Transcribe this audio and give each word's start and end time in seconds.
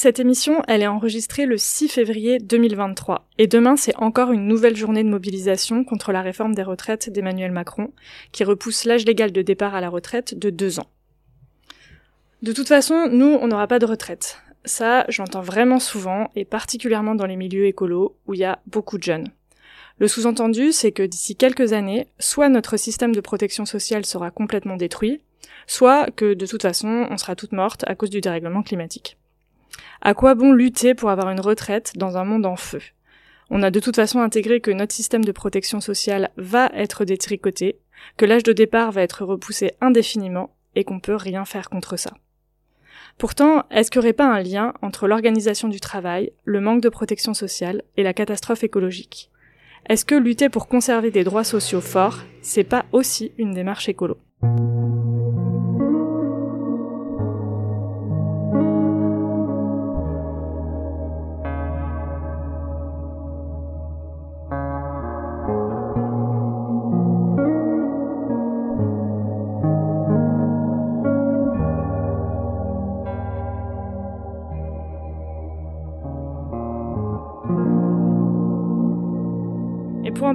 Cette 0.00 0.20
émission, 0.20 0.62
elle 0.68 0.82
est 0.82 0.86
enregistrée 0.86 1.44
le 1.44 1.58
6 1.58 1.88
février 1.88 2.38
2023. 2.38 3.26
Et 3.36 3.48
demain, 3.48 3.74
c'est 3.74 3.96
encore 3.96 4.30
une 4.30 4.46
nouvelle 4.46 4.76
journée 4.76 5.02
de 5.02 5.08
mobilisation 5.08 5.82
contre 5.82 6.12
la 6.12 6.22
réforme 6.22 6.54
des 6.54 6.62
retraites 6.62 7.10
d'Emmanuel 7.10 7.50
Macron, 7.50 7.90
qui 8.30 8.44
repousse 8.44 8.84
l'âge 8.84 9.04
légal 9.04 9.32
de 9.32 9.42
départ 9.42 9.74
à 9.74 9.80
la 9.80 9.88
retraite 9.88 10.38
de 10.38 10.50
deux 10.50 10.78
ans. 10.78 10.86
De 12.42 12.52
toute 12.52 12.68
façon, 12.68 13.08
nous, 13.10 13.26
on 13.40 13.48
n'aura 13.48 13.66
pas 13.66 13.80
de 13.80 13.86
retraite. 13.86 14.40
Ça, 14.64 15.04
j'entends 15.08 15.40
vraiment 15.40 15.80
souvent, 15.80 16.30
et 16.36 16.44
particulièrement 16.44 17.16
dans 17.16 17.26
les 17.26 17.34
milieux 17.34 17.66
écolos, 17.66 18.14
où 18.28 18.34
il 18.34 18.38
y 18.38 18.44
a 18.44 18.60
beaucoup 18.68 18.98
de 18.98 19.02
jeunes. 19.02 19.26
Le 19.98 20.06
sous-entendu, 20.06 20.70
c'est 20.70 20.92
que 20.92 21.02
d'ici 21.02 21.34
quelques 21.34 21.72
années, 21.72 22.06
soit 22.20 22.48
notre 22.48 22.76
système 22.76 23.16
de 23.16 23.20
protection 23.20 23.64
sociale 23.64 24.06
sera 24.06 24.30
complètement 24.30 24.76
détruit, 24.76 25.22
soit 25.66 26.08
que 26.12 26.34
de 26.34 26.46
toute 26.46 26.62
façon, 26.62 27.08
on 27.10 27.16
sera 27.16 27.34
toutes 27.34 27.50
mortes 27.50 27.82
à 27.88 27.96
cause 27.96 28.10
du 28.10 28.20
dérèglement 28.20 28.62
climatique. 28.62 29.17
À 30.00 30.14
quoi 30.14 30.34
bon 30.34 30.52
lutter 30.52 30.94
pour 30.94 31.10
avoir 31.10 31.30
une 31.30 31.40
retraite 31.40 31.92
dans 31.96 32.16
un 32.16 32.24
monde 32.24 32.46
en 32.46 32.56
feu? 32.56 32.80
On 33.50 33.62
a 33.62 33.70
de 33.70 33.80
toute 33.80 33.96
façon 33.96 34.20
intégré 34.20 34.60
que 34.60 34.70
notre 34.70 34.94
système 34.94 35.24
de 35.24 35.32
protection 35.32 35.80
sociale 35.80 36.30
va 36.36 36.70
être 36.74 37.04
détricoté, 37.04 37.78
que 38.16 38.26
l'âge 38.26 38.42
de 38.42 38.52
départ 38.52 38.92
va 38.92 39.02
être 39.02 39.24
repoussé 39.24 39.72
indéfiniment 39.80 40.54
et 40.74 40.84
qu'on 40.84 41.00
peut 41.00 41.16
rien 41.16 41.44
faire 41.44 41.70
contre 41.70 41.96
ça. 41.96 42.12
Pourtant, 43.16 43.64
est-ce 43.70 43.90
qu'il 43.90 44.00
n'y 44.00 44.06
aurait 44.06 44.12
pas 44.12 44.32
un 44.32 44.42
lien 44.42 44.74
entre 44.82 45.08
l'organisation 45.08 45.68
du 45.68 45.80
travail, 45.80 46.32
le 46.44 46.60
manque 46.60 46.82
de 46.82 46.88
protection 46.88 47.34
sociale 47.34 47.82
et 47.96 48.02
la 48.02 48.14
catastrophe 48.14 48.64
écologique? 48.64 49.30
Est-ce 49.88 50.04
que 50.04 50.14
lutter 50.14 50.48
pour 50.48 50.68
conserver 50.68 51.10
des 51.10 51.24
droits 51.24 51.44
sociaux 51.44 51.80
forts, 51.80 52.20
c'est 52.42 52.64
pas 52.64 52.84
aussi 52.92 53.32
une 53.38 53.54
démarche 53.54 53.88
écolo? 53.88 54.18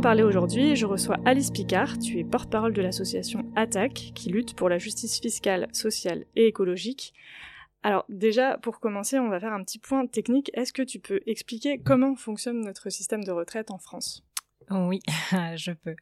Aujourd'hui, 0.03 0.75
je 0.75 0.85
reçois 0.85 1.15
Alice 1.23 1.49
Picard, 1.49 1.97
tu 1.97 2.19
es 2.19 2.25
porte-parole 2.25 2.73
de 2.73 2.81
l'association 2.81 3.45
ATTAC, 3.55 4.11
qui 4.13 4.29
lutte 4.29 4.53
pour 4.53 4.67
la 4.67 4.77
justice 4.77 5.19
fiscale, 5.19 5.67
sociale 5.71 6.25
et 6.35 6.47
écologique. 6.47 7.13
Alors 7.83 8.03
déjà, 8.09 8.57
pour 8.57 8.81
commencer, 8.81 9.17
on 9.17 9.29
va 9.29 9.39
faire 9.39 9.53
un 9.53 9.63
petit 9.63 9.79
point 9.79 10.05
technique. 10.05 10.51
Est-ce 10.55 10.73
que 10.73 10.81
tu 10.81 10.99
peux 10.99 11.21
expliquer 11.25 11.77
comment 11.77 12.15
fonctionne 12.15 12.61
notre 12.61 12.89
système 12.89 13.23
de 13.23 13.31
retraite 13.31 13.71
en 13.71 13.77
France? 13.77 14.23
Oui, 14.71 14.99
je 15.55 15.71
peux. 15.71 15.95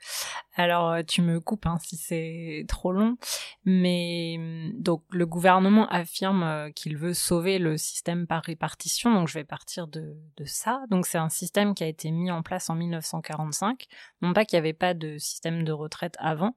Alors, 0.56 0.90
euh, 0.90 1.02
tu 1.04 1.22
me 1.22 1.40
coupes 1.40 1.66
hein, 1.66 1.78
si 1.82 1.96
c'est 1.96 2.66
trop 2.68 2.92
long, 2.92 3.16
mais 3.64 4.36
hum, 4.38 4.74
donc 4.78 5.04
le 5.12 5.26
gouvernement 5.26 5.88
affirme 5.88 6.44
euh, 6.44 6.70
qu'il 6.72 6.98
veut 6.98 7.14
sauver 7.14 7.58
le 7.58 7.78
système 7.78 8.28
par 8.28 8.44
répartition, 8.44 9.14
donc 9.14 9.30
je 9.30 9.36
vais 9.36 9.44
partir 9.46 9.88
de, 9.88 10.18
de 10.38 10.46
ça. 10.46 10.84
Donc 10.90 11.06
c'est 11.06 11.18
un 11.18 11.30
système 11.30 11.74
qui 11.74 11.84
a 11.84 11.88
été 11.88 12.12
mis 12.12 12.32
en 12.32 12.44
place 12.44 12.70
en 12.70 12.76
1945. 12.76 13.88
Non 14.22 14.34
pas 14.34 14.44
qu'il 14.44 14.58
n'y 14.58 14.60
avait 14.60 14.74
pas 14.74 14.94
de 14.94 15.18
système 15.18 15.64
de 15.64 15.72
retraite 15.72 16.16
avant, 16.20 16.56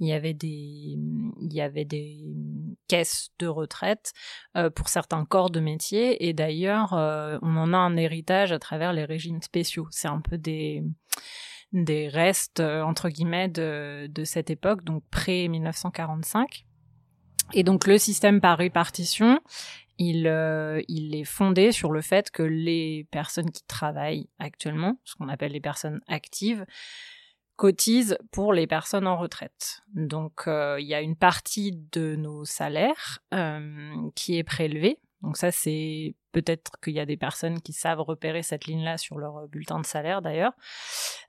il 0.00 0.08
y 0.08 0.12
avait 0.12 0.34
des, 0.34 0.48
il 0.48 1.52
y 1.52 1.60
avait 1.60 1.84
des 1.84 2.24
caisses 2.88 3.30
de 3.38 3.46
retraite 3.46 4.12
euh, 4.56 4.70
pour 4.70 4.88
certains 4.88 5.24
corps 5.24 5.50
de 5.50 5.60
métier, 5.60 6.26
et 6.26 6.32
d'ailleurs 6.32 6.92
on 6.92 7.56
en 7.56 7.72
a 7.72 7.78
un 7.78 7.96
héritage 7.96 8.52
à 8.52 8.58
travers 8.58 8.92
les 8.92 9.04
régimes 9.04 9.40
spéciaux. 9.40 9.86
C'est 9.90 10.08
un 10.08 10.20
peu 10.20 10.36
des 10.36 10.82
des 11.72 12.08
restes 12.08 12.60
euh, 12.60 12.82
entre 12.82 13.08
guillemets 13.08 13.48
de, 13.48 14.08
de 14.10 14.24
cette 14.24 14.50
époque, 14.50 14.84
donc 14.84 15.02
pré 15.10 15.48
1945. 15.48 16.64
Et 17.52 17.62
donc 17.62 17.86
le 17.86 17.98
système 17.98 18.40
par 18.40 18.58
répartition, 18.58 19.40
il, 19.98 20.26
euh, 20.26 20.82
il 20.88 21.14
est 21.14 21.24
fondé 21.24 21.72
sur 21.72 21.92
le 21.92 22.00
fait 22.00 22.30
que 22.30 22.42
les 22.42 23.06
personnes 23.10 23.50
qui 23.50 23.64
travaillent 23.64 24.28
actuellement, 24.38 24.98
ce 25.04 25.14
qu'on 25.14 25.28
appelle 25.28 25.52
les 25.52 25.60
personnes 25.60 26.00
actives, 26.08 26.66
cotisent 27.56 28.18
pour 28.32 28.52
les 28.52 28.66
personnes 28.66 29.06
en 29.06 29.16
retraite. 29.16 29.82
Donc 29.94 30.46
euh, 30.46 30.76
il 30.78 30.86
y 30.86 30.94
a 30.94 31.00
une 31.00 31.16
partie 31.16 31.72
de 31.92 32.16
nos 32.16 32.44
salaires 32.44 33.20
qui 34.14 34.36
est 34.36 34.44
prélevée 34.44 34.98
donc 35.22 35.36
ça, 35.36 35.50
c'est 35.50 36.14
peut-être 36.32 36.72
qu'il 36.82 36.92
y 36.92 37.00
a 37.00 37.06
des 37.06 37.16
personnes 37.16 37.60
qui 37.62 37.72
savent 37.72 38.00
repérer 38.00 38.42
cette 38.42 38.66
ligne-là 38.66 38.98
sur 38.98 39.16
leur 39.16 39.38
euh, 39.38 39.46
bulletin 39.46 39.80
de 39.80 39.86
salaire 39.86 40.20
d'ailleurs. 40.20 40.52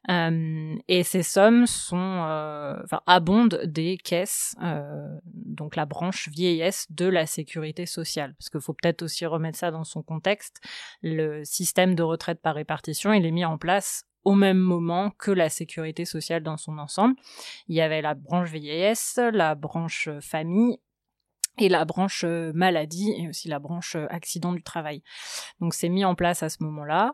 Euh, 0.10 0.76
et 0.90 1.04
ces 1.04 1.24
sommes 1.24 1.66
sont, 1.66 1.98
euh, 1.98 2.76
enfin, 2.84 3.02
abondent 3.06 3.62
des 3.64 3.98
caisses, 3.98 4.56
donc 5.26 5.76
la 5.76 5.86
branche 5.86 6.30
vieillesse 6.30 6.88
de 6.90 7.06
la 7.06 7.26
sécurité 7.26 7.86
sociale. 7.86 8.36
Parce 8.38 8.50
qu'il 8.50 8.62
faut 8.62 8.74
peut-être 8.74 9.04
aussi 9.04 9.26
remettre 9.26 9.58
ça 9.58 9.72
dans 9.72 9.86
son 9.86 10.04
contexte. 10.04 10.58
Le 11.02 11.44
système 11.46 11.96
de 11.96 12.04
retraite 12.04 12.42
par 12.42 12.56
répartition, 12.56 13.14
il 13.14 13.26
est 13.26 13.32
mis 13.32 13.46
en 13.46 13.58
place 13.58 14.04
au 14.26 14.36
même 14.36 14.58
moment 14.58 15.12
que 15.12 15.32
la 15.32 15.48
sécurité 15.48 16.04
sociale 16.04 16.44
dans 16.44 16.58
son 16.58 16.78
ensemble. 16.80 17.16
Il 17.70 17.76
y 17.76 17.82
avait 17.82 18.02
la 18.02 18.14
branche 18.14 18.52
vieillesse, 18.52 19.18
la 19.32 19.56
branche 19.56 20.10
famille 20.20 20.80
et 21.58 21.70
la 21.70 21.86
branche 21.86 22.24
euh, 22.24 22.52
maladie 22.54 23.14
et 23.18 23.28
aussi 23.28 23.48
la 23.48 23.60
branche 23.60 23.96
euh, 23.96 24.06
accident 24.10 24.54
du 24.54 24.64
travail. 24.64 25.02
Donc 25.60 25.74
c'est 25.74 25.90
mis 25.90 26.06
en 26.06 26.16
place 26.16 26.44
à 26.44 26.50
ce 26.50 26.64
moment-là. 26.64 27.14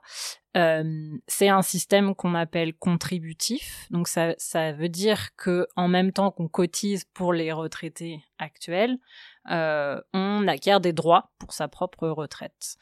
Euh, 0.56 1.18
c'est 1.28 1.50
un 1.50 1.64
système 1.64 2.14
qu'on 2.14 2.36
appelle 2.36 2.76
contributif. 2.76 3.88
Donc 3.90 4.08
ça, 4.08 4.36
ça 4.38 4.72
veut 4.72 4.90
dire 4.90 5.36
que 5.36 5.68
en 5.76 5.88
même 5.88 6.12
temps 6.12 6.32
qu'on 6.32 6.48
cotise 6.48 7.06
pour 7.14 7.34
les 7.34 7.52
retraités 7.52 8.24
actuels, 8.38 8.98
euh, 9.50 10.00
on 10.14 10.48
acquiert 10.48 10.80
des 10.80 10.94
droits 10.94 11.32
pour 11.40 11.54
sa 11.54 11.68
propre 11.68 12.08
retraite. 12.08 12.76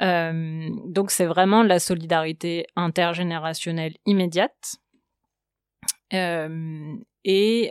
Euh, 0.00 0.68
donc 0.86 1.10
c'est 1.10 1.26
vraiment 1.26 1.64
de 1.64 1.68
la 1.68 1.78
solidarité 1.78 2.66
intergénérationnelle 2.76 3.96
immédiate. 4.06 4.76
et 6.12 7.70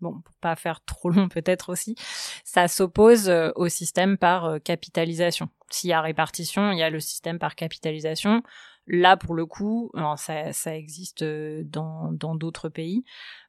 bon, 0.00 0.20
pour 0.20 0.34
pas 0.40 0.56
faire 0.56 0.84
trop 0.84 1.10
long 1.10 1.28
peut-être 1.36 1.70
aussi, 1.70 1.96
ça 2.44 2.68
s'oppose 2.68 3.28
euh, 3.28 3.50
au 3.56 3.68
système 3.68 4.16
par 4.16 4.44
euh, 4.46 4.58
capitalisation. 4.58 5.48
S'il 5.70 5.90
y 5.90 5.92
a 5.92 6.00
répartition, 6.00 6.72
il 6.72 6.78
y 6.78 6.82
a 6.82 6.90
le 6.90 7.00
système 7.00 7.38
par 7.38 7.54
capitalisation. 7.54 8.42
Là, 8.88 9.16
pour 9.16 9.34
le 9.34 9.46
coup, 9.46 9.90
ça, 10.16 10.52
ça, 10.52 10.76
existe 10.76 11.22
euh, 11.22 11.64
dans 11.64 12.12
d'autres 12.36 12.68
pays. 12.68 13.02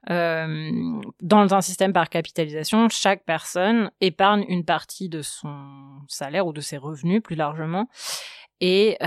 Dans 0.09 1.53
un 1.53 1.61
système 1.61 1.93
par 1.93 2.09
capitalisation, 2.09 2.89
chaque 2.89 3.23
personne 3.23 3.91
épargne 4.01 4.45
une 4.47 4.65
partie 4.65 5.09
de 5.09 5.21
son 5.21 6.01
salaire 6.07 6.47
ou 6.47 6.53
de 6.53 6.61
ses 6.61 6.77
revenus 6.77 7.21
plus 7.21 7.35
largement 7.35 7.87
et 8.61 8.97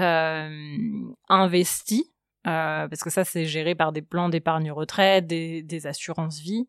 investit 1.28 2.12
euh, 2.46 2.88
parce 2.88 3.02
que 3.02 3.10
ça 3.10 3.24
c'est 3.24 3.44
géré 3.44 3.74
par 3.74 3.92
des 3.92 4.02
plans 4.02 4.28
d'épargne 4.30 4.72
retraite, 4.72 5.26
des, 5.26 5.62
des 5.62 5.86
assurances 5.86 6.40
vie, 6.40 6.68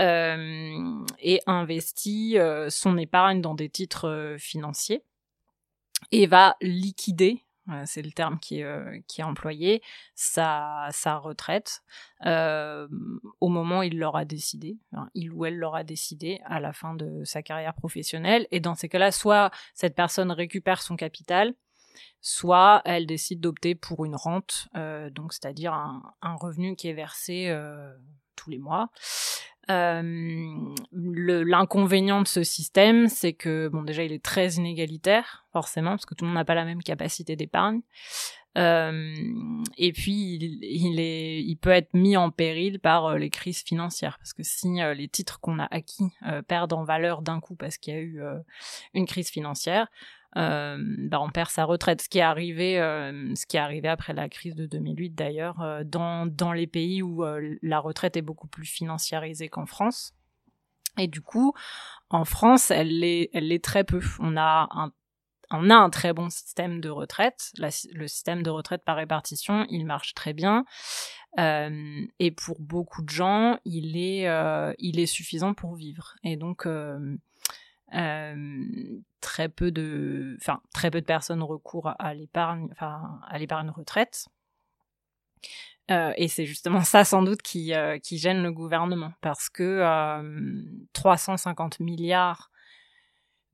euh, 0.00 1.04
et 1.20 1.40
investit 1.46 2.38
euh, 2.38 2.68
son 2.70 2.96
épargne 2.96 3.40
dans 3.40 3.54
des 3.54 3.68
titres 3.68 4.08
euh, 4.08 4.38
financiers 4.38 5.04
et 6.10 6.26
va 6.26 6.56
liquider, 6.60 7.44
c'est 7.86 8.02
le 8.02 8.10
terme 8.10 8.38
qui 8.38 8.60
est, 8.60 9.04
qui 9.08 9.22
est 9.22 9.24
employé, 9.24 9.80
sa, 10.14 10.88
sa 10.90 11.16
retraite 11.16 11.82
au 12.20 13.48
moment 13.48 13.78
où 13.78 13.82
il 13.84 13.98
l'aura 13.98 14.26
décidé, 14.26 14.76
il 15.14 15.32
ou 15.32 15.46
elle 15.46 15.56
l'aura 15.56 15.82
décidé 15.82 16.42
à 16.44 16.60
la 16.60 16.74
fin 16.74 16.94
de 16.94 17.24
sa 17.24 17.42
carrière 17.42 17.72
professionnelle. 17.72 18.46
Et 18.50 18.60
dans 18.60 18.74
ces 18.74 18.90
cas-là, 18.90 19.12
soit 19.12 19.50
cette 19.72 19.94
personne 19.94 20.30
récupère 20.30 20.82
son 20.82 20.94
capital, 20.94 21.54
soit 22.24 22.80
elle 22.86 23.04
décide 23.06 23.40
d'opter 23.40 23.74
pour 23.74 24.06
une 24.06 24.16
rente, 24.16 24.68
euh, 24.76 25.10
donc 25.10 25.34
c'est-à-dire 25.34 25.74
un, 25.74 26.36
revenu 26.36 26.74
qui 26.74 26.88
est 26.88 26.94
versé 26.94 27.48
euh, 27.48 27.92
tous 28.34 28.48
les 28.48 28.56
mois. 28.56 28.88
Euh, 29.70 30.72
l'inconvénient 30.90 32.22
de 32.22 32.26
ce 32.26 32.42
système, 32.42 33.08
c'est 33.08 33.34
que 33.34 33.68
bon 33.68 33.82
déjà 33.82 34.04
il 34.04 34.12
est 34.12 34.24
très 34.24 34.52
inégalitaire 34.52 35.44
forcément 35.52 35.90
parce 35.90 36.06
que 36.06 36.14
tout 36.14 36.24
le 36.24 36.30
monde 36.30 36.36
n'a 36.36 36.46
pas 36.46 36.54
la 36.54 36.64
même 36.64 36.82
capacité 36.82 37.36
d'épargne. 37.36 37.82
et 38.56 39.92
puis 39.92 40.38
il, 40.62 41.58
peut 41.60 41.70
être 41.70 41.92
mis 41.92 42.16
en 42.16 42.30
péril 42.30 42.80
par 42.80 43.18
les 43.18 43.28
crises 43.28 43.62
financières 43.62 44.16
parce 44.16 44.32
que 44.32 44.42
si 44.42 44.68
les 44.96 45.08
titres 45.08 45.40
qu'on 45.40 45.58
a 45.58 45.66
acquis 45.70 46.08
perdent 46.48 46.72
en 46.72 46.84
valeur 46.84 47.20
d'un 47.20 47.40
coup 47.40 47.54
parce 47.54 47.76
qu'il 47.76 47.94
y 47.94 47.96
a 47.96 48.00
eu 48.00 48.22
une 48.94 49.06
crise 49.06 49.28
financière, 49.28 49.88
euh, 50.36 50.76
bah, 50.80 51.20
on 51.20 51.30
perd 51.30 51.50
sa 51.50 51.64
retraite. 51.64 52.02
Ce 52.02 52.08
qui 52.08 52.18
est 52.18 52.22
arrivé, 52.22 52.80
euh, 52.80 53.34
ce 53.34 53.46
qui 53.46 53.56
est 53.56 53.60
arrivé 53.60 53.88
après 53.88 54.12
la 54.12 54.28
crise 54.28 54.54
de 54.54 54.66
2008 54.66 55.10
d'ailleurs, 55.10 55.60
euh, 55.60 55.84
dans, 55.84 56.26
dans 56.26 56.52
les 56.52 56.66
pays 56.66 57.02
où 57.02 57.24
la 57.62 57.78
retraite 57.78 58.16
est 58.16 58.22
beaucoup 58.22 58.48
plus 58.48 58.66
financiarisée 58.66 59.48
qu'en 59.48 59.66
France. 59.66 60.12
Et 60.96 61.08
du 61.08 61.20
coup, 61.20 61.52
en 62.10 62.24
France, 62.24 62.70
elle 62.70 63.00
l'est, 63.00 63.30
elle 63.32 63.50
est 63.50 63.64
très 63.64 63.84
peu. 63.84 64.00
On 64.20 64.36
a 64.36 64.68
un 64.70 64.92
on 65.50 65.70
a 65.70 65.74
un 65.74 65.90
très 65.90 66.12
bon 66.12 66.30
système 66.30 66.80
de 66.80 66.88
retraite. 66.88 67.52
le 67.58 68.08
système 68.08 68.42
de 68.42 68.50
retraite 68.50 68.82
par 68.84 68.96
répartition, 68.96 69.66
il 69.68 69.84
marche 69.84 70.14
très 70.14 70.32
bien. 70.32 70.64
Euh, 71.38 72.06
et 72.18 72.30
pour 72.30 72.60
beaucoup 72.60 73.02
de 73.02 73.08
gens, 73.08 73.58
il 73.64 73.96
est, 73.96 74.28
euh, 74.28 74.72
il 74.78 75.00
est 75.00 75.06
suffisant 75.06 75.54
pour 75.54 75.74
vivre. 75.74 76.14
Et 76.22 76.36
donc, 76.36 76.66
euh, 76.66 77.16
très 79.20 79.48
peu 79.48 79.70
de, 79.70 80.36
enfin, 80.40 80.60
très 80.72 80.90
peu 80.90 81.00
de 81.00 81.06
personnes 81.06 81.42
recourent 81.42 81.94
à 81.98 82.14
l'épargne, 82.14 82.68
enfin, 82.72 83.20
à 83.28 83.38
l'épargne 83.38 83.70
retraite. 83.70 84.26
et 85.88 86.28
c'est 86.28 86.46
justement 86.46 86.80
ça 86.82 87.04
sans 87.04 87.22
doute 87.22 87.42
qui, 87.42 87.72
qui 88.02 88.18
gêne 88.18 88.42
le 88.42 88.52
gouvernement 88.52 89.12
parce 89.20 89.48
que 89.48 90.22
350 90.92 91.80
milliards 91.80 92.50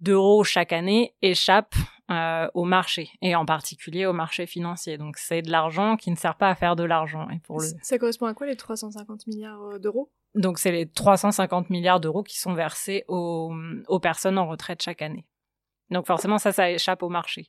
d'euros 0.00 0.44
chaque 0.44 0.72
année 0.72 1.14
échappent 1.22 1.76
euh, 2.10 2.48
au 2.54 2.64
marché 2.64 3.10
et 3.22 3.36
en 3.36 3.46
particulier 3.46 4.04
au 4.04 4.12
marché 4.12 4.46
financier. 4.46 4.98
Donc 4.98 5.16
c'est 5.16 5.42
de 5.42 5.50
l'argent 5.50 5.96
qui 5.96 6.10
ne 6.10 6.16
sert 6.16 6.34
pas 6.34 6.48
à 6.48 6.54
faire 6.56 6.74
de 6.74 6.82
l'argent. 6.82 7.28
Et 7.30 7.38
pour 7.38 7.60
le... 7.60 7.68
Ça 7.82 7.98
correspond 7.98 8.26
à 8.26 8.34
quoi 8.34 8.48
les 8.48 8.56
350 8.56 9.28
milliards 9.28 9.62
euh, 9.62 9.78
d'euros? 9.78 10.10
Donc 10.34 10.58
c'est 10.58 10.72
les 10.72 10.88
350 10.88 11.70
milliards 11.70 12.00
d'euros 12.00 12.22
qui 12.22 12.38
sont 12.38 12.54
versés 12.54 13.04
aux, 13.08 13.52
aux, 13.88 14.00
personnes 14.00 14.38
en 14.38 14.48
retraite 14.48 14.82
chaque 14.82 15.02
année. 15.02 15.26
Donc 15.90 16.06
forcément 16.06 16.38
ça, 16.38 16.52
ça 16.52 16.70
échappe 16.70 17.02
au 17.02 17.08
marché. 17.08 17.48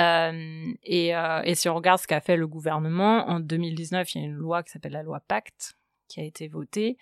Euh, 0.00 0.72
et, 0.82 1.14
euh, 1.14 1.42
et 1.44 1.54
si 1.54 1.68
on 1.68 1.74
regarde 1.74 2.00
ce 2.00 2.08
qu'a 2.08 2.20
fait 2.20 2.36
le 2.36 2.48
gouvernement, 2.48 3.28
en 3.28 3.38
2019, 3.38 4.14
il 4.14 4.20
y 4.20 4.24
a 4.24 4.26
une 4.26 4.34
loi 4.34 4.62
qui 4.62 4.72
s'appelle 4.72 4.92
la 4.92 5.02
loi 5.02 5.20
Pacte 5.20 5.74
qui 6.08 6.20
a 6.20 6.24
été 6.24 6.48
votée 6.48 6.96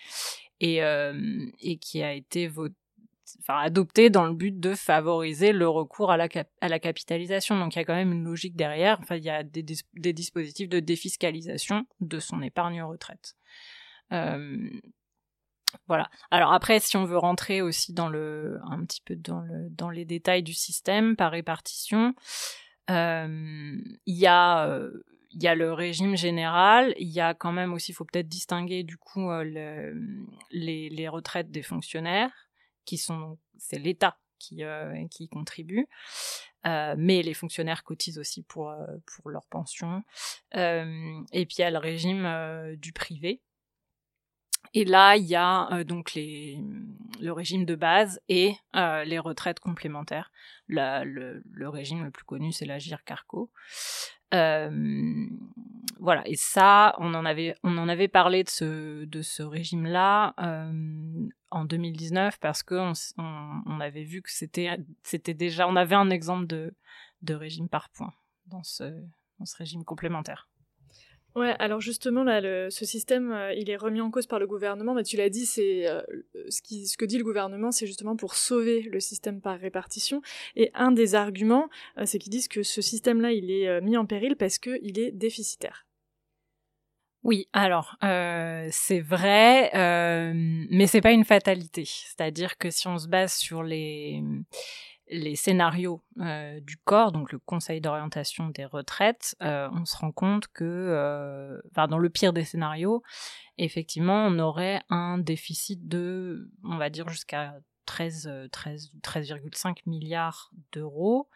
et, 0.60 0.82
euh, 0.82 1.46
et 1.60 1.78
qui 1.78 2.02
a 2.02 2.12
été 2.12 2.46
votée 2.46 2.74
enfin, 3.40 3.70
dans 3.70 4.26
le 4.26 4.34
but 4.34 4.60
de 4.60 4.74
favoriser 4.74 5.52
le 5.52 5.66
recours 5.66 6.10
à 6.10 6.18
la, 6.18 6.28
à 6.60 6.68
la 6.68 6.78
capitalisation. 6.78 7.58
Donc 7.58 7.74
il 7.74 7.78
y 7.78 7.82
a 7.82 7.84
quand 7.86 7.94
même 7.94 8.12
une 8.12 8.24
logique 8.24 8.56
derrière. 8.56 8.98
Enfin, 9.00 9.16
il 9.16 9.24
y 9.24 9.30
a 9.30 9.42
des, 9.42 9.64
des 9.94 10.12
dispositifs 10.12 10.68
de 10.68 10.80
défiscalisation 10.80 11.86
de 12.00 12.18
son 12.18 12.42
épargne 12.42 12.82
retraite. 12.82 13.36
Voilà. 15.86 16.10
Alors 16.30 16.52
après, 16.52 16.80
si 16.80 16.96
on 16.96 17.04
veut 17.04 17.18
rentrer 17.18 17.62
aussi 17.62 17.92
dans 17.92 18.08
le, 18.08 18.60
un 18.64 18.84
petit 18.84 19.00
peu 19.04 19.16
dans 19.16 19.40
le, 19.40 19.68
dans 19.70 19.90
les 19.90 20.04
détails 20.04 20.42
du 20.42 20.54
système 20.54 21.16
par 21.16 21.32
répartition, 21.32 22.14
euh, 22.90 23.76
il 24.06 24.16
y 24.16 24.26
a, 24.26 24.66
euh, 24.66 25.04
y 25.32 25.46
a 25.46 25.54
le 25.54 25.72
régime 25.72 26.16
général, 26.16 26.94
il 26.98 27.08
y 27.08 27.20
a 27.20 27.34
quand 27.34 27.52
même 27.52 27.72
aussi, 27.72 27.92
il 27.92 27.94
faut 27.94 28.04
peut-être 28.04 28.28
distinguer 28.28 28.82
du 28.82 28.96
coup 28.96 29.30
euh, 29.30 29.44
le, 29.44 30.26
les, 30.50 30.88
les 30.88 31.08
retraites 31.08 31.50
des 31.50 31.62
fonctionnaires 31.62 32.32
qui 32.84 32.96
sont, 32.96 33.38
c'est 33.58 33.78
l'État 33.78 34.18
qui, 34.38 34.62
qui 35.10 35.28
contribue. 35.28 35.86
Mais 36.64 37.22
les 37.22 37.34
fonctionnaires 37.34 37.82
cotisent 37.82 38.18
aussi 38.18 38.42
pour, 38.42 38.72
pour 39.06 39.30
leur 39.30 39.46
pension. 39.46 40.02
et 40.52 41.46
puis 41.46 41.56
il 41.58 41.60
y 41.60 41.64
a 41.64 41.70
le 41.70 41.78
régime 41.78 42.76
du 42.76 42.92
privé. 42.92 43.42
Et 44.74 44.84
là, 44.84 45.16
il 45.16 45.24
y 45.24 45.34
a 45.34 45.82
donc 45.84 46.14
les, 46.14 46.58
le 47.20 47.32
régime 47.32 47.64
de 47.64 47.74
base 47.74 48.20
et 48.28 48.54
les 48.74 49.18
retraites 49.18 49.60
complémentaires. 49.60 50.30
le, 50.68 51.68
régime 51.68 52.04
le 52.04 52.10
plus 52.10 52.24
connu, 52.24 52.52
c'est 52.52 52.66
la 52.66 52.78
Carco. 53.04 53.50
Euh, 54.34 55.26
voilà, 55.98 56.22
et 56.26 56.36
ça, 56.36 56.94
on 56.98 57.14
en 57.14 57.24
avait, 57.24 57.54
on 57.62 57.78
en 57.78 57.88
avait 57.88 58.08
parlé 58.08 58.44
de 58.44 58.50
ce, 58.50 59.04
de 59.04 59.22
ce 59.22 59.42
régime-là 59.42 60.34
euh, 60.40 61.28
en 61.50 61.64
2019 61.64 62.38
parce 62.38 62.62
que 62.62 62.74
on, 62.74 62.92
on, 63.66 63.80
avait 63.80 64.04
vu 64.04 64.20
que 64.20 64.30
c'était, 64.30 64.78
c'était 65.02 65.34
déjà, 65.34 65.66
on 65.66 65.76
avait 65.76 65.94
un 65.94 66.10
exemple 66.10 66.46
de, 66.46 66.74
de 67.22 67.34
régime 67.34 67.68
par 67.68 67.88
points 67.88 68.12
dans 68.46 68.62
ce, 68.62 68.84
dans 69.38 69.46
ce 69.46 69.56
régime 69.56 69.84
complémentaire. 69.84 70.48
Ouais, 71.38 71.54
alors 71.60 71.80
justement, 71.80 72.24
là, 72.24 72.68
ce 72.68 72.84
système, 72.84 73.30
euh, 73.30 73.54
il 73.54 73.70
est 73.70 73.76
remis 73.76 74.00
en 74.00 74.10
cause 74.10 74.26
par 74.26 74.40
le 74.40 74.48
gouvernement, 74.48 74.92
mais 74.92 75.04
tu 75.04 75.16
l'as 75.16 75.28
dit, 75.28 75.46
c'est 75.46 75.86
euh, 75.86 76.02
ce, 76.48 76.96
que 76.96 77.04
dit 77.04 77.16
le 77.16 77.22
gouvernement, 77.22 77.70
c'est 77.70 77.86
justement 77.86 78.16
pour 78.16 78.34
sauver 78.34 78.82
le 78.82 78.98
système 78.98 79.40
par 79.40 79.56
répartition. 79.56 80.20
Et 80.56 80.72
un 80.74 80.90
des 80.90 81.14
arguments, 81.14 81.68
euh, 81.96 82.06
c'est 82.06 82.18
qu'ils 82.18 82.32
disent 82.32 82.48
que 82.48 82.64
ce 82.64 82.82
système-là, 82.82 83.30
il 83.30 83.52
est 83.52 83.80
mis 83.82 83.96
en 83.96 84.04
péril 84.04 84.34
parce 84.34 84.58
qu'il 84.58 84.98
est 84.98 85.12
déficitaire. 85.12 85.86
Oui, 87.22 87.46
alors 87.52 87.96
c'est 88.00 89.00
vrai, 89.00 89.70
mais 89.74 90.86
c'est 90.86 91.00
pas 91.00 91.12
une 91.12 91.24
fatalité. 91.24 91.84
C'est-à-dire 91.84 92.58
que 92.58 92.70
si 92.70 92.88
on 92.88 92.98
se 92.98 93.06
base 93.06 93.34
sur 93.34 93.62
les 93.62 94.22
les 95.10 95.36
scénarios 95.36 96.02
euh, 96.20 96.60
du 96.60 96.76
corps, 96.76 97.12
donc 97.12 97.32
le 97.32 97.38
Conseil 97.38 97.80
d'orientation 97.80 98.48
des 98.48 98.64
retraites, 98.64 99.36
euh, 99.42 99.68
on 99.72 99.84
se 99.84 99.96
rend 99.96 100.12
compte 100.12 100.48
que, 100.48 100.64
euh, 100.64 101.60
dans 101.88 101.98
le 101.98 102.10
pire 102.10 102.32
des 102.32 102.44
scénarios, 102.44 103.02
effectivement, 103.56 104.26
on 104.26 104.38
aurait 104.38 104.80
un 104.90 105.18
déficit 105.18 105.88
de, 105.88 106.50
on 106.64 106.76
va 106.76 106.90
dire, 106.90 107.08
jusqu'à 107.08 107.54
13, 107.86 108.48
13, 108.52 108.92
13,5 109.02 109.78
milliards 109.86 110.50
d'euros 110.72 111.28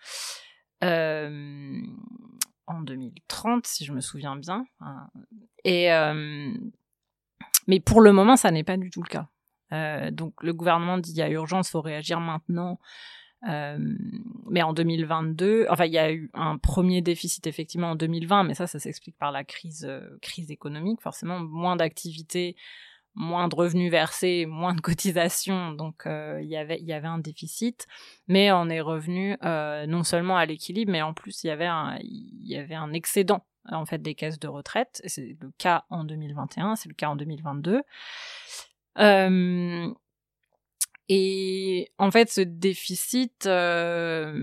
en 0.82 2.80
2030, 2.80 3.66
si 3.66 3.84
je 3.84 3.92
me 3.92 4.00
souviens 4.00 4.36
bien. 4.36 4.66
Hein. 4.80 5.08
Et, 5.64 5.88
mais 7.68 7.80
pour 7.80 8.00
le 8.00 8.12
moment, 8.12 8.36
ça 8.36 8.50
n'est 8.50 8.64
pas 8.64 8.76
du 8.76 8.90
tout 8.90 9.02
le 9.02 9.08
cas. 9.08 10.10
donc 10.10 10.42
le 10.42 10.52
gouvernement 10.52 10.98
dit 10.98 11.12
il 11.12 11.18
y 11.18 11.22
a 11.22 11.30
urgence, 11.30 11.70
faut 11.70 11.80
réagir 11.80 12.20
maintenant. 12.20 12.78
Euh, 13.48 13.78
mais 14.48 14.62
en 14.62 14.72
2022, 14.72 15.66
enfin, 15.68 15.86
il 15.86 15.92
y 15.92 15.98
a 15.98 16.12
eu 16.12 16.30
un 16.34 16.58
premier 16.58 17.02
déficit 17.02 17.46
effectivement 17.46 17.90
en 17.90 17.96
2020, 17.96 18.44
mais 18.44 18.54
ça, 18.54 18.66
ça 18.66 18.78
s'explique 18.78 19.16
par 19.18 19.32
la 19.32 19.44
crise, 19.44 19.84
euh, 19.88 20.18
crise 20.20 20.50
économique. 20.50 21.00
Forcément, 21.00 21.40
moins 21.40 21.76
d'activité, 21.76 22.56
moins 23.14 23.48
de 23.48 23.54
revenus 23.54 23.90
versés, 23.90 24.46
moins 24.48 24.74
de 24.74 24.80
cotisations, 24.80 25.72
donc 25.72 26.06
euh, 26.06 26.40
il 26.42 26.48
y 26.48 26.56
avait 26.56 26.78
il 26.80 26.86
y 26.86 26.92
avait 26.92 27.08
un 27.08 27.18
déficit, 27.18 27.86
mais 28.28 28.52
on 28.52 28.68
est 28.68 28.80
revenu 28.80 29.36
non 29.42 30.04
seulement 30.04 30.36
à 30.36 30.46
l'équilibre, 30.46 30.92
mais 30.92 31.02
en 31.02 31.14
plus 31.14 31.44
il 31.44 31.48
y 31.48 31.50
avait 31.50 31.66
un 31.66 31.98
il 32.02 32.46
y 32.46 32.56
avait 32.56 32.74
un 32.74 32.92
excédent 32.92 33.44
en 33.70 33.86
fait 33.86 33.98
des 33.98 34.14
caisses 34.14 34.38
de 34.38 34.48
retraite. 34.48 35.00
C'est 35.06 35.36
le 35.40 35.52
cas 35.58 35.84
en 35.90 36.04
2021, 36.04 36.76
c'est 36.76 36.88
le 36.88 36.94
cas 36.94 37.08
en 37.08 37.16
2022. 37.16 37.82
Euh, 38.98 39.92
et 41.08 41.92
en 41.98 42.10
fait, 42.10 42.30
ce 42.30 42.40
déficit, 42.40 43.46
euh, 43.46 44.42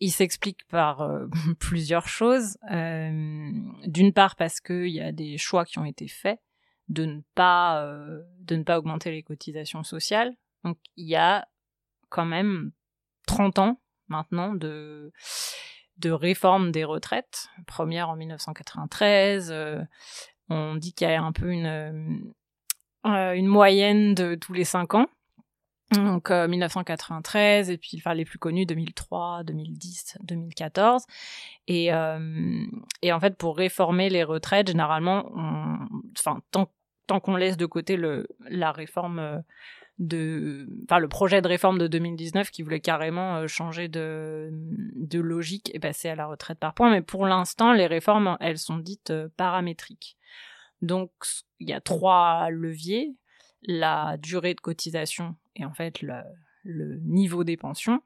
il 0.00 0.10
s'explique 0.10 0.66
par 0.68 1.02
euh, 1.02 1.26
plusieurs 1.58 2.08
choses. 2.08 2.56
Euh, 2.70 3.50
d'une 3.86 4.12
part, 4.12 4.36
parce 4.36 4.60
qu'il 4.60 4.88
y 4.88 5.00
a 5.00 5.12
des 5.12 5.38
choix 5.38 5.64
qui 5.64 5.78
ont 5.78 5.84
été 5.84 6.08
faits 6.08 6.40
de 6.88 7.04
ne 7.04 7.20
pas 7.34 7.84
de 8.38 8.54
ne 8.54 8.62
pas 8.62 8.78
augmenter 8.78 9.10
les 9.10 9.24
cotisations 9.24 9.82
sociales. 9.82 10.32
Donc, 10.62 10.78
il 10.96 11.08
y 11.08 11.16
a 11.16 11.48
quand 12.10 12.24
même 12.24 12.70
30 13.26 13.58
ans 13.58 13.80
maintenant 14.08 14.54
de 14.54 15.12
de 15.96 16.10
réforme 16.10 16.70
des 16.70 16.84
retraites. 16.84 17.48
Première 17.66 18.08
en 18.08 18.14
1993. 18.14 19.52
on 20.48 20.76
dit 20.76 20.92
qu'il 20.92 21.08
y 21.08 21.10
a 21.10 21.20
un 21.20 21.32
peu 21.32 21.50
une 21.50 22.32
une 23.06 23.46
moyenne 23.46 24.14
de 24.14 24.34
tous 24.34 24.52
les 24.52 24.64
cinq 24.64 24.94
ans. 24.94 25.06
Donc 25.92 26.30
1993 26.30 27.70
euh, 27.70 27.72
et 27.72 27.78
puis 27.78 27.96
enfin 27.98 28.12
les 28.12 28.24
plus 28.24 28.40
connus 28.40 28.66
2003, 28.66 29.44
2010, 29.44 30.18
2014 30.24 31.04
et 31.68 31.92
euh, 31.92 32.64
et 33.02 33.12
en 33.12 33.20
fait 33.20 33.36
pour 33.36 33.56
réformer 33.56 34.08
les 34.10 34.24
retraites 34.24 34.66
généralement 34.66 35.30
enfin 36.18 36.40
tant 36.50 36.72
tant 37.06 37.20
qu'on 37.20 37.36
laisse 37.36 37.56
de 37.56 37.66
côté 37.66 37.96
le 37.96 38.26
la 38.48 38.72
réforme 38.72 39.44
de 40.00 40.68
enfin 40.82 40.98
le 40.98 41.06
projet 41.06 41.40
de 41.40 41.46
réforme 41.46 41.78
de 41.78 41.86
2019 41.86 42.50
qui 42.50 42.62
voulait 42.62 42.80
carrément 42.80 43.46
changer 43.46 43.86
de 43.86 44.50
de 44.52 45.20
logique 45.20 45.70
et 45.72 45.78
passer 45.78 46.08
à 46.08 46.16
la 46.16 46.26
retraite 46.26 46.58
par 46.58 46.74
points. 46.74 46.90
Mais 46.90 47.00
pour 47.00 47.26
l'instant 47.26 47.72
les 47.72 47.86
réformes 47.86 48.36
elles 48.40 48.58
sont 48.58 48.78
dites 48.78 49.12
paramétriques 49.36 50.16
donc, 50.82 51.10
il 51.58 51.68
y 51.68 51.72
a 51.72 51.80
trois 51.80 52.50
leviers. 52.50 53.14
La 53.68 54.16
durée 54.18 54.54
de 54.54 54.60
cotisation 54.60 55.34
et 55.56 55.64
en 55.64 55.72
fait 55.72 56.02
le, 56.02 57.00
niveau 57.02 57.42
des 57.44 57.56
pensions, 57.56 58.02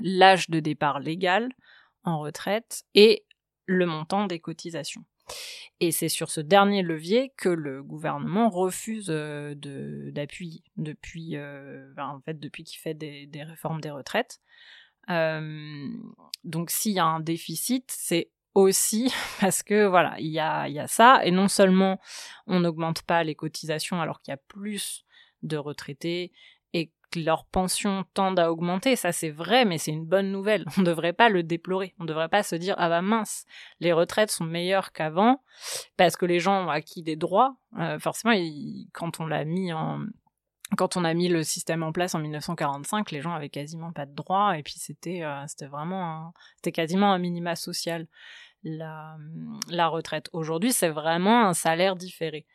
l'âge 0.00 0.50
de 0.50 0.60
départ 0.60 1.00
légal 1.00 1.50
en 2.04 2.18
retraite 2.18 2.84
et 2.94 3.24
le 3.66 3.86
montant 3.86 4.26
des 4.26 4.40
cotisations. 4.40 5.04
Et 5.80 5.92
c'est 5.92 6.08
sur 6.08 6.30
ce 6.30 6.40
dernier 6.40 6.82
levier 6.82 7.32
que 7.36 7.48
le 7.48 7.82
gouvernement 7.82 8.50
refuse 8.50 9.08
euh, 9.10 9.54
d'appuyer 9.54 10.64
depuis, 10.76 11.36
euh, 11.36 11.92
en 11.96 12.20
fait, 12.20 12.38
depuis 12.38 12.64
qu'il 12.64 12.80
fait 12.80 12.94
des, 12.94 13.28
réformes 13.44 13.80
des 13.80 13.90
retraites. 13.90 14.40
Euh, 15.10 15.88
donc 16.44 16.70
s'il 16.70 16.92
y 16.92 16.98
a 16.98 17.04
un 17.04 17.20
déficit, 17.20 17.90
c'est 17.90 18.30
aussi 18.54 19.12
parce 19.40 19.62
que 19.62 19.86
voilà, 19.86 20.14
il 20.18 20.30
y 20.30 20.40
a, 20.40 20.68
y 20.68 20.78
a 20.78 20.86
ça, 20.86 21.24
et 21.24 21.30
non 21.30 21.48
seulement 21.48 22.00
on 22.46 22.60
n'augmente 22.60 23.02
pas 23.02 23.24
les 23.24 23.34
cotisations 23.34 24.00
alors 24.00 24.20
qu'il 24.20 24.32
y 24.32 24.34
a 24.34 24.40
plus 24.48 25.04
de 25.42 25.56
retraités, 25.56 26.32
et 26.72 26.90
que 27.10 27.20
leurs 27.20 27.44
pensions 27.44 28.04
tendent 28.14 28.38
à 28.38 28.50
augmenter, 28.50 28.96
ça 28.96 29.12
c'est 29.12 29.30
vrai, 29.30 29.64
mais 29.64 29.78
c'est 29.78 29.90
une 29.90 30.06
bonne 30.06 30.32
nouvelle. 30.32 30.64
On 30.76 30.80
ne 30.80 30.86
devrait 30.86 31.12
pas 31.12 31.28
le 31.28 31.42
déplorer. 31.42 31.94
On 31.98 32.04
ne 32.04 32.08
devrait 32.08 32.28
pas 32.28 32.42
se 32.42 32.56
dire 32.56 32.74
ah 32.78 32.88
bah 32.88 33.02
mince, 33.02 33.44
les 33.80 33.92
retraites 33.92 34.30
sont 34.30 34.44
meilleures 34.44 34.92
qu'avant 34.92 35.42
parce 35.96 36.16
que 36.16 36.24
les 36.24 36.40
gens 36.40 36.64
ont 36.64 36.70
acquis 36.70 37.02
des 37.02 37.16
droits. 37.16 37.56
Euh, 37.78 37.98
forcément, 37.98 38.34
quand 38.92 39.20
on 39.20 39.26
l'a 39.26 39.44
mis 39.44 39.72
en 39.72 40.06
quand 40.76 40.96
on 40.96 41.04
a 41.04 41.14
mis 41.14 41.28
le 41.28 41.42
système 41.42 41.82
en 41.82 41.92
place 41.92 42.14
en 42.14 42.18
1945, 42.18 43.10
les 43.10 43.20
gens 43.20 43.32
avaient 43.32 43.48
quasiment 43.48 43.92
pas 43.92 44.06
de 44.06 44.14
droits 44.14 44.56
et 44.58 44.62
puis 44.62 44.74
c'était 44.76 45.22
euh, 45.22 45.44
c'était 45.46 45.66
vraiment 45.66 46.32
c'était 46.56 46.72
quasiment 46.72 47.12
un 47.12 47.18
minima 47.18 47.56
social 47.56 48.06
la 48.64 49.88
retraite. 49.88 50.28
Aujourd'hui, 50.32 50.72
c'est 50.72 50.88
vraiment 50.88 51.48
un 51.48 51.52
salaire 51.52 51.96
différé. 51.96 52.46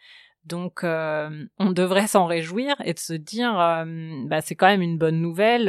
Donc, 0.45 0.85
euh, 0.85 1.45
on 1.59 1.71
devrait 1.71 2.07
s'en 2.07 2.25
réjouir 2.25 2.77
et 2.85 2.93
de 2.93 2.99
se 2.99 3.11
dire, 3.11 3.59
euh, 3.59 3.83
bah, 4.27 4.39
c'est 4.39 4.55
quand 4.55 4.67
même 4.67 4.81
une 4.81 4.97
bonne 4.97 5.19
nouvelle. 5.19 5.65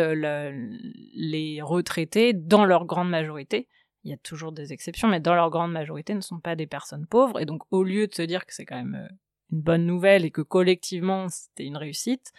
les 1.14 1.60
retraités, 1.60 2.32
dans 2.32 2.64
leur 2.64 2.84
grande 2.84 3.10
majorité, 3.10 3.66
il 4.04 4.10
y 4.12 4.14
a 4.14 4.18
toujours 4.18 4.52
des 4.52 4.72
exceptions, 4.72 5.08
mais 5.08 5.18
dans 5.18 5.34
leur 5.34 5.50
grande 5.50 5.72
majorité, 5.72 6.14
ne 6.14 6.20
sont 6.20 6.38
pas 6.38 6.54
des 6.54 6.68
personnes 6.68 7.06
pauvres. 7.06 7.40
Et 7.40 7.44
donc, 7.44 7.62
au 7.72 7.82
lieu 7.82 8.06
de 8.06 8.14
se 8.14 8.22
dire 8.22 8.46
que 8.46 8.54
c'est 8.54 8.64
quand 8.64 8.76
même 8.76 9.08
une 9.52 9.60
bonne 9.60 9.86
nouvelle 9.86 10.24
et 10.24 10.30
que 10.30 10.42
collectivement 10.42 11.28
c'était 11.28 11.64
une 11.64 11.76
réussite, 11.76 12.32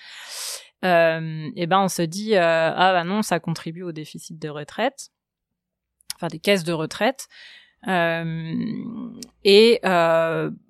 euh, 0.86 1.50
et 1.56 1.68
ben 1.68 1.82
on 1.82 1.88
se 1.88 2.01
dit 2.01 2.36
ah 2.36 2.94
bah 2.94 3.04
non, 3.04 3.22
ça 3.22 3.39
contribue 3.39 3.84
au 3.84 3.92
déficit 3.92 4.39
de 4.39 4.50
retraite, 4.50 5.10
enfin 6.16 6.28
des 6.28 6.39
caisses 6.39 6.63
de 6.63 6.74
retraite. 6.74 7.28
et 9.44 9.80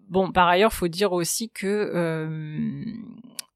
Bon, 0.10 0.32
par 0.32 0.48
ailleurs, 0.48 0.74
faut 0.74 0.88
dire 0.88 1.14
aussi 1.14 1.52
que 1.52 1.68
euh, 1.68 2.84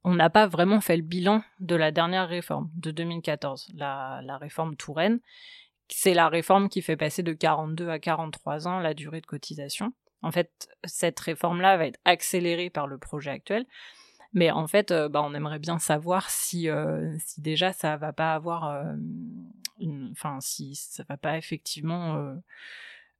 on 0.03 0.13
n'a 0.13 0.29
pas 0.29 0.45
vraiment 0.45 0.81
fait 0.81 0.95
le 0.95 1.01
bilan 1.01 1.41
de 1.59 1.75
la 1.75 1.91
dernière 1.91 2.27
réforme 2.29 2.69
de 2.75 2.91
2014, 2.91 3.71
la, 3.73 4.21
la 4.23 4.37
réforme 4.37 4.75
Touraine. 4.75 5.19
C'est 5.89 6.13
la 6.13 6.29
réforme 6.29 6.69
qui 6.69 6.83
fait 6.83 6.95
passer 6.95 7.23
de 7.23 7.33
42 7.33 7.89
à 7.89 7.97
43 7.97 8.67
ans 8.67 8.79
la 8.79 8.93
durée 8.93 9.19
de 9.19 9.25
cotisation. 9.25 9.93
En 10.23 10.31
fait, 10.31 10.67
cette 10.83 11.19
réforme-là 11.19 11.77
va 11.77 11.87
être 11.87 11.99
accélérée 12.05 12.69
par 12.69 12.87
le 12.87 12.97
projet 12.97 13.31
actuel. 13.31 13.65
Mais 14.33 14.49
en 14.49 14.65
fait, 14.67 14.91
euh, 14.91 15.09
bah, 15.09 15.21
on 15.23 15.35
aimerait 15.35 15.59
bien 15.59 15.77
savoir 15.77 16.29
si, 16.29 16.67
euh, 16.67 17.15
si 17.19 17.41
déjà 17.41 17.71
ça 17.71 17.97
va 17.97 18.13
pas 18.13 18.33
avoir, 18.33 18.83
enfin, 20.11 20.39
si 20.39 20.75
ça 20.75 21.03
va 21.07 21.17
pas 21.17 21.37
effectivement 21.37 22.33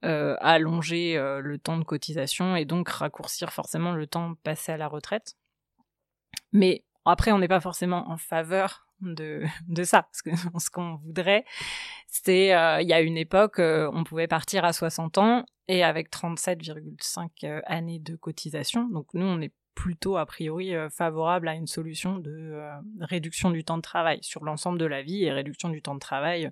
euh, 0.06 0.36
allonger 0.42 1.16
euh, 1.16 1.40
le 1.40 1.58
temps 1.58 1.78
de 1.78 1.86
cotisation 1.86 2.58
et 2.58 2.66
donc 2.66 2.90
raccourcir 2.90 3.54
forcément 3.54 3.94
le 3.94 4.06
temps 4.06 4.36
passé 4.44 4.74
à 4.74 4.78
la 4.78 4.90
retraite. 4.90 5.38
Mais 6.52 6.84
après, 7.06 7.32
on 7.32 7.40
n'est 7.40 7.48
pas 7.48 7.62
forcément 7.62 8.12
en 8.12 8.18
faveur 8.18 8.86
de, 9.04 9.46
ça, 9.84 10.04
parce 10.04 10.22
ce 10.64 10.70
qu'on 10.70 10.96
voudrait, 10.96 11.46
c'est, 12.08 12.56
euh, 12.56 12.82
il 12.82 12.88
y 12.88 12.94
a 12.94 13.02
une 13.02 13.18
époque, 13.18 13.60
on 13.60 14.04
pouvait 14.04 14.28
partir 14.28 14.66
à 14.66 14.74
60 14.74 15.18
ans 15.18 15.46
et 15.68 15.84
avec 15.84 16.12
37,5 16.12 17.62
années 17.66 18.00
de 18.00 18.16
cotisation. 18.16 18.88
Donc 18.90 19.08
nous, 19.14 19.26
on 19.26 19.42
est 19.42 19.54
plutôt 19.76 20.18
a 20.18 20.26
priori 20.28 20.74
favorable 20.92 21.48
à 21.48 21.56
une 21.56 21.66
solution 21.66 22.20
de 22.20 22.62
réduction 23.00 23.50
du 23.50 23.64
temps 23.64 23.78
de 23.78 23.82
travail 23.82 24.20
sur 24.22 24.44
l'ensemble 24.44 24.78
de 24.78 24.86
la 24.86 25.02
vie 25.02 25.24
et 25.24 25.32
réduction 25.32 25.70
du 25.70 25.82
temps 25.82 25.96
de 25.96 26.00
travail 26.00 26.52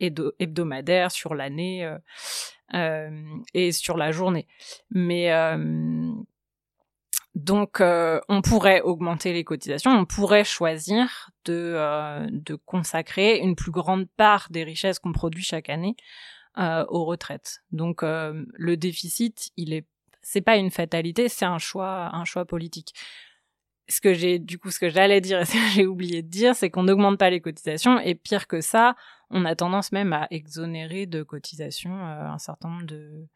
hebdomadaire 0.00 1.10
sur 1.10 1.34
l'année 1.34 1.96
euh, 2.74 3.38
et 3.54 3.72
sur 3.72 3.96
la 3.96 4.12
journée. 4.12 4.46
Mais 4.90 5.32
euh, 5.32 6.12
donc, 7.38 7.80
euh, 7.80 8.20
on 8.28 8.42
pourrait 8.42 8.80
augmenter 8.80 9.32
les 9.32 9.44
cotisations, 9.44 9.92
on 9.92 10.04
pourrait 10.04 10.42
choisir 10.42 11.30
de, 11.44 12.26
de 12.30 12.56
consacrer 12.56 13.38
une 13.38 13.54
plus 13.54 13.70
grande 13.70 14.08
part 14.16 14.48
des 14.50 14.64
richesses 14.64 14.98
qu'on 14.98 15.12
produit 15.12 15.44
chaque 15.44 15.70
année 15.70 15.94
aux 16.56 17.04
retraites. 17.04 17.60
Donc, 17.70 18.02
le 18.02 18.76
déficit, 18.76 19.50
il 19.56 19.72
est, 19.72 19.86
c'est 20.20 20.40
pas 20.40 20.56
une 20.56 20.72
fatalité, 20.72 21.28
c'est 21.28 21.44
un 21.44 21.58
choix, 21.58 22.10
un 22.12 22.24
choix 22.24 22.44
politique. 22.44 22.92
Ce 23.88 24.00
que 24.00 24.14
j'ai, 24.14 24.40
du 24.40 24.58
coup, 24.58 24.72
ce 24.72 24.80
que 24.80 24.88
j'allais 24.88 25.20
dire 25.20 25.38
et 25.38 25.44
ce 25.44 25.52
que 25.52 25.74
j'ai 25.74 25.86
oublié 25.86 26.22
de 26.22 26.28
dire, 26.28 26.56
c'est 26.56 26.70
qu'on 26.70 26.82
n'augmente 26.82 27.18
pas 27.18 27.30
les 27.30 27.40
cotisations 27.40 28.00
et 28.00 28.16
pire 28.16 28.48
que 28.48 28.60
ça, 28.60 28.96
on 29.30 29.44
a 29.44 29.54
tendance 29.54 29.92
même 29.92 30.12
à 30.12 30.26
exonérer 30.32 31.06
de 31.06 31.22
cotisations 31.22 31.94
euh, 31.94 32.26
un 32.26 32.38
certain 32.38 32.68
nombre 32.70 32.86
de, 32.86 33.28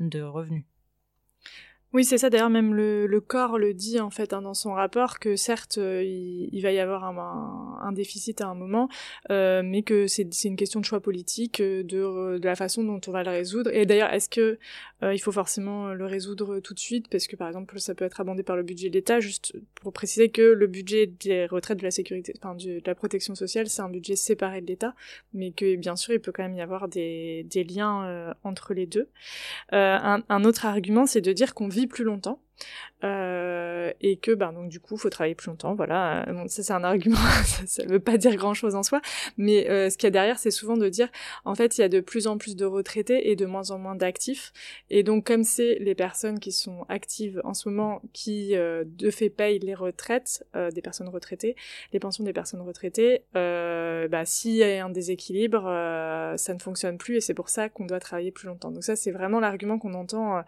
de 0.00 0.20
revenus. 0.20 0.64
Oui, 1.94 2.04
c'est 2.04 2.18
ça. 2.18 2.28
D'ailleurs, 2.28 2.50
même 2.50 2.74
le, 2.74 3.06
le, 3.06 3.20
corps 3.22 3.56
le 3.56 3.72
dit 3.72 3.98
en 3.98 4.10
fait 4.10 4.34
hein, 4.34 4.42
dans 4.42 4.52
son 4.52 4.74
rapport 4.74 5.18
que 5.18 5.36
certes, 5.36 5.78
euh, 5.78 6.04
il, 6.04 6.60
va 6.60 6.70
y 6.70 6.78
avoir 6.78 7.02
un, 7.02 7.92
déficit 7.92 8.42
à 8.42 8.48
un 8.48 8.54
moment, 8.54 8.90
euh, 9.30 9.62
mais 9.64 9.82
que 9.82 10.06
c'est 10.06 10.44
une 10.44 10.56
question 10.56 10.80
de 10.80 10.84
choix 10.84 11.00
politique, 11.00 11.60
euh, 11.60 11.82
de, 11.82 12.36
de, 12.36 12.44
la 12.46 12.56
façon 12.56 12.84
dont 12.84 13.00
on 13.06 13.10
va 13.10 13.22
le 13.22 13.30
résoudre. 13.30 13.70
Et 13.72 13.86
d'ailleurs, 13.86 14.12
est-ce 14.12 14.28
que 14.28 14.58
il 15.00 15.18
faut 15.20 15.32
forcément 15.32 15.94
le 15.94 16.04
résoudre 16.06 16.58
tout 16.58 16.74
de 16.74 16.78
suite? 16.78 17.08
Parce 17.08 17.26
que 17.26 17.36
par 17.36 17.48
exemple, 17.48 17.78
ça 17.78 17.94
peut 17.94 18.04
être 18.04 18.20
abondé 18.20 18.42
par 18.42 18.56
le 18.56 18.64
budget 18.64 18.90
de 18.90 18.94
l'État. 18.94 19.20
Juste 19.20 19.54
pour 19.80 19.92
préciser 19.92 20.28
que 20.28 20.42
le 20.42 20.66
budget 20.66 21.06
des 21.06 21.46
retraites 21.46 21.78
de 21.78 21.84
la 21.84 21.92
sécurité, 21.92 22.34
enfin 22.42 22.54
de 22.56 22.82
la 22.84 22.94
protection 22.96 23.34
sociale, 23.34 23.68
c'est 23.68 23.80
un 23.80 23.88
budget 23.88 24.16
séparé 24.16 24.60
de 24.60 24.66
l'État, 24.66 24.94
mais 25.32 25.52
que 25.52 25.76
bien 25.76 25.96
sûr, 25.96 26.12
il 26.12 26.20
peut 26.20 26.32
quand 26.32 26.42
même 26.42 26.56
y 26.56 26.60
avoir 26.60 26.88
des, 26.88 27.46
des 27.48 27.64
liens 27.64 28.34
entre 28.44 28.74
les 28.74 28.86
deux. 28.86 29.08
Un, 29.70 30.22
un, 30.28 30.44
autre 30.44 30.66
argument, 30.66 31.06
c'est 31.06 31.20
de 31.20 31.32
dire 31.32 31.54
qu'on 31.54 31.68
plus 31.86 32.04
longtemps 32.04 32.40
euh, 33.04 33.92
et 34.00 34.16
que 34.16 34.32
ben 34.32 34.52
donc 34.52 34.68
du 34.68 34.80
coup 34.80 34.96
faut 34.96 35.10
travailler 35.10 35.34
plus 35.34 35.48
longtemps 35.48 35.74
voilà. 35.74 36.26
Bon, 36.28 36.48
ça 36.48 36.62
c'est 36.62 36.72
un 36.72 36.82
argument 36.82 37.16
ça, 37.66 37.84
veut 37.86 38.00
pas 38.00 38.16
dire 38.16 38.34
grand 38.36 38.54
chose 38.54 38.74
en 38.74 38.82
soi. 38.82 39.00
Mais 39.36 39.70
euh, 39.70 39.88
ce 39.90 39.96
qu'il 39.96 40.06
y 40.06 40.08
a 40.08 40.10
derrière 40.10 40.38
c'est 40.38 40.50
souvent 40.50 40.76
de 40.76 40.88
dire 40.88 41.08
en 41.44 41.54
fait 41.54 41.78
il 41.78 41.82
y 41.82 41.84
a 41.84 41.88
de 41.88 42.00
plus 42.00 42.26
en 42.26 42.38
plus 42.38 42.56
de 42.56 42.64
retraités 42.64 43.30
et 43.30 43.36
de 43.36 43.46
moins 43.46 43.70
en 43.70 43.78
moins 43.78 43.94
d'actifs. 43.94 44.52
Et 44.90 45.02
donc 45.02 45.26
comme 45.26 45.44
c'est 45.44 45.76
les 45.80 45.94
personnes 45.94 46.40
qui 46.40 46.52
sont 46.52 46.84
actives 46.88 47.40
en 47.44 47.54
ce 47.54 47.68
moment 47.68 48.02
qui 48.12 48.56
euh, 48.56 48.84
de 48.86 49.10
fait 49.10 49.30
payent 49.30 49.60
les 49.60 49.74
retraites 49.74 50.44
euh, 50.56 50.70
des 50.70 50.82
personnes 50.82 51.08
retraitées 51.08 51.56
les 51.92 52.00
pensions 52.00 52.24
des 52.24 52.32
personnes 52.32 52.60
retraitées 52.60 53.22
euh, 53.36 54.08
bah 54.08 54.24
s'il 54.24 54.56
y 54.56 54.64
a 54.64 54.84
un 54.84 54.90
déséquilibre 54.90 55.64
ça 56.36 56.54
ne 56.54 56.58
fonctionne 56.58 56.98
plus 56.98 57.16
et 57.16 57.20
c'est 57.20 57.34
pour 57.34 57.48
ça 57.48 57.68
qu'on 57.68 57.86
doit 57.86 58.00
travailler 58.00 58.32
plus 58.32 58.48
longtemps. 58.48 58.70
Donc 58.70 58.82
ça 58.82 58.96
c'est 58.96 59.12
vraiment 59.12 59.38
l'argument 59.38 59.78
qu'on 59.78 59.94
entend 59.94 60.42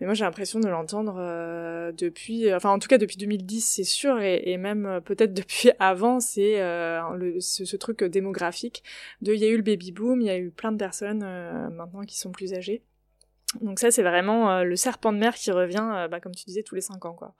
mais 0.00 0.06
moi 0.06 0.14
j'ai 0.14 0.24
l'impression 0.24 0.60
de 0.60 0.68
l'entendre 0.68 1.16
euh, 1.18 1.39
depuis, 1.92 2.52
enfin 2.54 2.70
en 2.70 2.78
tout 2.78 2.88
cas 2.88 2.98
depuis 2.98 3.16
2010 3.16 3.60
c'est 3.60 3.84
sûr, 3.84 4.20
et, 4.20 4.56
même 4.56 4.86
euh, 4.86 5.00
peut-être 5.00 5.34
depuis 5.34 5.70
avant, 5.78 6.20
c'est 6.20 6.60
euh, 6.60 7.40
ce, 7.40 7.76
truc 7.76 8.04
démographique 8.04 8.82
de 9.22 9.32
il 9.32 9.40
y 9.40 9.44
a 9.44 9.48
eu 9.48 9.56
le 9.56 9.62
baby 9.62 9.92
boom, 9.92 10.20
il 10.20 10.26
y 10.26 10.30
a 10.30 10.38
eu 10.38 10.50
plein 10.50 10.72
de 10.72 10.76
personnes 10.76 11.20
maintenant 11.20 12.02
qui 12.02 12.18
sont 12.18 12.32
plus 12.32 12.54
âgées. 12.54 12.82
Donc 13.60 13.80
ça 13.80 13.90
c'est 13.90 14.02
vraiment 14.02 14.62
le 14.62 14.76
serpent 14.76 15.12
de 15.12 15.18
mer 15.18 15.34
qui 15.34 15.50
revient, 15.50 16.08
bah, 16.10 16.20
comme 16.20 16.34
tu 16.34 16.44
disais, 16.44 16.62
tous 16.62 16.74
les 16.74 16.80
cinq 16.80 17.04
ans 17.04 17.14
quoi. 17.14 17.34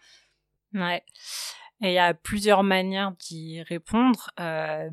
Ouais. 0.75 1.03
Et 1.83 1.89
il 1.89 1.95
y 1.95 1.99
a 1.99 2.13
plusieurs 2.13 2.63
manières 2.63 3.13
d'y 3.13 3.63
répondre. 3.63 4.31
Euh, 4.39 4.91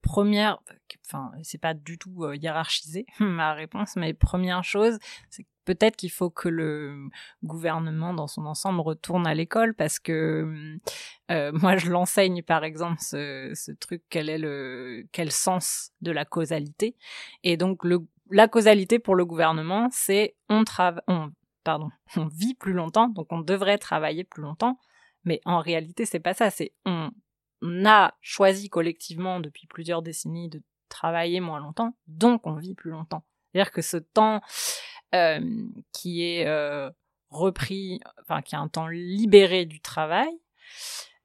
première, 0.00 0.58
enfin, 1.06 1.32
c'est 1.42 1.60
pas 1.60 1.74
du 1.74 1.98
tout 1.98 2.32
hiérarchisé 2.32 3.06
ma 3.20 3.52
réponse, 3.52 3.96
mais 3.96 4.14
première 4.14 4.64
chose, 4.64 4.98
c'est 5.28 5.46
peut-être 5.64 5.96
qu'il 5.96 6.10
faut 6.10 6.30
que 6.30 6.48
le 6.48 7.08
gouvernement 7.42 8.14
dans 8.14 8.26
son 8.26 8.46
ensemble 8.46 8.80
retourne 8.80 9.26
à 9.26 9.34
l'école 9.34 9.74
parce 9.74 9.98
que 9.98 10.78
euh, 11.30 11.52
moi 11.52 11.76
je 11.76 11.90
l'enseigne 11.90 12.42
par 12.42 12.64
exemple 12.64 13.00
ce, 13.00 13.72
truc 13.72 14.02
quel 14.10 14.28
est 14.28 14.38
le 14.38 15.06
quel 15.12 15.30
sens 15.30 15.90
de 16.00 16.10
la 16.10 16.24
causalité. 16.24 16.96
Et 17.42 17.56
donc 17.56 17.82
la 18.30 18.48
causalité 18.48 18.98
pour 18.98 19.14
le 19.14 19.24
gouvernement 19.24 19.88
c'est 19.90 20.36
on 20.48 20.64
travaille 20.64 21.02
on 21.08 21.30
pardon 21.64 21.90
on 22.16 22.26
vit 22.26 22.54
plus 22.54 22.72
longtemps 22.72 23.08
donc 23.08 23.28
on 23.30 23.40
devrait 23.40 23.78
travailler 23.78 24.24
plus 24.24 24.42
longtemps. 24.42 24.78
Mais 25.24 25.40
en 25.44 25.58
réalité 25.58 26.04
c'est 26.04 26.20
pas 26.20 26.34
ça 26.34 26.50
c'est 26.50 26.72
on, 26.84 27.10
on 27.62 27.86
a 27.86 28.14
choisi 28.20 28.68
collectivement 28.68 29.40
depuis 29.40 29.66
plusieurs 29.66 30.02
décennies 30.02 30.50
de 30.50 30.62
travailler 30.90 31.40
moins 31.40 31.60
longtemps 31.60 31.96
donc 32.06 32.46
on 32.46 32.54
vit 32.54 32.74
plus 32.74 32.90
longtemps. 32.90 33.24
C'est-à-dire 33.54 33.72
que 33.72 33.82
ce 33.82 33.96
temps 33.98 34.40
qui 35.92 36.22
est 36.22 36.46
euh, 36.46 36.90
repris, 37.30 38.00
enfin 38.22 38.42
qui 38.42 38.56
a 38.56 38.60
un 38.60 38.68
temps 38.68 38.88
libéré 38.88 39.64
du 39.64 39.80
travail, 39.80 40.30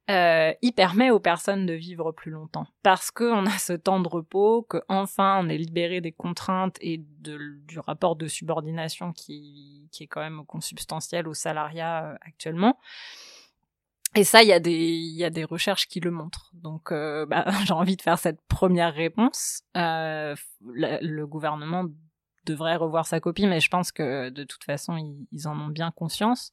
euh, 0.10 0.53
il 0.62 0.74
permet 0.74 1.12
aux 1.12 1.19
personnes 1.19 1.67
de 1.67 1.74
vivre 1.74 2.12
plus 2.12 2.31
longtemps 2.31 2.65
parce 2.81 3.12
qu'on 3.12 3.46
a 3.46 3.58
ce 3.58 3.74
temps 3.74 4.00
de 4.00 4.08
repos, 4.08 4.63
que 4.63 4.81
enfin 4.89 5.39
on 5.43 5.50
est 5.50 5.58
libéré 5.58 6.01
des 6.01 6.12
contraintes 6.12 6.77
et 6.81 7.03
de, 7.19 7.38
du 7.67 7.79
rapport 7.79 8.15
de 8.15 8.27
subordination 8.27 9.13
qui, 9.13 9.88
qui 9.91 10.03
est 10.03 10.08
quand 10.08 10.22
même 10.22 10.46
consubstantiel 10.46 11.27
au 11.27 11.34
salariat 11.34 12.17
actuellement. 12.22 12.79
Et 14.15 14.24
ça, 14.24 14.41
il 14.41 14.50
y 14.50 14.53
a 14.53 14.60
des 14.60 14.74
y 14.74 15.24
a 15.24 15.29
des 15.29 15.43
recherches 15.43 15.88
qui 15.88 16.00
le 16.00 16.10
montrent. 16.10 16.50
Donc, 16.55 16.91
bah, 16.91 17.46
j'ai 17.65 17.74
envie 17.74 17.96
de 17.96 18.01
faire 18.01 18.17
cette 18.17 18.41
première 18.48 18.96
réponse. 18.96 19.62
le 19.75 21.25
gouvernement 21.25 21.86
devrait 22.46 22.75
revoir 22.75 23.05
sa 23.05 23.19
copie, 23.19 23.48
mais 23.48 23.60
je 23.60 23.69
pense 23.69 23.91
que 23.91 24.29
de 24.29 24.43
toute 24.43 24.63
façon, 24.63 24.98
ils, 25.31 25.48
en 25.48 25.60
ont 25.60 25.67
bien 25.67 25.91
conscience. 25.91 26.51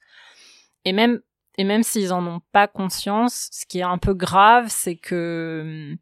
Et 0.84 0.92
même 0.92 1.20
et 1.58 1.64
même 1.64 1.82
s'ils 1.82 2.12
en 2.12 2.26
ont 2.26 2.40
pas 2.52 2.68
conscience, 2.68 3.48
ce 3.50 3.64
qui 3.66 3.78
est 3.78 3.82
un 3.82 3.98
peu 3.98 4.12
grave, 4.14 4.66
c'est 4.68 4.96
que 4.96 5.90
hum, 5.92 5.96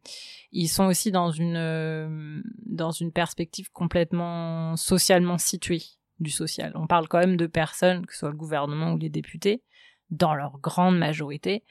ils 0.51 0.67
sont 0.67 0.85
aussi 0.85 1.11
dans 1.11 1.31
une 1.31 1.55
euh, 1.55 2.41
dans 2.65 2.91
une 2.91 3.11
perspective 3.11 3.71
complètement 3.71 4.75
socialement 4.75 5.37
située 5.37 5.83
du 6.19 6.29
social. 6.29 6.71
On 6.75 6.87
parle 6.87 7.07
quand 7.07 7.19
même 7.19 7.37
de 7.37 7.47
personnes, 7.47 8.05
que 8.05 8.13
ce 8.13 8.19
soit 8.19 8.29
le 8.29 8.37
gouvernement 8.37 8.93
ou 8.93 8.97
les 8.97 9.09
députés, 9.09 9.63
dans 10.09 10.35
leur 10.35 10.59
grande 10.59 10.97
majorité, 10.97 11.63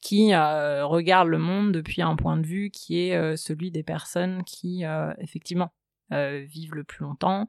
qui 0.00 0.34
euh, 0.34 0.84
regardent 0.86 1.28
le 1.28 1.38
monde 1.38 1.72
depuis 1.72 2.02
un 2.02 2.16
point 2.16 2.36
de 2.36 2.46
vue 2.46 2.70
qui 2.70 3.00
est 3.00 3.16
euh, 3.16 3.36
celui 3.36 3.70
des 3.70 3.82
personnes 3.82 4.42
qui 4.44 4.84
effectivement 5.18 5.72
vivent 6.10 6.74
le 6.74 6.84
plus 6.84 7.04
longtemps 7.04 7.46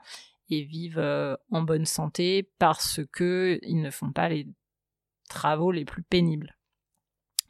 et 0.49 0.63
vivent 0.63 1.37
en 1.51 1.61
bonne 1.61 1.85
santé 1.85 2.49
parce 2.59 3.01
que 3.11 3.59
ils 3.63 3.81
ne 3.81 3.91
font 3.91 4.11
pas 4.11 4.29
les 4.29 4.47
travaux 5.29 5.71
les 5.71 5.85
plus 5.85 6.03
pénibles. 6.03 6.57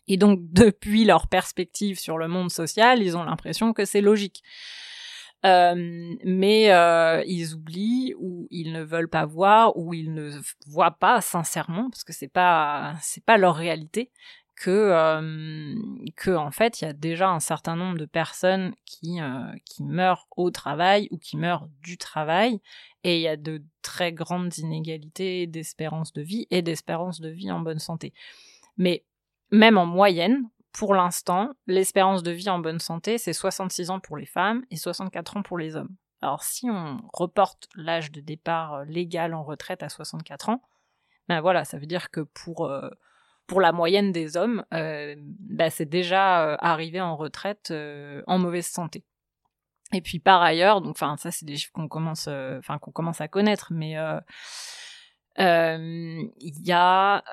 Et 0.10 0.18
donc, 0.18 0.40
depuis 0.52 1.06
leur 1.06 1.28
perspective 1.28 1.98
sur 1.98 2.18
le 2.18 2.28
monde 2.28 2.52
social, 2.52 3.02
ils 3.02 3.16
ont 3.16 3.24
l'impression 3.24 3.74
que 3.74 3.86
c'est 3.86 4.02
logique. 4.02 4.44
Euh, 5.46 6.16
mais 6.26 6.74
euh, 6.74 7.24
ils 7.26 7.54
oublient 7.54 8.14
ou 8.18 8.46
ils 8.52 8.74
ne 8.74 8.84
veulent 8.84 9.08
pas 9.08 9.26
voir 9.26 9.78
ou 9.78 9.94
ils 9.94 10.14
ne 10.14 10.32
voient 10.68 10.98
pas 11.00 11.22
sincèrement 11.22 11.90
parce 11.90 12.04
que 12.04 12.12
c'est 12.12 12.28
pas 12.28 12.96
c'est 13.02 13.24
pas 13.24 13.38
leur 13.38 13.56
réalité 13.56 14.12
que 14.60 14.70
euh, 14.70 15.76
que 16.18 16.32
en 16.32 16.52
fait 16.52 16.82
il 16.82 16.86
y 16.86 16.88
a 16.88 16.94
déjà 16.94 17.30
un 17.30 17.40
certain 17.40 17.78
nombre 17.78 17.98
de 17.98 18.06
personnes 18.06 18.76
qui 18.86 19.22
euh, 19.22 19.54
qui 19.64 19.84
meurent 19.84 20.28
au 20.36 20.52
travail 20.52 21.08
ou 21.12 21.18
qui 21.18 21.38
meurent 21.38 21.70
du 21.82 21.98
travail 21.98 22.60
et 23.06 23.16
il 23.16 23.22
y 23.22 23.30
a 23.30 23.38
de 23.38 23.64
très 23.82 24.12
grandes 24.12 24.58
inégalités 24.58 25.48
d'espérance 25.48 26.12
de 26.12 26.22
vie 26.22 26.46
et 26.52 26.62
d'espérance 26.62 27.22
de 27.22 27.30
vie 27.30 27.50
en 27.52 27.62
bonne 27.62 27.80
santé. 27.80 28.14
Mais 28.76 29.06
même 29.50 29.78
en 29.78 29.86
moyenne, 29.86 30.50
pour 30.74 30.94
l'instant, 30.94 31.52
l'espérance 31.66 32.22
de 32.22 32.32
vie 32.32 32.50
en 32.50 32.60
bonne 32.60 32.80
santé, 32.80 33.18
c'est 33.18 33.34
66 33.34 33.90
ans 33.92 34.02
pour 34.02 34.18
les 34.18 34.26
femmes 34.26 34.66
et 34.72 34.76
64 34.76 35.38
ans 35.38 35.42
pour 35.42 35.58
les 35.58 35.78
hommes. 35.78 35.96
Alors 36.22 36.44
si 36.44 36.70
on 36.70 37.00
reporte 37.14 37.70
l'âge 37.76 38.12
de 38.12 38.20
départ 38.20 38.74
euh, 38.74 38.84
légal 38.84 39.34
en 39.34 39.44
retraite 39.44 39.84
à 39.84 39.90
64 39.90 40.50
ans, 40.50 40.62
ben 41.30 41.40
voilà, 41.40 41.64
ça 41.64 41.78
veut 41.78 41.86
dire 41.86 42.12
que 42.12 42.22
pour 42.22 42.70
pour 43.50 43.60
la 43.60 43.74
moyenne 43.74 44.14
des 44.14 44.38
hommes, 44.38 44.64
euh, 44.74 45.16
ben 45.18 45.70
c'est 45.70 45.90
déjà 45.90 46.54
arrivé 46.56 47.02
en 47.02 47.18
retraite 47.18 47.74
en 48.28 48.40
mauvaise 48.40 48.68
santé. 48.68 49.04
Et 49.92 50.02
puis 50.02 50.20
par 50.20 50.42
ailleurs, 50.42 50.82
donc 50.82 50.92
enfin 50.92 51.18
ça 51.18 51.32
c'est 51.32 51.46
des 51.46 51.58
chiffres 51.58 51.74
qu'on 51.74 51.88
commence, 51.88 52.28
euh, 52.28 52.60
enfin 52.60 52.78
qu'on 52.78 52.92
commence 52.92 53.22
à 53.22 53.28
connaître, 53.28 53.74
mais 53.74 53.98
euh, 53.98 54.20
euh, 55.40 56.22
il 56.40 56.68
y 56.68 56.72
a 56.72 57.24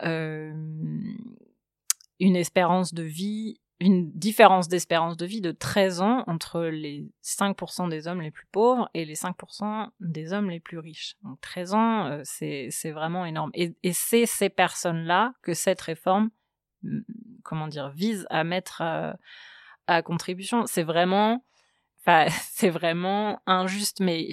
une 2.19 2.37
espérance 2.37 2.95
de 2.95 3.03
vie, 3.03 3.61
une 3.79 4.11
différence 4.13 4.69
d'espérance 4.69 5.17
de 5.17 5.27
vie 5.27 5.41
de 5.41 5.53
13 5.53 6.01
ans 6.01 6.25
entre 6.27 6.63
les 6.63 7.11
5% 7.23 7.89
des 7.89 8.09
hommes 8.09 8.23
les 8.23 8.31
plus 8.31 8.47
pauvres 8.51 8.89
et 8.95 9.05
les 9.05 9.15
5% 9.15 9.89
des 10.01 10.33
hommes 10.33 10.49
les 10.49 10.61
plus 10.61 10.79
riches. 10.79 11.17
Donc 11.23 11.41
13 11.43 11.75
ans, 11.75 12.21
c'est 12.25 12.69
c'est 12.71 12.91
vraiment 12.91 13.27
énorme. 13.27 13.51
Et, 13.55 13.75
et 13.83 13.93
c'est 13.93 14.25
ces 14.25 14.49
personnes-là 14.49 15.35
que 15.43 15.53
cette 15.53 15.81
réforme, 15.83 16.31
comment 17.43 17.69
dire, 17.69 17.91
vise 17.91 18.27
à 18.31 18.45
mettre 18.45 18.83
à 19.87 20.03
contribution. 20.03 20.65
C'est 20.67 20.83
vraiment 20.83 21.43
c'est 22.53 22.71
vraiment 22.71 23.41
injuste, 23.47 24.01
mais 24.01 24.29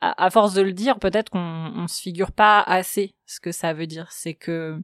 à, 0.00 0.30
force 0.30 0.54
de 0.54 0.62
le 0.62 0.72
dire, 0.72 0.98
peut-être 0.98 1.30
qu'on 1.30 1.72
on 1.74 1.88
se 1.88 2.00
figure 2.00 2.32
pas 2.32 2.60
assez 2.60 3.14
ce 3.26 3.40
que 3.40 3.52
ça 3.52 3.72
veut 3.72 3.86
dire. 3.86 4.10
C'est 4.12 4.34
que 4.34 4.78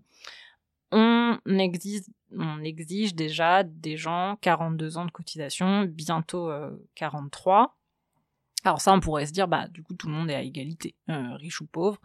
on 0.90 1.38
exige, 1.46 2.02
on 2.38 2.62
exige 2.62 3.14
déjà 3.14 3.62
des 3.62 3.96
gens 3.96 4.36
42 4.40 4.98
ans 4.98 5.04
de 5.04 5.10
cotisation, 5.10 5.84
bientôt 5.84 6.50
43. 6.94 7.62
Euh, 7.62 7.66
Alors 8.64 8.80
ça, 8.80 8.92
on 8.92 9.00
pourrait 9.00 9.26
se 9.26 9.32
dire, 9.32 9.48
bah 9.48 9.68
du 9.68 9.82
coup, 9.82 9.94
tout 9.94 10.08
le 10.08 10.14
monde 10.14 10.30
est 10.30 10.34
à 10.34 10.42
égalité, 10.42 10.94
euh, 11.08 11.34
riche 11.36 11.60
ou 11.60 11.66
pauvre. 11.66 11.98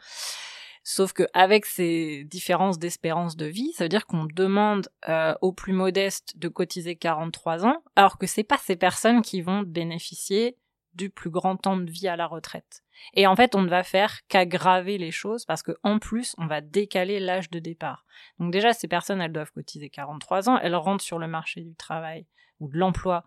Sauf 0.84 1.12
qu'avec 1.12 1.66
ces 1.66 2.24
différences 2.24 2.80
d'espérance 2.80 3.36
de 3.36 3.46
vie, 3.46 3.74
ça 3.74 3.84
veut 3.84 3.90
dire 3.90 4.06
qu'on 4.06 4.26
demande 4.26 4.88
euh, 5.10 5.36
aux 5.42 5.52
plus 5.52 5.74
modestes 5.74 6.38
de 6.38 6.48
cotiser 6.48 6.96
43 6.96 7.66
ans, 7.66 7.84
alors 7.98 8.18
que 8.18 8.26
c'est 8.26 8.46
pas 8.46 8.58
ces 8.58 8.78
personnes 8.78 9.22
qui 9.22 9.42
vont 9.42 9.64
bénéficier 9.64 10.56
du 10.94 11.10
plus 11.10 11.30
grand 11.30 11.58
temps 11.58 11.78
de 11.78 11.90
vie 11.90 12.08
à 12.08 12.16
la 12.16 12.28
retraite. 12.28 12.84
Et 13.14 13.28
en 13.28 13.36
fait, 13.36 13.56
on 13.56 13.62
ne 13.62 13.70
va 13.70 13.84
faire 13.84 14.26
qu'aggraver 14.28 14.98
les 14.98 15.12
choses 15.12 15.46
parce 15.46 15.64
que 15.64 15.78
en 15.84 16.00
plus, 16.00 16.36
on 16.38 16.48
va 16.48 16.62
décaler 16.62 17.20
l'âge 17.20 17.50
de 17.50 17.60
départ. 17.60 18.06
Donc 18.40 18.52
déjà, 18.52 18.74
ces 18.74 18.88
personnes, 18.88 19.22
elles 19.22 19.32
doivent 19.32 19.52
cotiser 19.52 19.90
43 19.90 20.50
ans, 20.50 20.60
elles 20.60 20.76
rentrent 20.76 21.04
sur 21.04 21.20
le 21.20 21.28
marché 21.28 21.62
du 21.62 21.76
travail 21.76 22.26
ou 22.60 22.68
de 22.70 22.78
l'emploi 22.78 23.24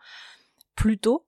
plus 0.74 0.98
tôt. 0.98 1.26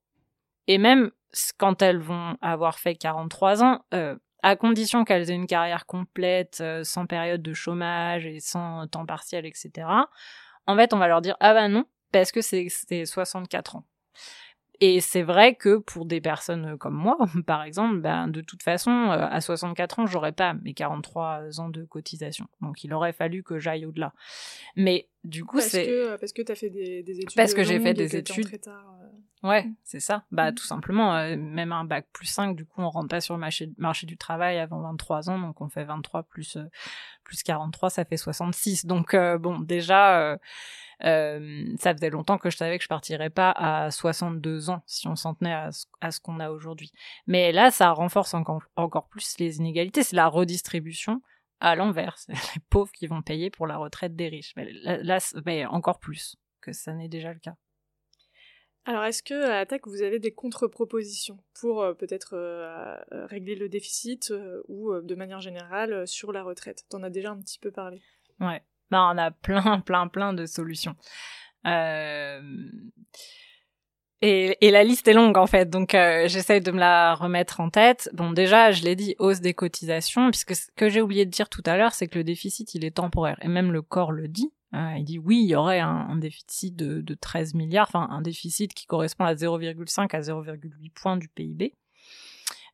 Et 0.66 0.78
même 0.78 1.10
quand 1.58 1.82
elles 1.82 1.98
vont 1.98 2.36
avoir 2.40 2.78
fait 2.78 2.94
43 2.94 3.62
ans, 3.62 3.84
euh, 3.94 4.16
à 4.42 4.56
condition 4.56 5.04
qu'elles 5.04 5.30
aient 5.30 5.34
une 5.34 5.46
carrière 5.46 5.86
complète, 5.86 6.58
euh, 6.60 6.82
sans 6.84 7.06
période 7.06 7.42
de 7.42 7.54
chômage 7.54 8.26
et 8.26 8.40
sans 8.40 8.86
temps 8.88 9.06
partiel, 9.06 9.46
etc. 9.46 9.86
En 10.66 10.76
fait, 10.76 10.92
on 10.92 10.98
va 10.98 11.08
leur 11.08 11.20
dire 11.20 11.36
ah 11.40 11.54
bah 11.54 11.68
non, 11.68 11.84
parce 12.10 12.32
que 12.32 12.40
c'est 12.40 12.68
64 13.04 13.76
ans. 13.76 13.84
Et 14.84 15.00
c'est 15.00 15.22
vrai 15.22 15.54
que 15.54 15.76
pour 15.76 16.06
des 16.06 16.20
personnes 16.20 16.76
comme 16.76 16.96
moi, 16.96 17.16
par 17.46 17.62
exemple, 17.62 18.00
ben, 18.00 18.26
de 18.26 18.40
toute 18.40 18.64
façon, 18.64 18.90
euh, 18.90 19.28
à 19.30 19.40
64 19.40 20.00
ans, 20.00 20.06
j'aurais 20.06 20.32
pas 20.32 20.54
mes 20.54 20.74
43 20.74 21.60
ans 21.60 21.68
de 21.68 21.84
cotisation. 21.84 22.48
Donc 22.60 22.82
il 22.82 22.92
aurait 22.92 23.12
fallu 23.12 23.44
que 23.44 23.60
j'aille 23.60 23.86
au-delà. 23.86 24.12
Mais 24.74 25.06
du 25.22 25.44
coup, 25.44 25.60
c'est... 25.60 25.86
Que, 25.86 26.16
parce 26.16 26.32
que 26.32 26.42
tu 26.42 26.50
as 26.50 26.56
fait 26.56 26.68
des, 26.68 26.98
études. 27.08 27.36
Parce 27.36 27.54
que 27.54 27.62
j'ai 27.62 27.78
fait 27.78 27.94
des 27.94 28.16
études. 28.16 28.44
Très 28.44 28.58
tard, 28.58 28.96
euh. 29.00 29.48
Ouais, 29.48 29.68
c'est 29.84 30.00
ça. 30.00 30.24
Bah, 30.32 30.50
mm. 30.50 30.54
tout 30.56 30.64
simplement, 30.64 31.14
euh, 31.14 31.36
même 31.36 31.70
un 31.70 31.84
bac 31.84 32.08
plus 32.12 32.26
5, 32.26 32.56
du 32.56 32.64
coup, 32.64 32.82
on 32.82 32.90
rentre 32.90 33.08
pas 33.08 33.20
sur 33.20 33.34
le 33.34 33.40
marché, 33.40 33.70
marché 33.78 34.08
du 34.08 34.16
travail 34.16 34.58
avant 34.58 34.80
23 34.80 35.30
ans. 35.30 35.38
Donc 35.38 35.60
on 35.60 35.68
fait 35.68 35.84
23 35.84 36.24
plus, 36.24 36.58
plus 37.22 37.44
43, 37.44 37.88
ça 37.88 38.04
fait 38.04 38.16
66. 38.16 38.86
Donc 38.86 39.14
bon, 39.14 39.60
déjà 39.60 40.36
euh, 41.04 41.74
ça 41.78 41.94
faisait 41.94 42.10
longtemps 42.10 42.38
que 42.38 42.50
je 42.50 42.56
savais 42.56 42.78
que 42.78 42.84
je 42.84 42.88
partirais 42.88 43.30
pas 43.30 43.50
à 43.50 43.90
62 43.90 44.70
ans 44.70 44.82
si 44.86 45.08
on 45.08 45.16
s'en 45.16 45.34
tenait 45.34 45.52
à, 45.52 45.70
ce, 45.72 46.20
qu'on 46.20 46.38
a 46.40 46.50
aujourd'hui. 46.50 46.92
Mais 47.26 47.52
là, 47.52 47.70
ça 47.70 47.90
renforce 47.90 48.34
encore, 48.34 48.62
encore 48.76 49.08
plus 49.08 49.38
les 49.38 49.58
inégalités. 49.58 50.02
C'est 50.02 50.16
la 50.16 50.28
redistribution 50.28 51.20
à 51.60 51.74
l'envers. 51.74 52.18
C'est 52.18 52.32
les 52.54 52.62
pauvres 52.70 52.92
qui 52.92 53.06
vont 53.06 53.22
payer 53.22 53.50
pour 53.50 53.66
la 53.66 53.76
retraite 53.76 54.14
des 54.14 54.28
riches. 54.28 54.52
Mais 54.56 54.70
là, 54.82 55.18
mais 55.44 55.66
encore 55.66 55.98
plus 55.98 56.36
que 56.60 56.72
ça 56.72 56.92
n'est 56.92 57.08
déjà 57.08 57.32
le 57.32 57.40
cas. 57.40 57.56
Alors, 58.84 59.04
est-ce 59.04 59.22
que 59.22 59.48
à 59.48 59.60
Attaque, 59.60 59.86
vous 59.86 60.02
avez 60.02 60.18
des 60.18 60.32
contre-propositions 60.32 61.38
pour 61.60 61.82
euh, 61.82 61.94
peut-être 61.94 62.34
euh, 62.34 62.96
régler 63.26 63.54
le 63.54 63.68
déficit 63.68 64.32
ou 64.66 64.92
de 65.00 65.14
manière 65.14 65.40
générale 65.40 66.06
sur 66.06 66.32
la 66.32 66.42
retraite? 66.42 66.84
T'en 66.88 67.02
as 67.04 67.10
déjà 67.10 67.30
un 67.30 67.38
petit 67.38 67.60
peu 67.60 67.70
parlé. 67.70 68.02
Ouais. 68.40 68.60
Ben, 68.92 69.10
on 69.14 69.16
a 69.16 69.30
plein, 69.30 69.80
plein, 69.80 70.06
plein 70.06 70.34
de 70.34 70.44
solutions. 70.44 70.94
Euh, 71.66 72.42
et, 74.20 74.70
la 74.70 74.84
liste 74.84 75.08
est 75.08 75.14
longue 75.14 75.38
en 75.38 75.46
fait, 75.46 75.70
donc 75.70 75.94
euh, 75.94 76.28
j'essaye 76.28 76.60
de 76.60 76.70
me 76.70 76.78
la 76.78 77.14
remettre 77.14 77.60
en 77.60 77.70
tête. 77.70 78.10
Bon, 78.12 78.32
déjà, 78.32 78.70
je 78.70 78.84
l'ai 78.84 78.94
dit, 78.94 79.16
hausse 79.18 79.40
des 79.40 79.54
cotisations, 79.54 80.30
puisque 80.30 80.54
ce 80.54 80.66
que 80.76 80.90
j'ai 80.90 81.00
oublié 81.00 81.24
de 81.24 81.30
dire 81.30 81.48
tout 81.48 81.62
à 81.64 81.78
l'heure, 81.78 81.92
c'est 81.94 82.06
que 82.06 82.18
le 82.18 82.24
déficit, 82.24 82.74
il 82.74 82.84
est 82.84 82.96
temporaire. 82.96 83.38
Et 83.40 83.48
même 83.48 83.72
le 83.72 83.80
corps 83.80 84.12
le 84.12 84.28
dit. 84.28 84.52
Hein, 84.72 84.94
il 84.98 85.04
dit 85.04 85.18
oui, 85.18 85.40
il 85.42 85.48
y 85.48 85.54
aurait 85.54 85.80
un, 85.80 86.16
déficit 86.16 86.76
de, 86.76 87.00
de 87.00 87.14
13 87.14 87.54
milliards, 87.54 87.88
enfin 87.88 88.08
un 88.10 88.20
déficit 88.20 88.74
qui 88.74 88.86
correspond 88.86 89.24
à 89.24 89.34
0,5 89.34 90.14
à 90.14 90.20
0,8 90.20 90.90
points 90.94 91.16
du 91.16 91.28
PIB. 91.28 91.74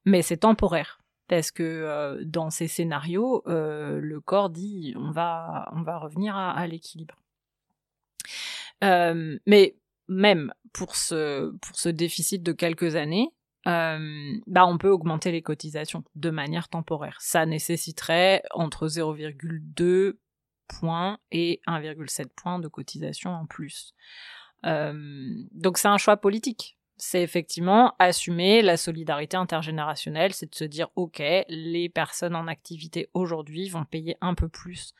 Mais 0.04 0.22
c'est 0.22 0.38
temporaire 0.38 1.00
parce 1.28 1.50
que 1.50 1.62
euh, 1.62 2.22
dans 2.24 2.50
ces 2.50 2.68
scénarios, 2.68 3.42
euh, 3.46 4.00
le 4.00 4.20
corps 4.20 4.50
dit 4.50 4.94
on 4.96 5.10
va, 5.10 5.68
on 5.72 5.82
va 5.82 5.98
revenir 5.98 6.36
à, 6.36 6.66
l'équilibre. 6.66 7.14
Euh, 8.82 9.38
mais 9.46 9.76
même 10.08 10.52
pour 10.72 10.96
ce, 10.96 11.50
pour 11.58 11.76
ce 11.76 11.90
déficit 11.90 12.42
de 12.42 12.52
quelques 12.52 12.96
années, 12.96 13.28
bah 13.66 14.64
on 14.64 14.78
peut 14.78 14.88
augmenter 14.88 15.30
les 15.30 15.42
cotisations 15.42 16.02
de 16.14 16.30
manière 16.30 16.70
temporaire. 16.70 17.18
Ça 17.20 17.44
nécessiterait 17.44 18.42
entre 18.52 18.88
0,2 18.88 20.16
points 20.68 21.18
et 21.32 21.60
1,7 21.66 22.28
points 22.34 22.58
de 22.60 22.68
cotisation 22.68 23.30
en 23.30 23.44
plus. 23.44 23.92
donc 24.64 25.76
c'est 25.76 25.88
un 25.88 25.98
choix 25.98 26.16
politique 26.16 26.77
c'est 26.98 27.22
effectivement 27.22 27.94
assumer 27.98 28.60
la 28.62 28.76
solidarité 28.76 29.36
intergénérationnelle, 29.36 30.34
c'est 30.34 30.50
de 30.50 30.54
se 30.54 30.64
dire 30.64 30.88
ok, 30.96 31.22
les 31.48 31.88
personnes 31.88 32.34
en 32.34 32.48
activité 32.48 33.08
aujourd'hui 33.14 33.68
vont 33.68 33.84
payer 33.84 34.16
un 34.20 34.34
peu 34.34 34.48
plus, 34.48 34.92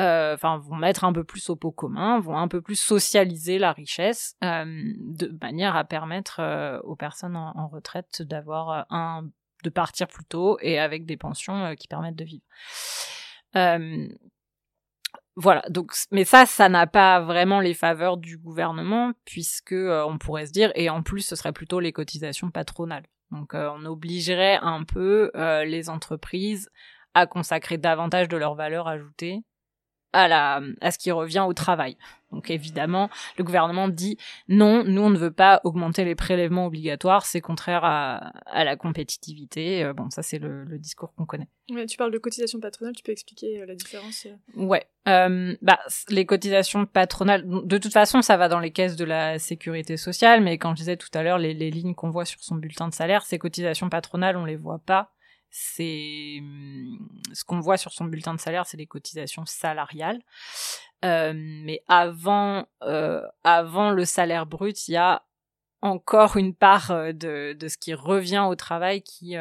euh, 0.00 0.34
enfin 0.34 0.58
vont 0.58 0.76
mettre 0.76 1.04
un 1.04 1.12
peu 1.12 1.24
plus 1.24 1.50
au 1.50 1.56
pot 1.56 1.72
commun, 1.72 2.20
vont 2.20 2.36
un 2.36 2.48
peu 2.48 2.62
plus 2.62 2.78
socialiser 2.78 3.58
la 3.58 3.72
richesse, 3.72 4.36
euh, 4.44 4.64
de 4.64 5.36
manière 5.42 5.76
à 5.76 5.84
permettre 5.84 6.40
euh, 6.40 6.78
aux 6.80 6.96
personnes 6.96 7.36
en, 7.36 7.68
retraite 7.68 8.22
d'avoir 8.22 8.86
un, 8.90 9.28
de 9.64 9.70
partir 9.70 10.06
plus 10.06 10.24
tôt 10.24 10.56
et 10.60 10.78
avec 10.78 11.04
des 11.04 11.16
pensions 11.16 11.74
qui 11.74 11.88
permettent 11.88 12.16
de 12.16 12.24
vivre 12.24 12.44
voilà, 15.40 15.62
donc 15.70 15.92
mais 16.10 16.24
ça, 16.24 16.46
ça 16.46 16.68
n'a 16.68 16.88
pas 16.88 17.20
vraiment 17.20 17.60
les 17.60 17.72
faveurs 17.72 18.16
du 18.16 18.36
gouvernement 18.36 19.12
puisque 19.24 19.70
euh, 19.70 20.04
on 20.04 20.18
pourrait 20.18 20.46
se 20.46 20.52
dire 20.52 20.72
et 20.74 20.90
en 20.90 21.04
plus 21.04 21.20
ce 21.20 21.36
serait 21.36 21.52
plutôt 21.52 21.78
les 21.78 21.92
cotisations 21.92 22.50
patronales. 22.50 23.06
Donc 23.30 23.54
euh, 23.54 23.70
on 23.76 23.84
obligerait 23.84 24.58
un 24.60 24.82
peu 24.82 25.30
euh, 25.36 25.64
les 25.64 25.90
entreprises 25.90 26.68
à 27.14 27.26
consacrer 27.26 27.78
davantage 27.78 28.26
de 28.26 28.36
leur 28.36 28.56
valeur 28.56 28.88
ajoutée 28.88 29.44
à 30.12 30.28
la 30.28 30.60
à 30.80 30.90
ce 30.90 30.98
qui 30.98 31.10
revient 31.10 31.44
au 31.46 31.52
travail. 31.52 31.96
Donc 32.32 32.50
évidemment, 32.50 33.08
le 33.38 33.44
gouvernement 33.44 33.88
dit 33.88 34.18
non, 34.48 34.84
nous 34.84 35.00
on 35.00 35.10
ne 35.10 35.16
veut 35.16 35.30
pas 35.30 35.60
augmenter 35.64 36.04
les 36.04 36.14
prélèvements 36.14 36.66
obligatoires, 36.66 37.24
c'est 37.24 37.40
contraire 37.40 37.84
à, 37.84 38.32
à 38.46 38.64
la 38.64 38.76
compétitivité. 38.76 39.82
Euh, 39.82 39.94
bon, 39.94 40.10
ça 40.10 40.22
c'est 40.22 40.38
le, 40.38 40.64
le, 40.64 40.78
discours 40.78 41.14
qu'on 41.14 41.24
connaît. 41.24 41.48
Ouais, 41.70 41.86
tu 41.86 41.96
parles 41.96 42.12
de 42.12 42.18
cotisations 42.18 42.60
patronales, 42.60 42.94
tu 42.94 43.02
peux 43.02 43.12
expliquer 43.12 43.62
euh, 43.62 43.66
la 43.66 43.74
différence 43.74 44.26
euh? 44.26 44.62
Ouais, 44.62 44.86
euh, 45.08 45.56
bah 45.62 45.78
les 46.10 46.26
cotisations 46.26 46.84
patronales, 46.84 47.44
de 47.46 47.78
toute 47.78 47.92
façon 47.92 48.20
ça 48.20 48.36
va 48.36 48.48
dans 48.48 48.60
les 48.60 48.72
caisses 48.72 48.96
de 48.96 49.06
la 49.06 49.38
sécurité 49.38 49.96
sociale, 49.96 50.42
mais 50.42 50.58
quand 50.58 50.70
je 50.70 50.80
disais 50.80 50.96
tout 50.98 51.10
à 51.14 51.22
l'heure 51.22 51.38
les, 51.38 51.54
les 51.54 51.70
lignes 51.70 51.94
qu'on 51.94 52.10
voit 52.10 52.26
sur 52.26 52.42
son 52.42 52.56
bulletin 52.56 52.88
de 52.88 52.94
salaire, 52.94 53.24
ces 53.24 53.38
cotisations 53.38 53.88
patronales 53.88 54.36
on 54.36 54.44
les 54.44 54.56
voit 54.56 54.80
pas 54.84 55.12
c'est 55.50 56.38
hum, 56.40 57.08
ce 57.32 57.44
qu'on 57.44 57.60
voit 57.60 57.76
sur 57.76 57.92
son 57.92 58.04
bulletin 58.04 58.34
de 58.34 58.40
salaire, 58.40 58.66
c'est 58.66 58.76
les 58.76 58.86
cotisations 58.86 59.46
salariales. 59.46 60.20
Euh, 61.04 61.32
mais 61.34 61.82
avant, 61.88 62.66
euh, 62.82 63.22
avant 63.44 63.90
le 63.90 64.04
salaire 64.04 64.46
brut, 64.46 64.88
il 64.88 64.92
y 64.92 64.96
a 64.96 65.24
encore 65.80 66.36
une 66.36 66.54
part 66.54 66.90
euh, 66.90 67.12
de, 67.12 67.56
de 67.58 67.68
ce 67.68 67.78
qui 67.78 67.94
revient 67.94 68.44
au 68.48 68.56
travail 68.56 69.02
qui, 69.02 69.36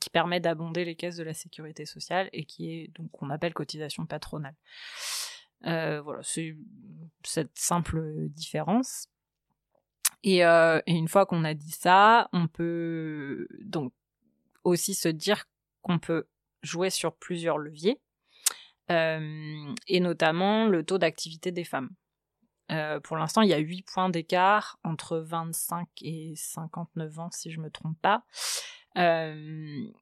qui 0.00 0.10
permet 0.10 0.40
d'abonder 0.40 0.84
les 0.84 0.96
caisses 0.96 1.16
de 1.16 1.24
la 1.24 1.34
sécurité 1.34 1.84
sociale 1.86 2.28
et 2.32 2.44
qui 2.44 2.72
est 2.72 2.90
donc 2.94 3.10
qu'on 3.10 3.30
appelle 3.30 3.54
cotisation 3.54 4.06
patronale. 4.06 4.54
Voilà, 5.62 6.20
c'est 6.22 6.56
cette 7.22 7.56
simple 7.56 8.02
différence. 8.28 9.08
Et, 10.22 10.38
et 10.38 10.82
une 10.86 11.08
fois 11.08 11.26
qu'on 11.26 11.44
a 11.44 11.54
dit 11.54 11.70
ça, 11.70 12.28
on 12.32 12.48
peut 12.48 13.46
donc 13.62 13.92
aussi 14.64 14.94
se 14.94 15.08
dire 15.08 15.44
qu'on 15.82 15.98
peut 15.98 16.26
jouer 16.62 16.90
sur 16.90 17.14
plusieurs 17.14 17.58
leviers, 17.58 18.00
euh, 18.90 19.74
et 19.86 20.00
notamment 20.00 20.66
le 20.66 20.84
taux 20.84 20.98
d'activité 20.98 21.52
des 21.52 21.64
femmes. 21.64 21.90
Euh, 22.70 22.98
pour 23.00 23.16
l'instant, 23.16 23.42
il 23.42 23.50
y 23.50 23.54
a 23.54 23.58
8 23.58 23.82
points 23.82 24.08
d'écart 24.08 24.78
entre 24.84 25.18
25 25.18 25.86
et 26.02 26.32
59 26.36 27.18
ans, 27.18 27.30
si 27.30 27.50
je 27.50 27.60
me 27.60 27.70
trompe 27.70 27.98
pas. 28.00 28.24
Euh, 28.96 29.34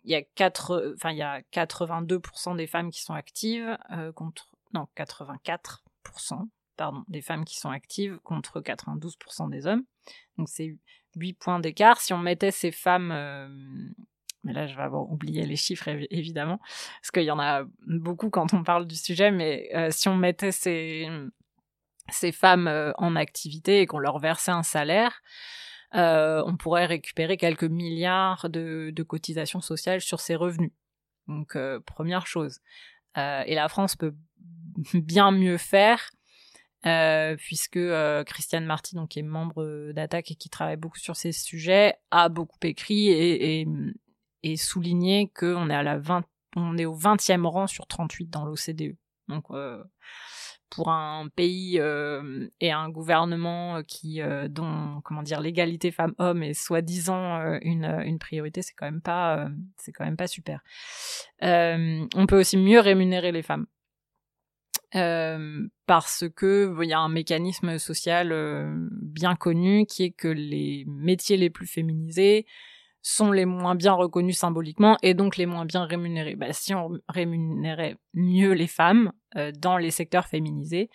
il 0.05 0.11
y 0.11 0.14
a 0.14 0.22
4, 0.22 0.94
enfin 0.94 1.11
il 1.11 1.16
y 1.16 1.22
a 1.22 1.40
82% 1.53 2.57
des 2.57 2.66
femmes 2.66 2.90
qui 2.90 3.03
sont 3.03 3.14
actives 3.14 3.79
contre 4.14 4.51
non 4.75 4.87
84% 4.96 5.81
pardon 6.77 7.05
des 7.09 7.22
femmes 7.22 7.44
qui 7.44 7.59
sont 7.59 7.70
actives 7.70 8.18
contre 8.22 8.61
92% 8.61 9.48
des 9.51 9.66
hommes. 9.66 9.85
Donc 10.37 10.48
c'est 10.48 10.77
8 11.16 11.33
points 11.35 11.59
d'écart. 11.59 12.01
Si 12.01 12.12
on 12.12 12.18
mettait 12.18 12.51
ces 12.51 12.70
femmes 12.70 13.94
mais 14.45 14.53
là 14.53 14.67
je 14.67 14.75
vais 14.75 14.83
avoir 14.83 15.11
oublié 15.11 15.47
les 15.47 15.57
chiffres 15.57 15.89
évidemment, 16.11 16.59
parce 17.01 17.11
qu'il 17.13 17.25
y 17.25 17.31
en 17.31 17.39
a 17.39 17.65
beaucoup 17.87 18.31
quand 18.31 18.55
on 18.55 18.63
parle 18.63 18.87
du 18.87 18.97
sujet, 18.97 19.31
mais 19.31 19.69
euh, 19.75 19.89
si 19.91 20.09
on 20.09 20.17
mettait 20.17 20.53
ces, 20.53 21.09
ces 22.11 22.33
femmes 22.33 22.69
euh, 22.69 22.93
en 22.97 23.17
activité 23.17 23.81
et 23.81 23.87
qu'on 23.87 23.99
leur 23.99 24.19
versait 24.19 24.51
un 24.51 24.63
salaire, 24.63 25.23
euh, 25.95 26.43
on 26.47 26.57
pourrait 26.57 26.87
récupérer 26.87 27.37
quelques 27.37 27.65
milliards 27.65 28.49
de, 28.49 28.93
cotisations 29.07 29.61
sociales 29.61 30.01
sur 30.01 30.21
ces 30.21 30.35
revenus. 30.35 30.73
Donc 31.29 31.57
première 31.87 32.27
chose. 32.27 32.61
et 33.17 33.55
la 33.55 33.69
France 33.69 33.95
peut 33.95 34.15
bien 34.95 35.31
mieux 35.31 35.59
faire. 35.59 36.11
puisque 37.37 37.79
Christiane 38.27 38.65
Marty, 38.65 38.97
donc 38.97 39.11
qui 39.11 39.19
est 39.21 39.23
membre 39.23 39.93
d'Attaque 39.93 40.31
et 40.33 40.35
qui 40.35 40.49
travaille 40.49 40.79
beaucoup 40.79 40.99
sur 40.99 41.15
ces 41.15 41.33
sujets, 41.33 41.95
a 42.11 42.29
beaucoup 42.29 42.59
écrit 42.63 43.11
et, 43.11 43.67
et 44.43 44.57
souligner 44.57 45.31
qu'on 45.35 45.71
est 45.71 45.75
à 45.75 45.83
la 45.83 45.99
20, 45.99 46.25
on 46.57 46.77
est 46.79 46.85
au 46.85 46.97
20e 46.97 47.47
rang 47.47 47.67
sur 47.67 47.87
38 47.87 48.31
dans 48.31 48.45
l'OCDE. 48.45 48.97
Donc 49.29 49.45
euh, 49.51 49.83
pour 50.71 50.91
un 50.91 51.29
pays 51.35 51.79
euh, 51.79 52.49
et 52.61 52.73
un 52.73 52.89
gouvernement 52.89 53.83
qui 53.87 54.21
euh, 54.21 54.49
dont 54.49 55.01
comment 55.05 55.23
dire 55.23 55.41
l'égalité 55.41 55.91
femmes-hommes 55.91 56.43
est 56.43 56.55
soi-disant 56.55 57.59
une, 57.63 57.85
une 58.05 58.19
priorité, 58.19 58.63
c'est 58.63 58.75
quand 58.75 58.87
même 58.87 59.03
pas 59.03 59.49
quand 59.95 60.05
même 60.05 60.17
pas 60.17 60.27
super. 60.27 60.61
on 61.41 62.27
peut 62.29 62.41
aussi 62.41 62.57
mieux 62.57 62.81
rémunérer 62.81 63.33
les 63.33 63.43
femmes. 63.43 63.67
parce 65.87 66.25
que 66.35 66.75
il 66.83 66.89
y 66.89 66.93
a 66.93 67.01
un 67.01 67.09
mécanisme 67.09 67.79
social 67.79 68.35
bien 69.01 69.37
connu 69.37 69.87
qui 69.87 70.05
est 70.05 70.13
que 70.13 70.29
les 70.29 70.85
métiers 70.87 71.37
les 71.37 71.51
plus 71.51 71.67
féminisés 71.67 72.47
sont 73.03 73.33
les 73.33 73.45
moins 73.45 73.75
bien 73.75 73.93
reconnus 73.93 74.38
symboliquement 74.38 74.97
et 75.03 75.15
donc 75.15 75.37
les 75.37 75.47
moins 75.47 75.65
bien 75.65 75.85
rémunérés. 75.85 76.37
Bah, 76.37 76.53
si 76.53 76.75
on 76.75 76.99
rémunérait 77.09 77.97
mieux 78.15 78.53
les 78.53 78.67
femmes 78.67 79.12
euh, 79.37 79.53
dans 79.53 79.77
les 79.77 79.91
secteurs 79.91 80.27
féminisés, 80.27 80.88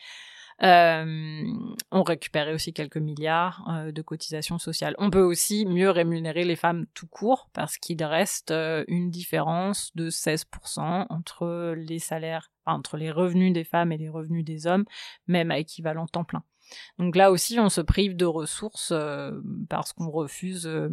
euh, 0.63 1.43
on 1.91 2.01
récupérait 2.01 2.53
aussi 2.53 2.73
quelques 2.73 2.97
milliards 2.97 3.63
euh, 3.69 3.91
de 3.91 4.01
cotisations 4.01 4.57
sociales. 4.57 4.95
On 4.97 5.11
peut 5.11 5.21
aussi 5.21 5.65
mieux 5.67 5.91
rémunérer 5.91 6.45
les 6.45 6.55
femmes 6.55 6.87
tout 6.95 7.07
court 7.07 7.49
parce 7.53 7.77
qu'il 7.77 8.03
reste 8.03 8.51
euh, 8.51 8.83
une 8.87 9.11
différence 9.11 9.91
de 9.95 10.09
16% 10.09 11.05
entre 11.09 11.75
les 11.77 11.99
salaires, 11.99 12.51
entre 12.65 12.97
les 12.97 13.11
revenus 13.11 13.53
des 13.53 13.63
femmes 13.63 13.91
et 13.91 13.97
les 13.97 14.09
revenus 14.09 14.43
des 14.43 14.65
hommes, 14.65 14.85
même 15.27 15.51
à 15.51 15.59
équivalent 15.59 16.07
temps 16.07 16.23
plein. 16.23 16.43
Donc 16.99 17.15
là 17.15 17.31
aussi, 17.31 17.59
on 17.59 17.69
se 17.69 17.81
prive 17.81 18.15
de 18.15 18.25
ressources 18.25 18.91
euh, 18.91 19.39
parce 19.69 19.93
qu'on 19.93 20.09
refuse 20.09 20.65
euh, 20.67 20.89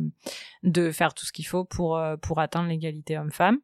de 0.63 0.91
faire 0.91 1.15
tout 1.15 1.25
ce 1.25 1.33
qu'il 1.33 1.47
faut 1.47 1.65
pour, 1.65 1.97
euh, 1.97 2.17
pour 2.17 2.41
atteindre 2.41 2.69
l'égalité 2.69 3.19
homme-femme. 3.19 3.59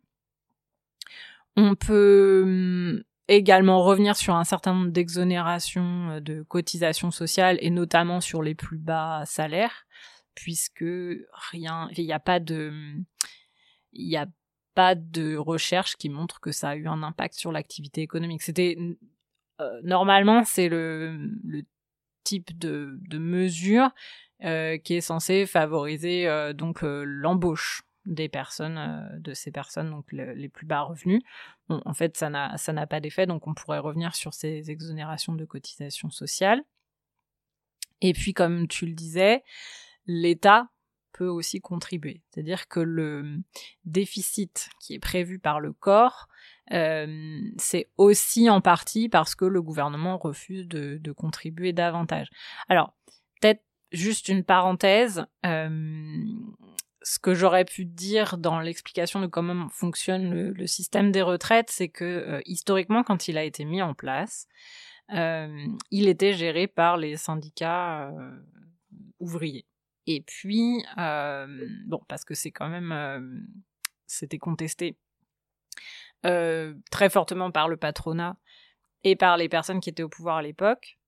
On 1.57 1.75
peut 1.75 2.43
hum, 2.45 3.03
également 3.29 3.83
revenir 3.83 4.17
sur 4.17 4.35
un 4.35 4.45
certain 4.45 4.75
nombre 4.75 4.91
d'exonérations 4.91 6.21
de 6.21 6.43
cotisations 6.43 7.11
sociales 7.11 7.59
et 7.61 7.71
notamment 7.71 8.21
sur 8.21 8.43
les 8.43 8.55
plus 8.55 8.79
bas 8.79 9.25
salaires, 9.27 9.87
puisque 10.35 10.85
rien, 11.33 11.89
il 11.97 12.05
n'y 12.05 12.13
a 12.13 12.21
pas 12.21 12.41
de, 12.41 12.73
il 13.93 14.17
a 14.17 14.27
pas 14.75 14.95
de 14.95 15.37
recherche 15.37 15.97
qui 15.97 16.09
montre 16.09 16.41
que 16.41 16.53
ça 16.53 16.71
a 16.71 16.77
eu 16.77 16.87
un 16.87 17.03
impact 17.03 17.35
sur 17.35 17.53
l'activité 17.53 18.01
économique. 18.03 18.43
C'était 18.43 18.79
normalement 19.83 20.43
c'est 20.45 20.71
le 20.71 21.19
type 22.25 22.59
de, 22.59 22.99
mesure 23.13 23.91
euh, 24.45 24.79
qui 24.79 24.95
est 24.95 25.01
censé 25.01 25.47
favoriser 25.47 26.27
euh, 26.27 26.53
donc 26.53 26.83
euh, 26.83 27.05
l'embauche 27.05 27.83
des 28.07 28.29
personnes 28.29 29.21
de 29.21 29.35
ces 29.35 29.51
personnes 29.51 29.95
les 30.11 30.49
plus 30.49 30.65
bas 30.67 30.83
revenus. 30.83 31.23
En 31.69 31.93
fait, 31.93 32.17
ça 32.17 32.31
n'a 32.31 32.57
ça 32.57 32.73
n'a 32.73 32.87
pas 32.87 32.99
d'effet, 32.99 33.27
donc 33.27 33.47
on 33.47 33.53
pourrait 33.55 33.79
revenir 33.79 34.15
sur 34.15 34.33
ces 34.33 34.71
exonérations 34.71 35.35
de 35.35 35.45
cotisations 35.45 36.09
sociales. 36.11 36.65
Et 38.01 38.15
puis, 38.15 38.33
comme 38.33 38.67
tu 38.69 38.87
le 38.87 38.95
disais, 38.95 39.45
l'État 40.07 40.71
peut 41.13 41.29
aussi 41.29 41.61
contribuer. 41.61 42.23
C'est-à-dire 42.31 42.69
que 42.69 42.81
le 42.81 43.43
déficit 43.85 44.71
qui 44.81 44.95
est 44.95 44.99
prévu 44.99 45.39
par 45.39 45.61
le 45.61 45.75
corps 45.75 46.29
euh, 46.73 47.41
c'est 47.57 47.89
aussi 47.97 48.49
en 48.49 48.61
partie 48.61 49.09
parce 49.09 49.35
que 49.35 49.45
le 49.45 49.63
gouvernement 49.63 50.19
refuse 50.19 50.69
de, 50.69 51.13
contribuer 51.13 51.73
davantage. 51.73 52.29
Alors, 52.69 52.95
peut-être 53.41 53.63
juste 53.93 54.29
une 54.29 54.45
parenthèse. 54.45 55.27
Euh, 55.47 56.25
ce 57.03 57.19
que 57.19 57.35
j'aurais 57.35 57.65
pu 57.65 57.87
dire 57.87 58.37
dans 58.37 58.61
l'explication 58.61 59.21
de 59.21 59.27
comment 59.27 59.69
fonctionne 59.71 60.53
le, 60.53 60.67
système 60.67 61.11
des 61.11 61.23
retraites, 61.23 61.71
c'est 61.71 61.89
que 61.89 62.05
euh, 62.05 62.41
historiquement, 62.45 63.03
quand 63.03 63.27
il 63.27 63.39
a 63.39 63.45
été 63.45 63.65
mis 63.65 63.83
en 63.83 63.95
place, 63.95 64.47
il 65.13 66.07
était 66.07 66.35
géré 66.35 66.69
par 66.69 66.97
les 66.97 67.17
syndicats 67.17 68.13
ouvriers. 69.19 69.67
Et 70.07 70.21
puis, 70.21 70.85
bon, 70.97 72.01
parce 72.07 72.25
que 72.25 72.35
c'est 72.35 72.53
quand 72.53 72.69
même, 72.69 73.45
c'était 74.07 74.39
contesté 74.39 74.97
euh, 76.27 76.75
très 76.91 77.09
fortement 77.09 77.51
par 77.51 77.67
le 77.67 77.79
patronat 77.79 78.37
et 79.05 79.17
par 79.17 79.39
les 79.39 79.49
personnes 79.49 79.81
qui 79.81 79.89
étaient 79.89 80.03
au 80.03 80.09
pouvoir 80.11 80.37
à 80.37 80.43
l'époque. 80.43 80.99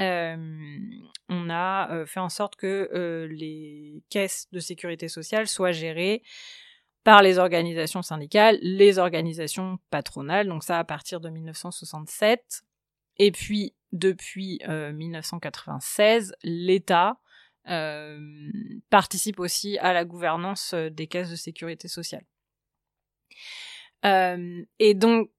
Euh, 0.00 0.36
on 1.28 1.50
a 1.50 1.88
euh, 1.92 2.06
fait 2.06 2.18
en 2.18 2.30
sorte 2.30 2.56
que 2.56 3.28
les 3.30 4.02
caisses 4.10 4.48
de 4.50 4.58
sécurité 4.58 5.06
sociale 5.08 5.46
soient 5.46 5.70
gérées 5.70 6.22
par 7.04 7.22
les 7.22 7.38
organisations 7.38 8.02
syndicales, 8.02 8.58
les 8.60 8.98
organisations 8.98 9.78
patronales, 9.90 10.48
donc 10.48 10.64
ça 10.64 10.78
à 10.78 10.84
partir 10.84 11.20
de 11.20 11.30
1967. 11.30 12.62
Et 13.18 13.30
puis, 13.30 13.74
depuis 13.92 14.60
1996, 14.66 16.34
l'État 16.42 17.18
participe 18.90 19.38
aussi 19.38 19.78
à 19.78 19.92
la 19.92 20.04
gouvernance 20.04 20.74
des 20.74 21.06
caisses 21.06 21.30
de 21.30 21.36
sécurité 21.36 21.86
sociale. 21.88 22.24
Euh, 24.04 24.64
et 24.78 24.94
donc, 24.94 25.30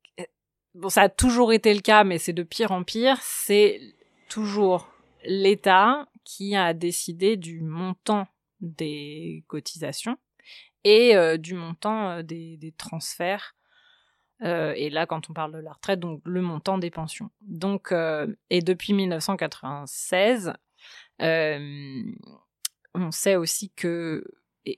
bon, 0.75 0.89
ça 0.89 1.03
a 1.03 1.09
toujours 1.09 1.53
été 1.53 1.73
le 1.73 1.81
cas, 1.81 2.03
mais 2.03 2.17
c'est 2.17 2.33
de 2.33 2.43
pire 2.43 2.71
en 2.71 2.83
pire. 2.83 3.17
C'est 3.21 3.79
toujours 4.29 4.91
l'État 5.23 6.07
qui 6.23 6.55
a 6.55 6.73
décidé 6.73 7.37
du 7.37 7.61
montant 7.61 8.27
des 8.59 9.43
cotisations 9.47 10.17
et 10.83 11.15
euh, 11.15 11.37
du 11.37 11.53
montant 11.53 12.09
euh, 12.09 12.23
des, 12.23 12.57
des, 12.57 12.71
transferts. 12.71 13.55
Euh, 14.43 14.73
et 14.75 14.89
là, 14.89 15.05
quand 15.05 15.29
on 15.29 15.33
parle 15.33 15.53
de 15.53 15.59
la 15.59 15.73
retraite, 15.73 15.99
donc 15.99 16.21
le 16.25 16.41
montant 16.41 16.77
des 16.77 16.89
pensions. 16.89 17.29
Donc, 17.41 17.93
et 18.49 18.61
depuis 18.61 18.93
1996, 18.93 20.53
on 21.19 23.11
sait 23.11 23.35
aussi 23.35 23.69
que 23.71 24.23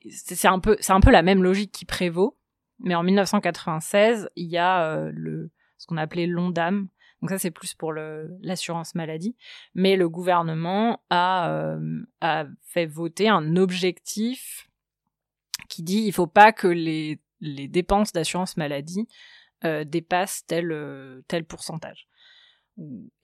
c'est 0.09 0.47
un 0.47 0.59
peu, 0.59 0.75
c'est 0.81 0.91
un 0.91 0.99
peu 0.99 1.11
la 1.11 1.21
même 1.21 1.43
logique 1.43 1.71
qui 1.71 1.85
prévaut. 1.85 2.37
Mais 2.83 2.95
en 2.95 3.03
1996, 3.03 4.29
il 4.35 4.47
y 4.47 4.57
a 4.57 5.09
le 5.11 5.49
ce 5.77 5.87
qu'on 5.87 5.97
appelait 5.97 6.27
l'ONDAM, 6.27 6.87
donc 7.23 7.29
ça, 7.29 7.39
c'est 7.39 7.51
plus 7.51 7.73
pour 7.73 7.93
l'assurance 7.93 8.95
maladie. 8.95 9.37
Mais 9.75 9.95
le 9.95 10.09
gouvernement 10.09 11.01
a, 11.09 11.51
euh, 11.51 12.01
a 12.19 12.43
fait 12.63 12.85
voter 12.85 13.29
un 13.29 13.55
objectif 13.55 14.69
qui 15.69 15.83
dit 15.83 16.03
il 16.05 16.11
faut 16.11 16.27
pas 16.27 16.51
que 16.51 16.67
les, 16.67 17.21
les 17.39 17.69
dépenses 17.69 18.11
d'assurance 18.11 18.57
maladie 18.57 19.07
euh, 19.63 19.85
dépassent 19.85 20.45
tel, 20.47 20.73
euh, 20.73 21.21
tel 21.29 21.45
pourcentage. 21.45 22.09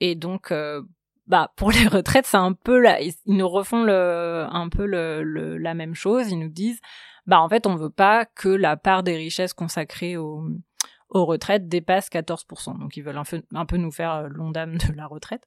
Et 0.00 0.14
donc, 0.14 0.50
euh, 0.50 0.80
bah, 1.26 1.52
pour 1.56 1.70
les 1.70 1.86
retraites, 1.88 2.26
c'est 2.26 2.36
un 2.36 2.52
peu 2.52 2.84
ils 3.00 3.14
nous 3.26 3.48
refont 3.48 3.82
le, 3.84 4.46
un 4.50 4.68
peu 4.68 4.84
la 4.84 5.74
même 5.74 5.94
chose. 5.94 6.30
Ils 6.30 6.38
nous 6.38 6.48
disent, 6.48 6.80
bah, 7.26 7.40
en 7.40 7.48
fait, 7.48 7.66
on 7.66 7.76
veut 7.76 7.90
pas 7.90 8.24
que 8.24 8.48
la 8.48 8.76
part 8.76 9.02
des 9.02 9.16
richesses 9.16 9.52
consacrées 9.52 10.16
aux, 10.16 10.44
aux 11.10 11.24
retraites 11.24 11.68
dépasse 11.68 12.08
14%. 12.08 12.78
Donc 12.78 12.96
ils 12.96 13.02
veulent 13.02 13.18
un 13.18 13.24
peu, 13.24 13.42
un 13.52 13.66
peu 13.66 13.76
nous 13.76 13.90
faire 13.90 14.12
euh, 14.12 14.28
l'ondame 14.28 14.78
de 14.78 14.92
la 14.94 15.06
retraite. 15.06 15.46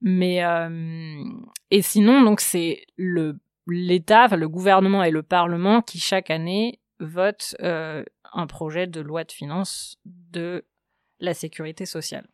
Mais 0.00 0.44
euh, 0.44 1.22
et 1.70 1.82
sinon 1.82 2.22
donc 2.22 2.40
c'est 2.40 2.84
le 2.96 3.38
l'État, 3.68 4.26
le 4.28 4.48
gouvernement 4.48 5.04
et 5.04 5.12
le 5.12 5.22
Parlement 5.22 5.82
qui 5.82 6.00
chaque 6.00 6.30
année 6.30 6.80
votent 6.98 7.54
euh, 7.62 8.04
un 8.32 8.46
projet 8.48 8.88
de 8.88 9.00
loi 9.00 9.22
de 9.22 9.30
finances 9.30 9.98
de 10.04 10.64
la 11.20 11.32
sécurité 11.32 11.86
sociale. 11.86 12.26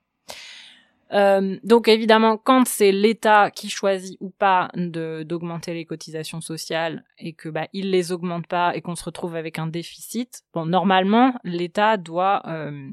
Euh, 1.12 1.59
donc 1.64 1.88
évidemment, 1.88 2.37
quand 2.37 2.66
c'est 2.66 2.92
l'État 2.92 3.51
qui 3.51 3.71
choisit 3.71 4.16
ou 4.21 4.31
pas 4.31 4.68
d'augmenter 4.75 5.75
les 5.75 5.85
cotisations 5.85 6.40
sociales 6.40 7.05
et 7.18 7.33
que 7.33 7.49
bah 7.49 7.68
il 7.73 7.90
les 7.90 8.12
augmente 8.12 8.47
pas 8.47 8.77
et 8.77 8.83
qu'on 8.83 8.94
se 8.94 9.05
retrouve 9.05 9.35
avec 9.35 9.59
un 9.59 9.66
déficit, 9.66 10.42
bon 10.53 10.66
normalement 10.66 11.35
l'État 11.44 11.97
doit 11.97 12.42
euh, 12.47 12.90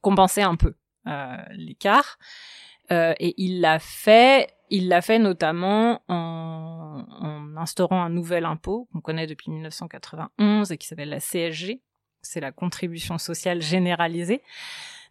compenser 0.00 0.42
un 0.42 0.56
peu 0.56 0.74
euh, 1.06 1.36
l'écart 1.52 2.18
et 2.90 3.34
il 3.36 3.60
l'a 3.60 3.78
fait. 3.78 4.48
Il 4.68 4.88
l'a 4.88 5.00
fait 5.00 5.20
notamment 5.20 6.02
en, 6.08 7.04
en 7.08 7.56
instaurant 7.56 8.02
un 8.02 8.10
nouvel 8.10 8.44
impôt 8.44 8.88
qu'on 8.92 9.00
connaît 9.00 9.28
depuis 9.28 9.52
1991 9.52 10.72
et 10.72 10.76
qui 10.76 10.88
s'appelle 10.88 11.08
la 11.08 11.20
CSG, 11.20 11.82
c'est 12.20 12.40
la 12.40 12.50
contribution 12.50 13.18
sociale 13.18 13.62
généralisée. 13.62 14.42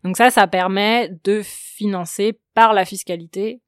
Donc 0.05 0.17
ça, 0.17 0.29
ça 0.29 0.45
permet 0.45 1.09
de 1.23 1.41
financer 1.43 2.39
par 2.53 2.73
la 2.73 2.85
fiscalité 2.85 3.63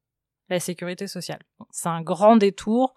la 0.48 0.60
sécurité 0.60 1.08
sociale. 1.08 1.40
C'est 1.70 1.88
un 1.88 2.00
grand 2.00 2.36
détour 2.36 2.94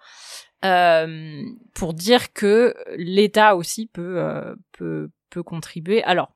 euh, 0.63 1.43
pour 1.73 1.95
dire 1.95 2.34
que 2.34 2.75
l'État 2.95 3.56
aussi 3.56 3.88
peut, 3.88 4.19
euh, 4.19 4.56
peut, 4.73 5.10
peut 5.32 5.41
contribuer. 5.41 6.04
Alors, 6.04 6.32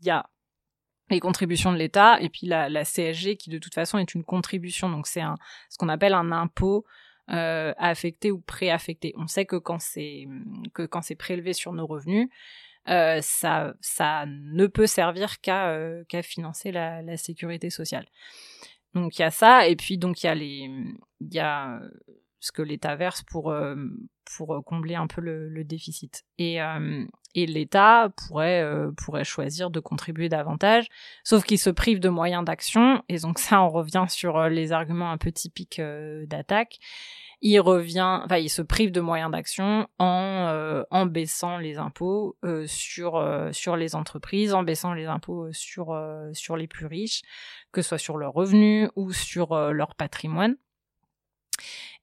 il 0.00 0.08
y 0.08 0.10
a 0.10 0.28
les 1.10 1.20
contributions 1.20 1.72
de 1.72 1.78
l'État 1.78 2.20
et 2.20 2.28
puis 2.28 2.48
la, 2.48 2.68
la, 2.68 2.84
CSG 2.84 3.36
qui 3.36 3.48
de 3.48 3.58
toute 3.58 3.74
façon 3.74 3.96
est 3.98 4.14
une 4.14 4.24
contribution. 4.24 4.88
Donc 4.88 5.06
c'est 5.06 5.20
un, 5.20 5.36
ce 5.70 5.78
qu'on 5.78 5.88
appelle 5.88 6.14
un 6.14 6.32
impôt 6.32 6.84
euh, 7.30 7.72
affecté 7.78 8.32
ou 8.32 8.40
préaffecté. 8.40 9.14
On 9.16 9.28
sait 9.28 9.46
que 9.46 9.56
quand 9.56 9.80
c'est 9.80 10.26
que 10.74 10.82
quand 10.82 11.02
c'est 11.02 11.14
prélevé 11.14 11.52
sur 11.52 11.72
nos 11.72 11.86
revenus, 11.86 12.28
euh, 12.88 13.20
ça, 13.22 13.74
ça 13.80 14.26
ne 14.26 14.66
peut 14.66 14.86
servir 14.86 15.40
qu'à 15.40 15.68
euh, 15.68 16.04
financer 16.22 16.72
la, 16.72 17.16
sécurité 17.16 17.70
sociale. 17.70 18.06
Donc 18.94 19.18
il 19.18 19.22
y 19.22 19.24
a 19.24 19.30
ça, 19.30 19.66
et 19.66 19.76
puis 19.76 19.98
donc 19.98 20.22
il 20.22 20.26
y 20.26 20.28
a 20.28 20.34
y 21.20 21.38
a 21.38 21.80
ce 22.40 22.52
que 22.52 22.62
l'État 22.62 22.94
verse 22.94 23.22
pour 23.22 23.50
euh, 23.50 23.74
pour 24.36 24.62
combler 24.64 24.94
un 24.94 25.06
peu 25.06 25.20
le, 25.20 25.48
le 25.48 25.64
déficit. 25.64 26.24
Et 26.38 26.58
et 27.34 27.46
l'État 27.46 28.10
pourrait 28.16 28.64
pourrait 28.96 29.24
choisir 29.24 29.70
de 29.70 29.80
contribuer 29.80 30.28
davantage, 30.28 30.86
sauf 31.24 31.44
qu'il 31.44 31.58
se 31.58 31.70
prive 31.70 31.98
de 31.98 32.08
moyens 32.08 32.44
d'action. 32.44 33.02
Et 33.08 33.18
donc 33.18 33.38
ça, 33.38 33.62
on 33.62 33.70
revient 33.70 34.04
sur 34.08 34.48
les 34.48 34.72
arguments 34.72 35.10
un 35.10 35.18
peu 35.18 35.32
typiques 35.32 35.80
d'attaque 36.26 36.78
il 37.40 37.58
revient, 37.60 38.20
enfin, 38.24 38.38
il 38.38 38.48
se 38.48 38.62
prive 38.62 38.90
de 38.90 39.00
moyens 39.00 39.30
d'action 39.30 39.88
en, 39.98 40.48
euh, 40.48 40.82
en 40.90 41.06
baissant 41.06 41.58
les 41.58 41.78
impôts 41.78 42.36
euh, 42.44 42.64
sur 42.66 43.16
euh, 43.16 43.52
sur 43.52 43.76
les 43.76 43.94
entreprises, 43.94 44.54
en 44.54 44.62
baissant 44.62 44.94
les 44.94 45.06
impôts 45.06 45.52
sur 45.52 45.98
sur 46.32 46.56
les 46.56 46.66
plus 46.66 46.86
riches, 46.86 47.22
que 47.72 47.82
ce 47.82 47.90
soit 47.90 47.98
sur 47.98 48.16
leurs 48.16 48.32
revenus 48.32 48.88
ou 48.96 49.12
sur 49.12 49.56
leur 49.72 49.94
patrimoine. 49.94 50.56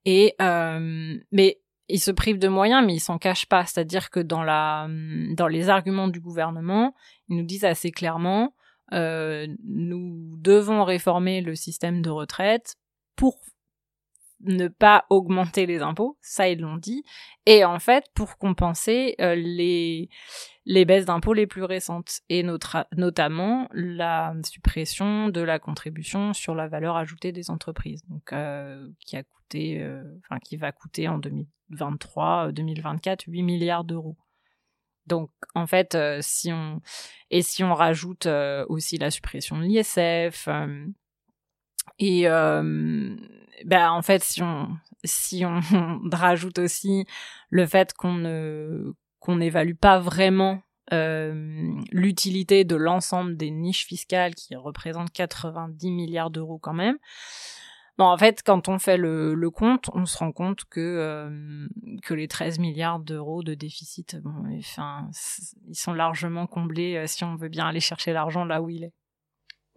Et 0.06 0.36
mais 0.40 1.60
il 1.88 2.00
se 2.00 2.12
prive 2.12 2.40
de 2.40 2.48
moyens, 2.48 2.86
mais 2.86 2.96
il 2.96 3.00
s'en 3.00 3.18
cache 3.18 3.46
pas. 3.46 3.66
C'est-à-dire 3.66 4.10
que 4.10 4.20
dans 4.20 4.44
la 4.44 4.88
dans 5.36 5.48
les 5.48 5.70
arguments 5.70 6.08
du 6.08 6.20
gouvernement, 6.20 6.96
ils 7.30 7.38
nous 7.38 7.46
disent 7.46 7.66
assez 7.66 7.92
clairement 7.92 8.54
nous 8.94 10.36
devons 10.38 10.84
réformer 10.84 11.40
le 11.42 11.56
système 11.56 12.02
de 12.02 12.10
retraite 12.10 12.76
pour 13.16 13.40
ne 14.44 14.68
pas 14.68 15.06
augmenter 15.10 15.66
les 15.66 15.80
impôts, 15.80 16.18
ça 16.22 16.50
ils 16.50 16.60
l'ont 16.60 16.78
dit, 16.78 17.04
et 17.46 17.66
en 17.66 17.80
fait 17.80 18.06
pour 18.14 18.38
compenser 18.38 19.16
euh, 19.20 19.36
les 19.36 20.10
les 20.66 20.86
baisses 20.86 21.06
d'impôts 21.06 21.34
les 21.34 21.48
plus 21.48 21.64
récentes. 21.64 22.22
Et 22.30 22.44
notamment 22.44 23.68
la 23.74 24.34
suppression 24.46 25.30
de 25.30 25.42
la 25.42 25.58
contribution 25.58 26.34
sur 26.34 26.54
la 26.54 26.68
valeur 26.68 26.96
ajoutée 26.98 27.32
des 27.32 27.50
entreprises, 27.50 28.06
donc 28.08 28.32
euh, 28.32 28.88
qui 29.00 29.18
a 29.18 29.24
coûté, 29.24 29.82
euh, 29.82 30.04
qui 30.44 30.58
va 30.58 30.72
coûter 30.72 31.08
en 31.08 31.18
2023, 31.18 32.52
2024 32.52 33.24
8 33.28 33.44
milliards 33.44 33.84
d'euros. 33.84 34.18
Donc 35.08 35.32
en 35.56 35.66
fait, 35.66 35.98
si 36.22 36.54
on 36.54 36.80
et 37.32 37.42
si 37.42 37.64
on 37.64 37.74
rajoute 37.74 38.28
aussi 38.70 39.00
la 39.00 39.10
suppression 39.10 39.58
de 39.58 39.64
l'ISF 39.64 40.48
et 42.00 42.24
ben 42.24 43.92
en 43.92 44.02
fait 44.02 44.24
si 44.24 44.42
on 44.42 44.70
si 45.04 45.46
on 45.46 45.60
rajoute 46.12 46.60
aussi 46.60 47.06
le 47.50 47.66
fait 47.66 47.94
qu'on 47.94 48.14
ne 48.14 48.94
qu'on 49.20 49.36
n'évalue 49.38 49.76
pas 49.76 50.00
vraiment 50.00 50.62
euh, 50.94 51.80
l'utilité 51.92 52.66
de 52.66 52.76
l'ensemble 52.76 53.38
des 53.38 53.50
niches 53.50 53.86
fiscales 53.86 54.36
qui 54.36 54.56
représentent 54.56 55.12
90 55.12 55.90
milliards 55.92 56.32
d'euros 56.32 56.58
quand 56.58 56.74
même. 56.74 56.98
Bon, 57.98 58.06
en 58.06 58.18
fait, 58.18 58.42
quand 58.44 58.68
on 58.68 58.80
fait 58.80 58.98
le, 58.98 59.34
le 59.34 59.50
compte, 59.52 59.90
on 59.94 60.06
se 60.06 60.18
rend 60.18 60.32
compte 60.32 60.66
que 60.66 60.80
euh, 60.80 61.68
que 62.04 62.14
les 62.14 62.28
13 62.28 62.60
milliards 62.60 63.00
d'euros 63.00 63.44
de 63.44 63.54
déficit, 63.54 64.18
bon, 64.22 64.34
enfin, 64.58 65.10
ils 65.68 65.76
sont 65.76 65.94
largement 65.94 66.48
comblés 66.48 66.96
euh, 66.96 67.08
si 67.08 67.24
on 67.24 67.36
veut 67.36 67.50
bien 67.50 67.68
aller 67.68 67.80
chercher 67.80 68.12
l'argent 68.12 68.44
là 68.44 68.62
où 68.62 68.70
il 68.70 68.86
est. 68.86 68.94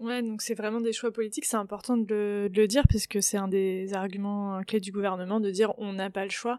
Ouais, 0.00 0.22
donc 0.22 0.42
c'est 0.42 0.54
vraiment 0.54 0.80
des 0.80 0.92
choix 0.92 1.12
politiques, 1.12 1.44
c'est 1.44 1.56
important 1.56 1.96
de 1.96 2.50
le, 2.52 2.66
dire 2.66 2.82
puisque 2.88 3.22
c'est 3.22 3.36
un 3.36 3.46
des 3.46 3.94
arguments 3.94 4.60
clés 4.66 4.80
du 4.80 4.90
gouvernement 4.90 5.38
de 5.38 5.50
dire 5.50 5.72
on 5.78 5.92
n'a 5.92 6.10
pas 6.10 6.24
le 6.24 6.30
choix. 6.30 6.58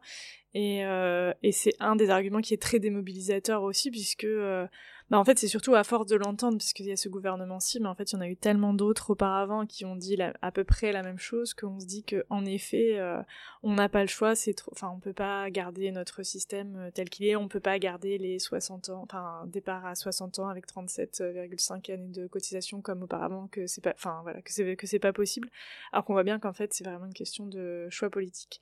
Et, 0.54 0.86
euh, 0.86 1.34
et 1.44 1.52
c'est 1.52 1.74
un 1.82 1.98
des 1.98 2.10
arguments 2.10 2.40
qui 2.40 2.54
est 2.54 2.62
très 2.62 2.80
démobilisateur 2.80 3.64
aussi 3.64 3.92
puisque 3.92 4.24
euh, 4.24 4.66
bah 5.12 5.20
en 5.20 5.24
fait, 5.24 5.38
c'est 5.38 5.48
surtout 5.48 5.76
à 5.76 5.84
force 5.84 6.08
de 6.08 6.16
l'entendre, 6.16 6.58
parce 6.58 6.74
qu'il 6.74 6.88
y 6.88 6.92
a 6.92 6.98
ce 6.98 7.10
gouvernement-ci, 7.10 7.80
mais 7.80 7.88
en 7.88 7.94
fait, 7.94 8.12
il 8.12 8.16
y 8.16 8.18
en 8.18 8.22
a 8.22 8.28
eu 8.28 8.36
tellement 8.36 8.74
d'autres 8.74 9.12
auparavant 9.12 9.68
qui 9.68 9.86
ont 9.86 9.96
dit 9.96 10.18
à 10.42 10.52
peu 10.52 10.64
près 10.64 10.92
la 10.92 11.04
même 11.04 11.20
chose 11.20 11.54
qu'on 11.54 11.80
se 11.80 11.86
dit 11.86 12.04
que, 12.04 12.26
en 12.32 12.44
effet, 12.44 12.98
euh, 12.98 13.22
on 13.62 13.74
n'a 13.76 13.88
pas 13.88 14.02
le 14.02 14.08
choix, 14.08 14.36
c'est 14.36 14.56
trop, 14.56 14.72
enfin, 14.74 14.92
on 14.96 15.00
peut 15.00 15.14
pas 15.14 15.50
garder 15.52 15.92
notre 15.92 16.24
système 16.24 16.76
euh, 16.78 16.92
tel 16.92 17.10
qu'il 17.10 17.28
est, 17.28 17.36
on 17.36 17.48
peut 17.48 17.60
pas 17.60 17.78
garder 17.78 18.18
les 18.18 18.40
60 18.40 18.90
ans, 18.90 19.04
enfin, 19.04 19.44
départ 19.46 19.86
à 19.86 19.94
60 19.94 20.40
ans 20.40 20.48
avec 20.48 20.68
37,5 20.68 21.94
années 21.94 22.10
de 22.10 22.26
cotisation 22.26 22.82
comme 22.82 23.04
auparavant, 23.04 23.48
que 23.48 23.68
c'est 23.68 23.82
pas, 23.82 23.94
enfin, 23.96 24.22
voilà, 24.24 24.42
que 24.42 24.52
c'est, 24.52 24.76
que 24.76 24.88
c'est 24.88 25.00
pas 25.00 25.14
possible. 25.14 25.50
Alors 25.92 26.04
qu'on 26.06 26.14
voit 26.14 26.24
bien 26.24 26.40
qu'en 26.40 26.54
fait, 26.54 26.74
c'est 26.74 26.84
vraiment 26.84 27.06
une 27.06 27.14
question 27.14 27.46
de 27.46 27.88
choix 27.92 28.10
politique. 28.10 28.60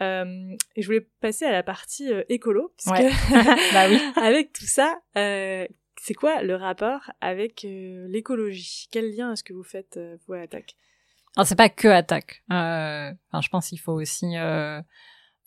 Euh, 0.00 0.56
et 0.76 0.82
je 0.82 0.86
voulais 0.86 1.08
passer 1.20 1.44
à 1.44 1.52
la 1.52 1.62
partie 1.62 2.12
euh, 2.12 2.22
écolo, 2.28 2.72
puisque 2.76 2.90
bah 3.72 3.88
oui. 3.88 4.00
avec 4.16 4.52
tout 4.52 4.66
ça, 4.66 4.98
euh, 5.16 5.66
c'est 6.00 6.14
quoi 6.14 6.42
le 6.42 6.54
rapport 6.54 7.10
avec 7.20 7.64
euh, 7.64 8.06
l'écologie? 8.08 8.88
Quel 8.90 9.14
lien 9.14 9.32
est-ce 9.32 9.44
que 9.44 9.52
vous 9.52 9.64
faites, 9.64 9.98
vous, 10.26 10.34
à 10.34 10.40
Attaque? 10.40 10.76
Alors, 11.36 11.46
c'est 11.46 11.56
pas 11.56 11.68
que 11.68 11.88
Attaque. 11.88 12.42
Enfin, 12.48 13.40
je 13.42 13.48
pense 13.48 13.68
qu'il 13.68 13.80
faut 13.80 13.92
aussi 13.92 14.36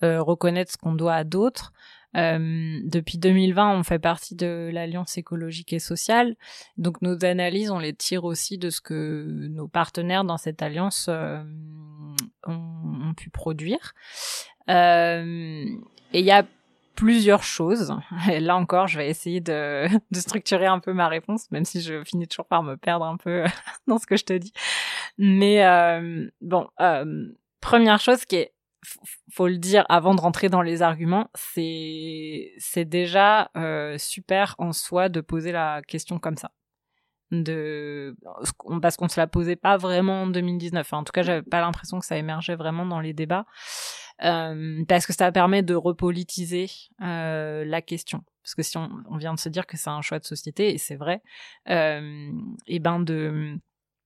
reconnaître 0.02 0.72
ce 0.72 0.78
qu'on 0.78 0.94
doit 0.94 1.16
à 1.16 1.24
d'autres. 1.24 1.74
Depuis 2.14 3.18
2020, 3.18 3.78
on 3.78 3.84
fait 3.84 4.00
partie 4.00 4.36
de 4.36 4.70
l'Alliance 4.72 5.18
écologique 5.18 5.74
et 5.74 5.80
sociale. 5.80 6.36
Donc 6.78 7.02
nos 7.02 7.24
analyses, 7.26 7.72
on 7.72 7.80
les 7.80 7.94
tire 7.94 8.24
aussi 8.24 8.58
de 8.58 8.70
ce 8.70 8.82
que 8.82 9.48
nos 9.50 9.68
partenaires 9.68 10.24
dans 10.24 10.38
cette 10.38 10.62
alliance 10.62 11.10
ont, 11.10 12.16
ont, 12.48 13.14
pu 13.16 13.30
produire. 13.30 13.94
et 14.68 14.74
il 16.14 16.26
y 16.26 16.32
a 16.32 16.46
plusieurs 17.02 17.42
choses. 17.42 17.96
Et 18.32 18.40
là 18.40 18.56
encore, 18.56 18.88
je 18.88 18.98
vais 18.98 19.10
essayer 19.10 19.42
de, 19.42 19.88
de, 20.12 20.20
structurer 20.20 20.68
un 20.68 20.80
peu 20.80 20.94
ma 20.94 21.08
réponse, 21.08 21.50
même 21.52 21.66
si 21.66 21.82
je 21.82 22.04
finis 22.04 22.28
toujours 22.28 22.46
par 22.46 22.62
me 22.62 22.76
perdre 22.78 23.06
un 23.06 23.18
peu 23.18 23.44
dans 23.88 23.98
ce 23.98 24.06
que 24.06 24.18
je 24.18 24.26
te 24.26 24.34
dis. 24.34 24.54
Mais 25.18 25.66
euh, 25.66 26.30
bon, 26.42 26.68
euh, 26.80 27.30
première 27.60 28.00
chose 28.00 28.26
qui 28.26 28.36
est 28.36 28.54
faut 29.32 29.48
le 29.48 29.58
dire 29.58 29.86
avant 29.90 30.16
de 30.16 30.22
rentrer 30.22 30.50
dans 30.50 30.62
les 30.62 30.82
arguments, 30.82 31.30
c'est 31.36 32.54
c'est 32.58 32.86
déjà 32.86 33.52
euh, 33.56 33.98
super 33.98 34.56
en 34.58 34.72
soi 34.74 35.10
de 35.10 35.22
poser 35.22 35.52
la 35.52 35.82
question 35.88 36.20
comme 36.20 36.38
ça. 36.38 36.52
De 37.32 38.16
parce 38.82 38.98
qu'on 38.98 39.08
se 39.08 39.20
la 39.20 39.28
posait 39.28 39.56
pas 39.56 39.78
vraiment 39.78 40.24
en 40.24 40.28
2019 40.28 40.92
en 40.92 41.04
tout 41.06 41.14
cas 41.14 41.22
j'avais 41.22 41.44
pas 41.44 41.62
l'impression 41.62 41.98
que 42.00 42.06
ça 42.06 42.18
émergeait 42.18 42.56
vraiment 42.56 42.86
dans 42.86 43.00
les 43.00 43.14
débats. 43.14 43.46
Euh, 44.24 44.84
parce 44.88 45.08
que 45.08 45.14
ça 45.14 45.32
permet 45.32 45.64
de 45.64 45.74
repolitiser 45.74 46.70
euh, 47.02 47.66
la 47.66 47.82
question. 47.82 48.24
Parce 48.44 48.54
que 48.54 48.62
si 48.62 48.78
on, 48.78 48.90
on, 49.10 49.18
vient 49.18 49.34
de 49.34 49.40
se 49.40 49.50
dire 49.50 49.66
que 49.66 49.78
c'est 49.78 49.90
un 49.90 50.02
choix 50.02 50.20
de 50.20 50.26
société 50.26 50.74
et 50.74 50.78
c'est 50.78 50.96
vrai 50.96 51.24
euh, 51.70 52.32
et 52.68 52.80
ben 52.80 53.00
de 53.00 53.58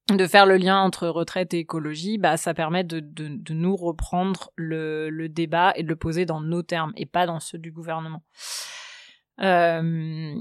de 0.09 0.27
faire 0.27 0.45
le 0.45 0.57
lien 0.57 0.79
entre 0.79 1.07
retraite 1.07 1.53
et 1.53 1.59
écologie, 1.59 2.17
bah 2.17 2.37
ça 2.37 2.53
permet 2.53 2.83
de, 2.83 2.99
de, 2.99 3.27
de 3.27 3.53
nous 3.53 3.75
reprendre 3.75 4.51
le, 4.55 5.09
le, 5.09 5.29
débat 5.29 5.73
et 5.75 5.83
de 5.83 5.87
le 5.87 5.95
poser 5.95 6.25
dans 6.25 6.41
nos 6.41 6.61
termes 6.61 6.93
et 6.95 7.07
pas 7.07 7.25
dans 7.25 7.39
ceux 7.39 7.57
du 7.57 7.71
gouvernement. 7.71 8.23
Euh, 9.41 10.35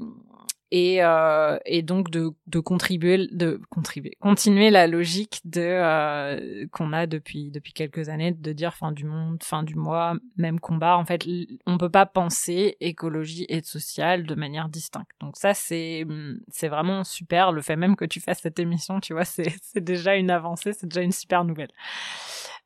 et, 0.76 1.04
euh, 1.04 1.56
et 1.66 1.82
donc 1.82 2.10
de, 2.10 2.32
de 2.48 2.58
contribuer 2.58 3.28
de 3.30 3.60
contribuer 3.70 4.16
continuer 4.18 4.70
la 4.70 4.88
logique 4.88 5.40
de 5.44 5.60
euh, 5.62 6.66
qu'on 6.72 6.92
a 6.92 7.06
depuis 7.06 7.52
depuis 7.52 7.72
quelques 7.72 8.08
années 8.08 8.32
de 8.32 8.52
dire 8.52 8.74
fin 8.74 8.90
du 8.90 9.04
monde 9.04 9.40
fin 9.44 9.62
du 9.62 9.76
mois 9.76 10.16
même 10.36 10.58
combat. 10.58 10.96
En 10.98 11.04
fait 11.04 11.24
on 11.66 11.78
peut 11.78 11.90
pas 11.90 12.06
penser 12.06 12.76
écologie 12.80 13.46
et 13.48 13.62
social 13.62 14.26
de 14.26 14.34
manière 14.34 14.68
distincte. 14.68 15.12
Donc 15.20 15.36
ça 15.36 15.54
c'est 15.54 16.04
c'est 16.48 16.68
vraiment 16.68 17.04
super 17.04 17.52
le 17.52 17.62
fait 17.62 17.76
même 17.76 17.94
que 17.94 18.04
tu 18.04 18.18
fasses 18.18 18.40
cette 18.40 18.58
émission 18.58 18.98
tu 18.98 19.12
vois 19.12 19.24
c'est 19.24 19.54
c'est 19.62 19.84
déjà 19.84 20.16
une 20.16 20.32
avancée 20.32 20.72
c'est 20.72 20.88
déjà 20.88 21.02
une 21.02 21.12
super 21.12 21.44
nouvelle. 21.44 21.70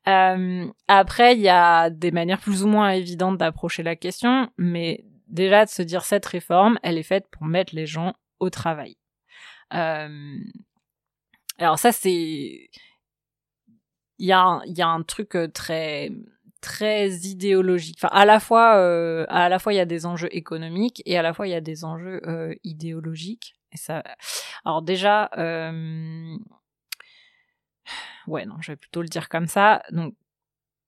Euh, 0.07 0.65
après 0.87 1.35
il 1.35 1.41
y 1.41 1.49
a 1.49 1.91
des 1.91 2.09
manières 2.09 2.39
plus 2.39 2.63
ou 2.63 2.67
moins 2.67 2.89
évidentes 2.89 3.37
d'approcher 3.37 3.83
la 3.83 3.95
question 3.95 4.49
mais 4.57 5.03
déjà 5.29 5.65
de 5.65 5.69
se 5.69 5.81
dire 5.81 6.03
cette 6.03 6.25
réforme, 6.25 6.79
elle 6.83 6.97
est 6.97 7.03
faite 7.03 7.27
pour 7.31 7.45
mettre 7.45 7.75
les 7.75 7.85
gens 7.85 8.13
au 8.39 8.49
travail. 8.49 8.97
Euh... 9.73 10.37
Alors 11.57 11.79
ça 11.79 11.91
c'est, 11.91 12.69
il 14.19 14.27
y 14.27 14.31
a 14.31 14.61
y 14.65 14.81
a 14.81 14.87
un 14.87 15.03
truc 15.03 15.35
euh, 15.35 15.47
très 15.47 16.11
très 16.61 17.09
idéologique. 17.09 17.97
Enfin, 17.99 18.13
à 18.13 18.25
la 18.25 18.39
fois, 18.39 18.77
euh, 18.77 19.25
à 19.29 19.49
la 19.49 19.59
fois, 19.59 19.73
il 19.73 19.77
y 19.77 19.79
a 19.79 19.85
des 19.85 20.05
enjeux 20.05 20.29
économiques 20.35 21.01
et 21.05 21.17
à 21.17 21.21
la 21.21 21.33
fois, 21.33 21.47
il 21.47 21.51
y 21.51 21.55
a 21.55 21.61
des 21.61 21.85
enjeux 21.85 22.21
euh, 22.27 22.53
idéologiques. 22.63 23.55
Et 23.71 23.77
ça, 23.77 24.03
alors 24.65 24.81
déjà, 24.81 25.29
euh... 25.37 26.37
ouais, 28.27 28.45
non, 28.45 28.55
je 28.61 28.71
vais 28.71 28.75
plutôt 28.75 29.01
le 29.01 29.07
dire 29.07 29.29
comme 29.29 29.47
ça. 29.47 29.83
Donc, 29.91 30.15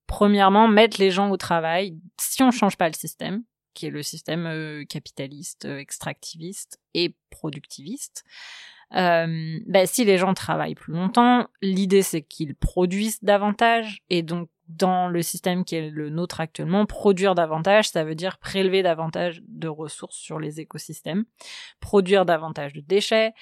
premièrement, 0.08 0.68
mettre 0.68 1.00
les 1.00 1.12
gens 1.12 1.30
au 1.30 1.38
travail. 1.38 1.98
Si 2.20 2.44
on 2.44 2.52
change 2.52 2.78
pas 2.78 2.90
le 2.90 2.96
système, 2.96 3.44
qui 3.74 3.88
est 3.88 3.92
le 3.92 4.04
système 4.04 4.46
euh, 4.46 4.84
capitaliste, 4.86 5.66
euh, 5.66 5.78
extractiviste 5.78 6.80
et 6.94 7.16
productiviste. 7.30 8.24
Euh, 8.94 9.60
bah, 9.68 9.86
si 9.86 10.04
les 10.04 10.18
gens 10.18 10.34
travaillent 10.34 10.76
plus 10.76 10.94
longtemps, 10.94 11.48
l'idée 11.62 12.02
c'est 12.02 12.22
qu'ils 12.22 12.56
produisent 12.56 13.24
davantage 13.24 14.02
et 14.10 14.22
donc 14.22 14.50
dans 14.68 15.08
le 15.08 15.22
système 15.22 15.66
qui 15.66 15.76
est 15.76 15.90
le 15.90 16.10
nôtre 16.10 16.40
actuellement, 16.40 16.86
produire 16.86 17.36
davantage, 17.36 17.90
ça 17.90 18.04
veut 18.04 18.16
dire 18.16 18.38
prélever 18.38 18.84
davantage 18.84 19.42
de 19.48 19.68
ressources 19.68 20.16
sur 20.16 20.40
les 20.40 20.60
écosystèmes, 20.60 21.26
produire 21.80 22.26
davantage 22.26 22.74
de 22.74 22.82
déchets, 22.82 23.34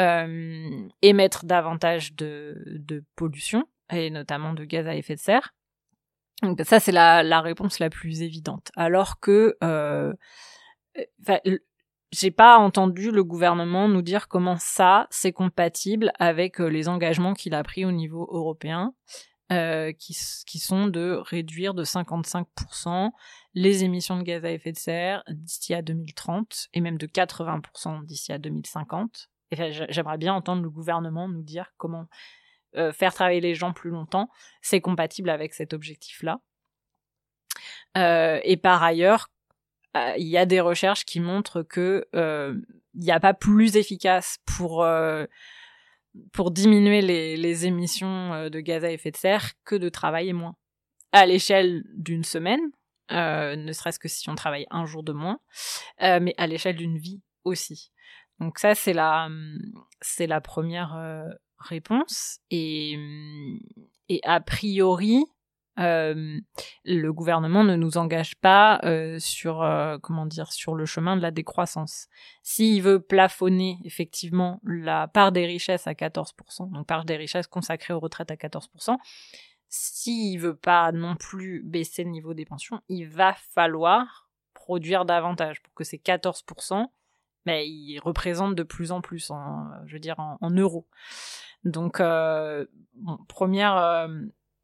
euh, 0.00 0.88
émettre 1.02 1.44
davantage 1.44 2.14
de, 2.14 2.62
de 2.66 3.04
pollution 3.16 3.66
et 3.92 4.10
notamment 4.10 4.54
de 4.54 4.64
gaz 4.64 4.86
à 4.86 4.96
effet 4.96 5.14
de 5.14 5.20
serre. 5.20 5.54
Ça 6.64 6.80
c'est 6.80 6.92
la, 6.92 7.40
réponse 7.40 7.78
la 7.78 7.90
plus 7.90 8.22
évidente. 8.22 8.70
Alors 8.76 9.20
que 9.20 9.56
euh, 9.62 10.12
j'ai 12.12 12.30
pas 12.30 12.58
entendu 12.58 13.10
le 13.10 13.24
gouvernement 13.24 13.88
nous 13.88 14.02
dire 14.02 14.28
comment 14.28 14.56
ça 14.58 15.06
c'est 15.10 15.32
compatible 15.32 16.12
avec 16.18 16.60
euh, 16.60 16.66
les 16.66 16.88
engagements 16.88 17.34
qu'il 17.34 17.54
a 17.54 17.62
pris 17.62 17.84
au 17.84 17.92
niveau 17.92 18.28
européen, 18.30 18.94
euh, 19.50 19.92
qui, 19.92 20.16
qui 20.46 20.58
sont 20.58 20.86
de 20.86 21.18
réduire 21.22 21.74
de 21.74 21.84
55% 21.84 23.10
les 23.54 23.84
émissions 23.84 24.16
de 24.16 24.22
gaz 24.22 24.44
à 24.44 24.50
effet 24.50 24.72
de 24.72 24.78
serre 24.78 25.22
d'ici 25.28 25.74
à 25.74 25.82
2030 25.82 26.68
et 26.72 26.80
même 26.80 26.98
de 26.98 27.06
80% 27.06 28.04
d'ici 28.04 28.32
à 28.32 28.38
2050. 28.38 29.30
Et 29.50 29.72
j'aimerais 29.90 30.16
bien 30.16 30.32
entendre 30.32 30.62
le 30.62 30.70
gouvernement 30.70 31.28
nous 31.28 31.42
dire 31.42 31.72
comment 31.76 32.06
euh, 32.76 32.92
faire 32.92 33.12
travailler 33.12 33.40
les 33.40 33.54
gens 33.54 33.72
plus 33.72 33.90
longtemps, 33.90 34.30
c'est 34.62 34.80
compatible 34.80 35.28
avec 35.28 35.52
cet 35.52 35.74
objectif-là. 35.74 36.40
Euh, 37.98 38.40
et 38.44 38.56
par 38.56 38.82
ailleurs, 38.82 39.28
euh, 39.94 40.14
il 40.16 40.26
y 40.26 40.38
a 40.38 40.46
des 40.46 40.60
recherches 40.60 41.04
qui 41.04 41.20
montrent 41.20 41.62
que 41.62 42.06
il 42.94 43.00
n'y 43.00 43.10
a 43.10 43.20
pas 43.20 43.34
plus 43.34 43.76
efficace 43.76 44.38
pour 44.46 44.86
pour 46.32 46.50
diminuer 46.50 47.02
les, 47.02 47.36
les 47.36 47.66
émissions 47.66 48.48
de 48.48 48.60
gaz 48.60 48.84
à 48.84 48.90
effet 48.90 49.10
de 49.10 49.16
serre 49.16 49.52
que 49.64 49.76
de 49.76 49.88
travailler 49.88 50.32
moins. 50.32 50.56
À 51.12 51.26
l'échelle 51.26 51.84
d'une 51.94 52.24
semaine, 52.24 52.60
ne 53.10 53.72
serait-ce 53.72 53.98
que 53.98 54.08
si 54.08 54.30
on 54.30 54.34
travaille 54.34 54.66
un 54.70 54.86
jour 54.86 55.02
de 55.02 55.12
moins, 55.12 55.40
mais 56.00 56.34
à 56.38 56.46
l'échelle 56.46 56.76
d'une 56.76 56.96
vie 56.96 57.20
aussi. 57.44 57.92
Donc 58.40 58.58
ça, 58.58 58.74
c'est 58.74 58.94
la, 58.94 59.28
c'est 60.00 60.26
la 60.26 60.40
première 60.40 60.96
réponse. 61.62 62.38
Et, 62.50 62.98
et 64.08 64.20
a 64.24 64.40
priori, 64.40 65.24
euh, 65.78 66.38
le 66.84 67.12
gouvernement 67.12 67.64
ne 67.64 67.76
nous 67.76 67.96
engage 67.96 68.34
pas 68.36 68.78
euh, 68.84 69.18
sur 69.18 69.62
euh, 69.62 69.96
comment 69.98 70.26
dire 70.26 70.52
sur 70.52 70.74
le 70.74 70.84
chemin 70.84 71.16
de 71.16 71.22
la 71.22 71.30
décroissance. 71.30 72.08
S'il 72.42 72.82
veut 72.82 73.00
plafonner 73.00 73.78
effectivement 73.84 74.60
la 74.64 75.08
part 75.08 75.32
des 75.32 75.46
richesses 75.46 75.86
à 75.86 75.94
14%, 75.94 76.70
donc 76.70 76.86
part 76.86 77.06
des 77.06 77.16
richesses 77.16 77.46
consacrées 77.46 77.94
aux 77.94 78.00
retraites 78.00 78.30
à 78.30 78.36
14%, 78.36 78.98
s'il 79.68 80.38
veut 80.38 80.56
pas 80.56 80.92
non 80.92 81.16
plus 81.16 81.62
baisser 81.62 82.04
le 82.04 82.10
niveau 82.10 82.34
des 82.34 82.44
pensions, 82.44 82.80
il 82.88 83.08
va 83.08 83.32
falloir 83.32 84.28
produire 84.52 85.06
davantage 85.06 85.62
pour 85.62 85.72
que 85.72 85.84
ces 85.84 85.96
14%, 85.96 86.86
mais 87.46 87.66
ils 87.66 87.98
représentent 87.98 88.54
de 88.54 88.62
plus 88.62 88.92
en 88.92 89.00
plus, 89.00 89.30
en, 89.30 89.70
je 89.86 89.94
veux 89.94 90.00
dire 90.00 90.18
en 90.18 90.50
euros. 90.50 90.86
Donc, 91.64 92.00
euh, 92.00 92.66
bon, 92.94 93.18
première, 93.28 93.76
euh, 93.76 94.08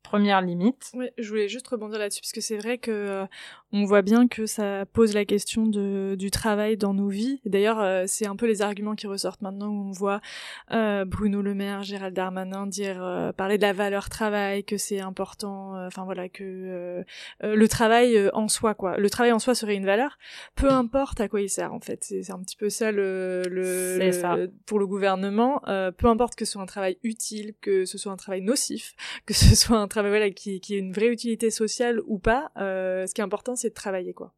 première 0.08 0.40
limite. 0.40 0.90
Oui, 0.94 1.10
je 1.18 1.28
voulais 1.28 1.48
juste 1.48 1.68
rebondir 1.68 1.98
là-dessus 1.98 2.22
parce 2.22 2.32
que 2.32 2.40
c'est 2.40 2.56
vrai 2.56 2.78
que 2.78 2.90
euh, 2.90 3.26
on 3.72 3.84
voit 3.84 4.00
bien 4.00 4.26
que 4.26 4.46
ça 4.46 4.86
pose 4.86 5.12
la 5.12 5.26
question 5.26 5.66
de, 5.66 6.16
du 6.18 6.30
travail 6.30 6.78
dans 6.78 6.94
nos 6.94 7.08
vies. 7.08 7.42
D'ailleurs, 7.44 7.78
euh, 7.78 8.04
c'est 8.06 8.26
un 8.26 8.34
peu 8.34 8.46
les 8.46 8.62
arguments 8.62 8.94
qui 8.94 9.06
ressortent 9.06 9.42
maintenant 9.42 9.68
où 9.68 9.88
on 9.88 9.90
voit 9.90 10.22
euh, 10.70 11.04
Bruno 11.04 11.42
Le 11.42 11.52
Maire, 11.52 11.82
Gérald 11.82 12.14
Darmanin 12.14 12.66
dire 12.66 12.96
parler 13.36 13.58
de 13.58 13.62
la 13.62 13.74
valeur 13.74 14.08
travail, 14.08 14.64
que 14.64 14.78
c'est 14.78 15.00
important. 15.00 15.74
Enfin 15.86 16.04
voilà, 16.04 16.30
que 16.30 17.04
le 17.42 17.68
travail 17.68 18.30
en 18.32 18.48
soi, 18.48 18.74
quoi. 18.74 18.96
Le 18.96 19.10
travail 19.10 19.32
en 19.32 19.38
soi 19.38 19.54
serait 19.54 19.74
une 19.74 19.84
valeur, 19.84 20.16
peu 20.54 20.70
importe 20.70 21.20
à 21.20 21.28
quoi 21.28 21.42
il 21.42 21.50
sert 21.50 21.74
en 21.74 21.80
fait. 21.80 21.98
C'est 22.02 22.30
un 22.30 22.40
petit 22.40 22.56
peu 22.56 22.70
ça 22.70 22.92
le, 22.92 23.42
le, 23.50 24.10
ça. 24.12 24.36
pour 24.64 24.78
le 24.78 24.86
gouvernement. 24.86 25.60
peu 25.98 26.06
importe 26.06 26.34
que 26.34 26.46
ce 26.46 26.52
soit 26.52 26.62
un 26.62 26.66
travail 26.66 26.96
utile, 27.02 27.52
que 27.60 27.84
ce 27.84 27.98
soit 27.98 28.12
un 28.12 28.16
travail 28.16 28.40
nocif, 28.40 28.94
que 29.26 29.34
ce 29.34 29.54
soit 29.54 29.76
un 29.76 29.86
travail 29.88 29.97
qui, 30.34 30.60
qui 30.60 30.74
ait 30.74 30.78
une 30.78 30.92
vraie 30.92 31.08
utilité 31.08 31.50
sociale 31.50 32.00
ou 32.06 32.18
pas. 32.18 32.50
ce 32.56 33.12
qui 33.12 33.20
est 33.20 33.24
important 33.24 33.56
c'est 33.56 33.70
de 33.70 33.74
travailler, 33.74 34.14
quoi. 34.14 34.34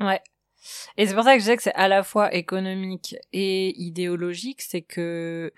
Ouais. 0.00 0.20
Et 0.96 1.06
c'est 1.06 1.14
pour 1.14 1.24
ça 1.24 1.34
que 1.34 1.38
je 1.38 1.44
disais 1.44 1.56
que 1.56 1.62
c'est 1.62 1.74
à 1.74 1.88
la 1.88 2.02
fois 2.02 2.34
économique 2.34 3.16
et 3.32 3.78
idéologique, 3.80 4.62
c'est 4.62 4.82
que 4.82 5.52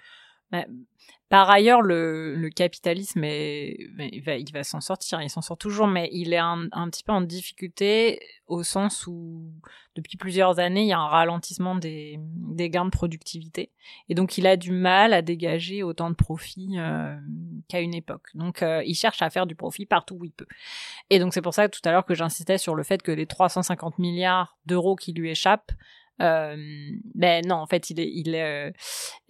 bah, 0.51 0.67
Par 1.29 1.51
ailleurs, 1.51 1.83
le, 1.83 2.35
le 2.35 2.49
capitalisme 2.49 3.23
est, 3.23 3.77
il 3.99 4.23
va, 4.25 4.37
il 4.37 4.51
va 4.51 4.65
s'en 4.65 4.81
sortir, 4.81 5.21
il 5.21 5.29
s'en 5.29 5.43
sort 5.43 5.59
toujours, 5.59 5.87
mais 5.87 6.09
il 6.11 6.33
est 6.33 6.39
un, 6.39 6.69
un, 6.73 6.89
petit 6.89 7.05
peu 7.05 7.13
en 7.13 7.21
difficulté 7.21 8.19
au 8.47 8.63
sens 8.63 9.07
où 9.07 9.53
depuis 9.95 10.17
plusieurs 10.17 10.59
années, 10.59 10.83
il 10.83 10.89
y 10.89 10.93
a 10.95 10.99
un 10.99 11.07
ralentissement 11.07 11.75
des, 11.75 12.19
des 12.19 12.71
gains 12.71 12.87
de 12.87 12.91
productivité, 12.91 13.73
et 14.09 14.15
donc 14.15 14.39
il 14.39 14.47
a 14.47 14.57
du 14.57 14.73
mal 14.73 15.13
à 15.13 15.21
dégager 15.21 15.83
autant 15.83 16.09
de 16.09 16.15
profits 16.15 16.79
euh, 16.79 17.15
qu'à 17.69 17.81
une 17.81 17.95
époque. 17.95 18.29
Donc 18.35 18.63
euh, 18.63 18.83
il 18.87 18.95
cherche 18.95 19.21
à 19.21 19.29
faire 19.29 19.47
du 19.47 19.55
profit 19.55 19.85
partout 19.85 20.17
où 20.19 20.25
il 20.25 20.33
peut. 20.33 20.47
Et 21.11 21.19
donc 21.19 21.35
c'est 21.35 21.43
pour 21.43 21.53
ça 21.53 21.69
tout 21.69 21.83
à 21.85 21.93
l'heure 21.93 22.07
que 22.07 22.15
j'insistais 22.15 22.57
sur 22.57 22.75
le 22.75 22.83
fait 22.83 23.03
que 23.03 23.13
les 23.13 23.27
350 23.27 23.99
milliards 23.99 24.57
d'euros 24.65 24.97
qui 24.97 25.13
lui 25.13 25.31
échappent 25.31 25.73
ben 26.19 27.47
non, 27.47 27.57
en 27.57 27.67
fait, 27.67 27.93
euh, 27.97 28.73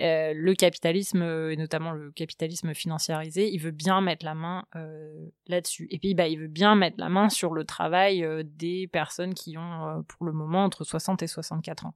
euh 0.00 0.32
le 0.34 0.54
capitalisme 0.54 1.22
et 1.22 1.56
notamment 1.56 1.92
le 1.92 2.10
capitalisme 2.12 2.74
financiarisé, 2.74 3.50
il 3.52 3.58
veut 3.58 3.70
bien 3.70 4.00
mettre 4.00 4.24
la 4.24 4.34
main 4.34 4.64
euh, 4.76 5.28
là-dessus. 5.46 5.86
Et 5.90 5.98
puis, 5.98 6.14
bah, 6.14 6.28
il 6.28 6.38
veut 6.38 6.48
bien 6.48 6.74
mettre 6.74 6.96
la 6.98 7.08
main 7.08 7.28
sur 7.28 7.52
le 7.52 7.64
travail 7.64 8.24
euh, 8.24 8.42
des 8.44 8.86
personnes 8.86 9.34
qui 9.34 9.58
ont, 9.58 10.04
pour 10.08 10.26
le 10.26 10.32
moment, 10.32 10.64
entre 10.64 10.84
60 10.84 11.22
et 11.22 11.26
64 11.26 11.86
ans. 11.86 11.94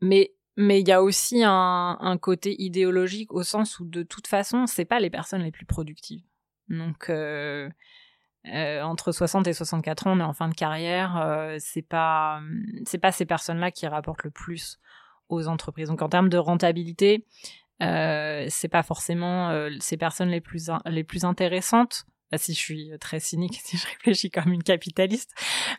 mais 0.00 0.32
mais 0.56 0.80
il 0.80 0.88
y 0.88 0.92
a 0.92 1.02
aussi 1.02 1.42
un, 1.42 2.18
côté 2.20 2.60
idéologique 2.62 3.32
au 3.32 3.42
sens 3.42 3.80
où 3.80 3.86
de 3.86 4.02
toute 4.02 4.26
façon, 4.26 4.66
c'est 4.66 4.84
pas 4.84 5.00
les 5.00 5.08
personnes 5.08 5.42
les 5.42 5.50
plus 5.50 5.64
productives. 5.64 6.22
Donc 6.68 7.08
euh, 7.08 7.68
euh, 8.46 8.82
entre 8.82 9.12
60 9.12 9.46
et 9.46 9.52
64 9.52 10.06
ans, 10.06 10.16
on 10.16 10.20
est 10.20 10.24
en 10.24 10.32
fin 10.32 10.48
de 10.48 10.54
carrière. 10.54 11.16
Euh, 11.18 11.56
c'est 11.58 11.82
pas 11.82 12.40
c'est 12.86 12.98
pas 12.98 13.12
ces 13.12 13.26
personnes-là 13.26 13.70
qui 13.70 13.86
rapportent 13.86 14.24
le 14.24 14.30
plus 14.30 14.78
aux 15.28 15.46
entreprises. 15.46 15.88
Donc 15.88 16.02
en 16.02 16.08
termes 16.08 16.28
de 16.28 16.38
rentabilité, 16.38 17.26
euh, 17.82 18.46
c'est 18.48 18.68
pas 18.68 18.82
forcément 18.82 19.50
euh, 19.50 19.70
ces 19.80 19.96
personnes 19.96 20.30
les 20.30 20.40
plus 20.40 20.70
les 20.86 21.04
plus 21.04 21.24
intéressantes 21.24 22.04
si 22.38 22.54
je 22.54 22.58
suis 22.58 22.90
très 23.00 23.20
cynique, 23.20 23.60
si 23.64 23.76
je 23.76 23.86
réfléchis 23.86 24.30
comme 24.30 24.52
une 24.52 24.62
capitaliste. 24.62 25.34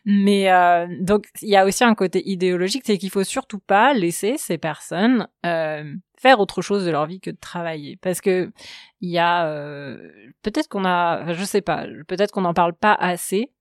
Mais 0.06 0.52
euh, 0.52 0.88
donc 1.00 1.28
il 1.42 1.50
y 1.50 1.56
a 1.56 1.66
aussi 1.66 1.84
un 1.84 1.96
côté 1.96 2.28
idéologique, 2.30 2.84
c'est 2.86 2.98
qu'il 2.98 3.10
faut 3.10 3.24
surtout 3.24 3.60
pas 3.60 3.94
laisser 3.94 4.38
ces 4.38 4.58
personnes 4.58 5.28
euh, 5.46 5.94
faire 6.18 6.40
autre 6.40 6.62
chose 6.62 6.86
de 6.86 6.92
leur 6.92 7.06
vie 7.06 7.20
que 7.20 7.32
de 7.32 7.38
travailler, 7.40 7.98
parce 7.98 8.22
que 8.22 8.52
il 9.00 9.10
y 9.10 9.18
a 9.18 9.48
euh, 9.48 9.98
peut-être 10.44 10.68
qu'on 10.68 10.86
a, 10.86 11.34
je 11.34 11.44
sais 11.44 11.62
pas, 11.62 11.86
peut-être 12.08 12.32
qu'on 12.32 12.42
n'en 12.42 12.54
parle 12.54 12.74
pas 12.74 12.94
assez, 12.94 13.52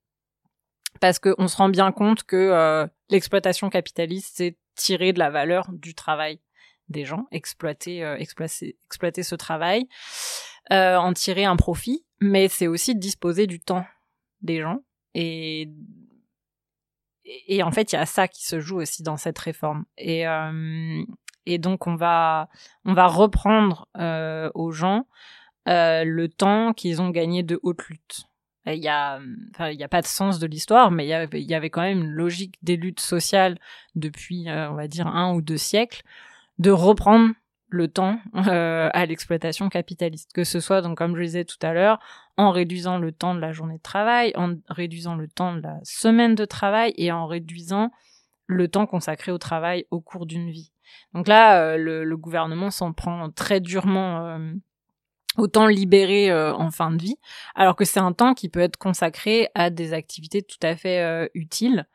parce 1.01 1.19
qu'on 1.19 1.49
se 1.49 1.57
rend 1.57 1.69
bien 1.69 1.93
compte 1.93 2.25
que 2.25 2.37
euh, 2.37 2.87
l'exploitation 3.09 3.71
capitaliste 3.71 4.35
c'est 4.37 4.57
tirer 4.75 5.13
de 5.13 5.19
la 5.19 5.31
valeur 5.31 5.69
du 5.73 5.95
travail 5.95 6.41
des 6.89 7.05
gens, 7.05 7.27
exploiter, 7.31 8.05
euh, 8.05 8.17
exploiter, 8.17 8.77
exploiter 8.85 9.23
ce 9.23 9.35
travail, 9.35 9.87
euh, 10.73 10.97
en 10.97 11.13
tirer 11.13 11.45
un 11.45 11.57
profit, 11.57 12.05
mais 12.21 12.49
c'est 12.49 12.67
aussi 12.67 12.95
disposer 12.95 13.47
du 13.47 13.61
temps 13.61 13.85
des 14.43 14.61
gens. 14.61 14.81
Et, 15.15 15.69
et 17.25 17.63
en 17.63 17.71
fait, 17.71 17.93
il 17.93 17.97
y 17.97 17.99
a 17.99 18.07
ça 18.07 18.29
qui 18.29 18.47
se 18.47 18.61
joue 18.61 18.81
aussi 18.81 19.03
dans 19.03 19.17
cette 19.17 19.39
réforme. 19.39 19.85
Et, 19.99 20.27
euh, 20.27 21.03
et 21.47 21.59
donc, 21.59 21.87
on 21.87 21.97
va, 21.97 22.49
on 22.85 22.95
va 22.95 23.07
reprendre 23.07 23.89
euh, 23.97 24.51
aux 24.55 24.71
gens 24.71 25.07
euh, 25.69 26.05
le 26.05 26.29
temps 26.29 26.73
qu'ils 26.73 27.03
ont 27.03 27.11
gagné 27.11 27.43
de 27.43 27.59
haute 27.63 27.87
lutte. 27.89 28.25
Il 28.67 28.75
y 28.75 28.89
a, 28.89 29.19
enfin, 29.55 29.71
il 29.71 29.79
n'y 29.79 29.85
a 29.85 29.89
pas 29.89 30.03
de 30.03 30.07
sens 30.07 30.39
de 30.39 30.47
l'histoire, 30.47 30.91
mais 30.91 31.07
il 31.07 31.09
y, 31.09 31.15
avait, 31.15 31.41
il 31.41 31.51
y 31.51 31.55
avait 31.55 31.71
quand 31.71 31.81
même 31.81 32.03
une 32.03 32.11
logique 32.11 32.57
des 32.63 32.77
luttes 32.77 33.01
sociales 33.01 33.59
depuis, 33.95 34.49
euh, 34.49 34.71
on 34.71 34.75
va 34.75 34.87
dire, 34.87 35.07
un 35.07 35.33
ou 35.35 35.41
deux 35.41 35.57
siècles, 35.57 36.03
de 36.59 36.71
reprendre 36.71 37.35
le 37.71 37.89
temps 37.89 38.19
euh, 38.35 38.91
à 38.93 39.07
l'exploitation 39.07 39.69
capitaliste, 39.69 40.33
que 40.33 40.45
ce 40.45 40.61
soit 40.61 40.83
donc 40.83 40.99
comme 40.99 41.17
je 41.17 41.23
disais 41.23 41.45
tout 41.45 41.59
à 41.63 41.73
l'heure, 41.73 41.99
en 42.37 42.51
réduisant 42.51 42.99
le 42.99 43.13
temps 43.13 43.35
de 43.35 43.41
la 43.41 43.53
journée 43.53 43.79
de 43.79 43.83
travail, 43.83 44.33
en 44.37 44.55
réduisant 44.69 45.15
le 45.15 45.29
temps 45.29 45.55
de 45.55 45.61
la 45.61 45.79
semaine 45.83 46.35
de 46.35 46.45
travail 46.45 46.93
et 46.97 47.13
en 47.13 47.27
réduisant 47.27 47.91
le 48.47 48.69
temps 48.69 48.87
consacré 48.87 49.33
au 49.33 49.39
travail 49.39 49.87
au 49.91 50.01
cours 50.01 50.27
d'une 50.27 50.51
vie. 50.51 50.73
Donc 51.15 51.29
là, 51.29 51.63
euh, 51.63 51.77
le, 51.77 52.17
gouvernement 52.17 52.71
s'en 52.71 52.93
prend 52.93 53.31
très 53.31 53.61
durement 53.61 54.27
euh, 54.27 54.53
au 55.37 55.47
temps 55.47 55.67
libéré 55.67 56.31
euh, 56.31 56.53
en 56.55 56.71
fin 56.71 56.91
de 56.91 57.01
vie, 57.01 57.17
alors 57.55 57.77
que 57.77 57.85
c'est 57.85 58.01
un 58.01 58.13
temps 58.13 58.35
qui 58.35 58.49
peut 58.49 58.61
être 58.61 58.77
consacré 58.77 59.49
à 59.55 59.71
des 59.71 59.93
activités 59.93 60.43
tout 60.43 60.59
à 60.63 60.77
fait 60.77 61.31
utiles 61.35 61.87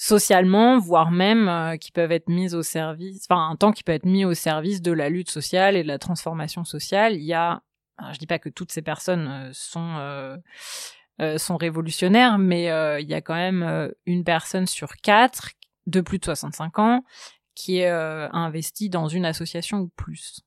socialement, 0.00 0.78
voire 0.78 1.10
même 1.10 1.46
euh, 1.46 1.76
qui 1.76 1.92
peuvent 1.92 2.10
être 2.10 2.30
mises 2.30 2.54
au 2.54 2.62
service, 2.62 3.26
enfin 3.28 3.50
un 3.50 3.56
temps 3.56 3.70
qui 3.70 3.84
peut 3.84 3.92
être 3.92 4.06
mis 4.06 4.24
au 4.24 4.32
service 4.32 4.80
de 4.80 4.92
la 4.92 5.10
lutte 5.10 5.30
sociale 5.30 5.76
et 5.76 5.82
de 5.82 5.88
la 5.88 5.98
transformation 5.98 6.64
sociale. 6.64 7.16
Il 7.16 7.22
y 7.22 7.34
a, 7.34 7.60
je 8.10 8.16
dis 8.16 8.26
pas 8.26 8.38
que 8.38 8.48
toutes 8.48 8.72
ces 8.72 8.80
personnes 8.80 9.28
euh, 9.28 9.50
sont 9.52 9.96
euh, 9.98 11.36
sont 11.36 11.58
révolutionnaires, 11.58 12.38
mais 12.38 12.64
il 13.02 13.10
y 13.10 13.12
a 13.12 13.20
quand 13.20 13.34
même 13.34 13.92
une 14.06 14.24
personne 14.24 14.66
sur 14.66 14.96
quatre 15.02 15.50
de 15.86 16.00
plus 16.00 16.18
de 16.18 16.24
65 16.24 16.78
ans 16.78 17.04
qui 17.54 17.80
est 17.80 17.90
investie 17.90 18.88
dans 18.88 19.06
une 19.06 19.26
association 19.26 19.80
ou 19.80 19.88
plus. 19.88 20.40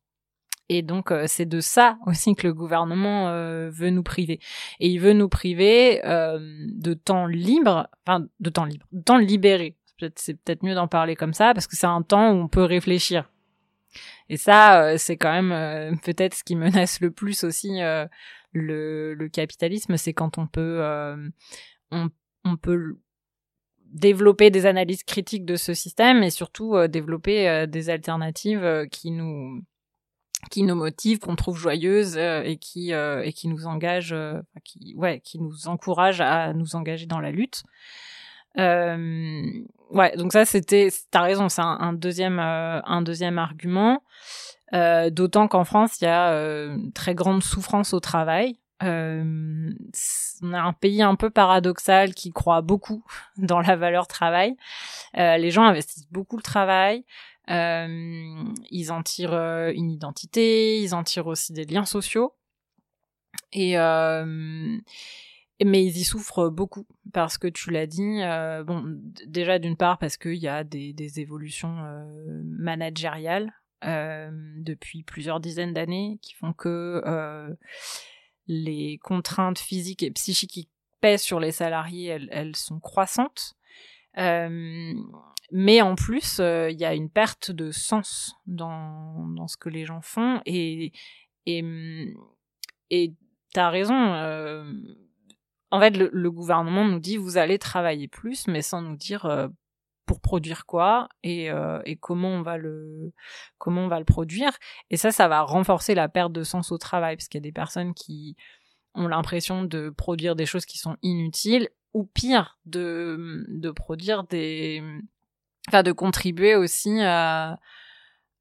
Et 0.70 0.82
donc 0.82 1.12
euh, 1.12 1.26
c'est 1.28 1.46
de 1.46 1.60
ça 1.60 1.98
aussi 2.06 2.36
que 2.36 2.48
le 2.48 2.54
gouvernement 2.54 3.30
euh, 3.30 3.70
veut 3.70 3.90
nous 3.90 4.04
priver. 4.04 4.40
Et 4.80 4.88
il 4.88 5.00
veut 5.00 5.14
nous 5.14 5.30
priver 5.30 6.06
euh, 6.06 6.40
de 6.70 6.94
temps 6.94 7.26
libre, 7.26 7.90
enfin 8.06 8.26
de 8.40 8.50
temps 8.50 8.66
libre, 8.66 8.86
de 8.92 9.02
temps 9.02 9.18
libéré. 9.18 9.76
C'est 10.16 10.34
peut-être 10.34 10.64
mieux 10.64 10.76
d'en 10.76 10.88
parler 10.88 11.16
comme 11.16 11.34
ça 11.34 11.54
parce 11.54 11.68
que 11.68 11.76
c'est 11.76 11.88
un 11.88 12.02
temps 12.02 12.32
où 12.32 12.36
on 12.36 12.48
peut 12.48 12.64
réfléchir. 12.64 13.30
Et 14.28 14.38
ça, 14.38 14.98
c'est 14.98 15.18
quand 15.18 15.32
même 15.32 15.98
peut-être 16.00 16.34
ce 16.34 16.44
qui 16.44 16.56
menace 16.56 17.00
le 17.00 17.12
plus 17.12 17.44
aussi 17.44 17.80
le, 17.80 19.14
le, 19.14 19.30
capitalisme, 19.30 19.96
c'est 19.98 20.14
quand 20.14 20.38
on 20.38 20.48
peut 20.48 20.84
on, 21.92 22.10
on 22.44 22.58
peut 22.58 22.98
développer 23.86 24.50
des 24.50 24.66
analyses 24.66 25.04
critiques 25.04 25.46
de 25.46 25.56
ce 25.56 25.74
système 25.74 26.24
et 26.24 26.32
surtout 26.32 26.76
développer 26.88 27.66
des 27.68 27.90
alternatives 27.90 28.88
qui 28.92 29.12
nous 29.12 29.64
qui 30.50 30.64
nous 30.64 30.76
motive, 30.76 31.20
qu'on 31.20 31.36
trouve 31.36 31.58
joyeuse 31.58 32.16
euh, 32.18 32.44
et 32.44 32.58
qui 32.58 32.94
euh, 32.94 33.24
et 33.24 33.34
qui 33.34 33.48
nous 33.48 33.66
engage, 33.66 34.14
euh, 34.14 34.42
qui 34.64 34.94
ouais, 34.96 35.20
qui 35.20 35.40
nous 35.40 35.68
encourage 35.68 36.22
à 36.22 36.54
nous 36.54 36.76
engager 36.76 37.06
dans 37.06 37.20
la 37.20 37.32
lutte. 37.32 37.64
ouais, 38.58 40.18
donc 40.18 40.34
ça 40.34 40.46
c'était, 40.46 40.90
t'as 41.12 41.22
raison, 41.22 41.50
c'est 41.50 41.62
un, 41.62 41.94
deuxième 41.94 42.40
un 42.40 43.02
deuxième 43.02 43.38
argument. 43.38 44.04
D'autant 44.72 45.48
qu'en 45.48 45.66
France 45.66 46.02
il 46.02 46.06
y 46.06 46.08
a 46.08 46.32
une 46.32 46.92
très 46.94 47.16
grande 47.16 47.44
souffrance 47.44 47.94
au 47.94 48.00
travail. 48.00 48.58
on 48.82 50.54
a 50.54 50.62
un 50.62 50.74
pays 50.74 51.02
un 51.02 51.16
peu 51.16 51.30
paradoxal 51.30 52.14
qui 52.14 52.32
croit 52.32 52.62
beaucoup 52.62 53.04
dans 53.38 53.62
la 53.62 53.76
valeur 53.76 54.08
travail. 54.08 54.56
les 55.16 55.52
gens 55.52 55.64
investissent 55.64 56.10
beaucoup 56.12 56.38
le 56.38 56.44
travail. 56.44 57.06
Euh, 57.50 58.54
ils 58.70 58.92
en 58.92 59.04
tirent 59.04 59.34
euh, 59.34 59.72
une 59.76 59.92
identité, 59.92 60.82
ils 60.82 60.96
en 60.96 61.04
tirent 61.04 61.28
aussi 61.28 61.54
des 61.54 61.66
liens 61.66 61.86
sociaux. 61.86 62.34
Et 63.52 63.78
euh, 63.78 64.78
mais 65.64 65.86
ils 65.86 65.98
y 65.98 66.04
souffrent 66.04 66.50
beaucoup 66.50 66.88
parce 67.14 67.38
que 67.38 67.48
tu 67.48 67.72
l'as 67.72 67.88
dit. 67.88 68.22
Bon, 68.66 68.84
déjà 69.28 69.60
d'une 69.60 69.78
part 69.78 69.98
parce 69.98 70.18
qu'il 70.18 70.36
y 70.36 70.48
a 70.48 70.64
des, 70.64 71.20
évolutions 71.20 71.76
managériales 72.44 73.54
depuis 73.82 75.04
plusieurs 75.04 75.40
dizaines 75.40 75.74
d'années 75.74 76.20
qui 76.22 76.34
font 76.34 76.54
que 76.54 77.56
les 78.48 78.98
contraintes 79.04 79.60
physiques 79.60 80.04
et 80.04 80.12
psychiques 80.12 80.52
qui 80.52 80.70
pèsent 81.00 81.22
sur 81.22 81.40
les 81.40 81.52
salariés, 81.52 82.18
elles 82.32 82.56
sont 82.56 82.80
croissantes. 82.80 83.56
Mais 85.56 85.84
en 85.84 85.94
plus, 85.94 86.40
euh, 86.40 86.72
il 86.72 86.80
y 86.80 86.84
a 86.84 86.96
une 86.96 87.12
perte 87.12 87.52
de 87.52 87.70
sens 87.70 88.36
dans, 88.48 89.28
dans 89.36 89.48
ce 89.48 89.56
que 89.56 89.70
les 89.70 89.86
gens 89.86 90.02
font. 90.02 90.42
Et 90.48 90.92
et 91.46 91.64
et 92.90 93.14
t'as 93.54 93.70
raison. 93.70 94.14
Euh, 94.16 94.66
en 95.70 95.80
fait, 95.80 95.92
le, 95.92 96.32
gouvernement 96.32 96.86
nous 96.86 97.00
dit 97.00 97.18
vous 97.18 97.38
allez 97.38 97.60
travailler 97.60 98.08
plus, 98.08 98.48
mais 98.48 98.64
sans 98.64 98.82
nous 98.82 98.96
dire 98.96 99.26
euh, 99.26 99.48
pour 100.08 100.22
produire 100.22 100.66
quoi 100.66 101.08
et, 101.22 101.50
et 101.86 101.96
comment 101.98 102.30
on 102.30 102.42
va 102.42 102.58
le 102.58 103.14
comment 103.60 103.86
on 103.86 103.88
va 103.88 104.00
le 104.00 104.06
produire. 104.06 104.58
Et 104.90 104.98
ça, 104.98 105.12
ça 105.12 105.28
va 105.28 105.42
renforcer 105.42 105.94
la 105.94 106.10
perte 106.10 106.34
de 106.34 106.44
sens 106.44 106.72
au 106.72 106.80
travail, 106.80 107.16
parce 107.16 107.28
qu'il 107.28 107.38
y 107.40 107.44
a 107.44 107.48
des 107.48 107.52
personnes 107.52 107.94
qui 107.94 108.36
ont 108.96 109.08
l'impression 109.08 109.64
de 109.64 109.92
produire 109.92 110.36
des 110.36 110.48
choses 110.48 110.66
qui 110.66 110.80
sont 110.80 110.98
inutiles 111.04 111.70
ou 111.94 112.06
pire 112.06 112.58
de 112.66 113.46
de 113.50 113.72
produire 113.72 114.24
des 114.24 114.82
enfin 115.68 115.84
de 115.84 115.92
contribuer 115.92 116.56
aussi 116.56 117.00
à 117.02 117.60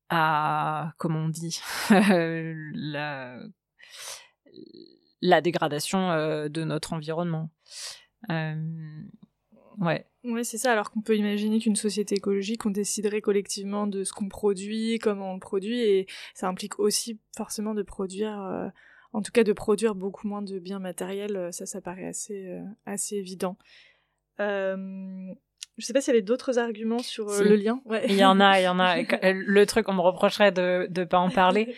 à 0.09 0.93
comment 0.99 1.21
on 1.21 1.29
dit 1.29 1.61
la 5.23 5.41
dégradation 5.41 6.11
euh, 6.11 6.49
de 6.49 6.65
notre 6.65 6.93
environnement. 6.93 7.51
Euh, 8.31 8.55
Ouais. 9.81 10.07
Ouais, 10.25 10.45
c'est 10.45 10.59
ça. 10.59 10.73
Alors 10.73 10.91
qu'on 10.91 11.01
peut 11.01 11.17
imaginer 11.17 11.59
qu'une 11.59 11.77
société 11.77 12.15
écologique, 12.15 12.67
on 12.67 12.71
déciderait 12.71 13.21
collectivement 13.21 13.87
de 13.87 14.05
ce 14.05 14.13
qu'on 14.13 14.29
produit, 14.29 14.99
comment 14.99 15.33
on 15.33 15.39
produit, 15.39 15.81
et 15.81 16.07
ça 16.35 16.49
implique 16.49 16.79
aussi 16.79 17.19
forcément 17.37 17.75
de 17.75 17.83
produire, 17.83 18.41
euh, 18.41 18.69
en 19.13 19.23
tout 19.23 19.33
cas 19.33 19.45
de 19.45 19.53
produire 19.53 19.95
beaucoup 19.95 20.29
moins 20.29 20.43
de 20.43 20.59
biens 20.59 20.79
matériels. 20.79 21.49
Ça, 21.53 21.67
ça 21.67 21.81
paraît 21.81 22.07
assez, 22.07 22.47
euh, 22.47 22.63
assez 22.87 23.17
évident. 23.17 23.57
Je 25.79 25.87
sais 25.87 25.93
pas 25.93 26.01
s'il 26.01 26.13
y 26.15 26.17
avait 26.17 26.23
d'autres 26.23 26.59
arguments 26.59 26.99
sur 27.01 27.29
euh, 27.29 27.39
Si. 27.43 27.45
le 27.49 27.57
lien. 27.57 27.81
Ouais. 27.85 28.05
Il 28.09 28.17
y 28.17 28.25
en 28.25 28.41
a, 28.41 28.61
il 28.61 28.65
y 28.65 28.69
en 28.69 28.79
a. 28.79 28.97
Le 29.33 29.65
truc, 29.67 29.89
on 29.89 29.95
me 29.95 30.01
reprocherait 30.01 30.53
de 30.53 30.87
de 30.91 31.05
pas 31.05 31.19
en 31.19 31.31
parler. 31.43 31.75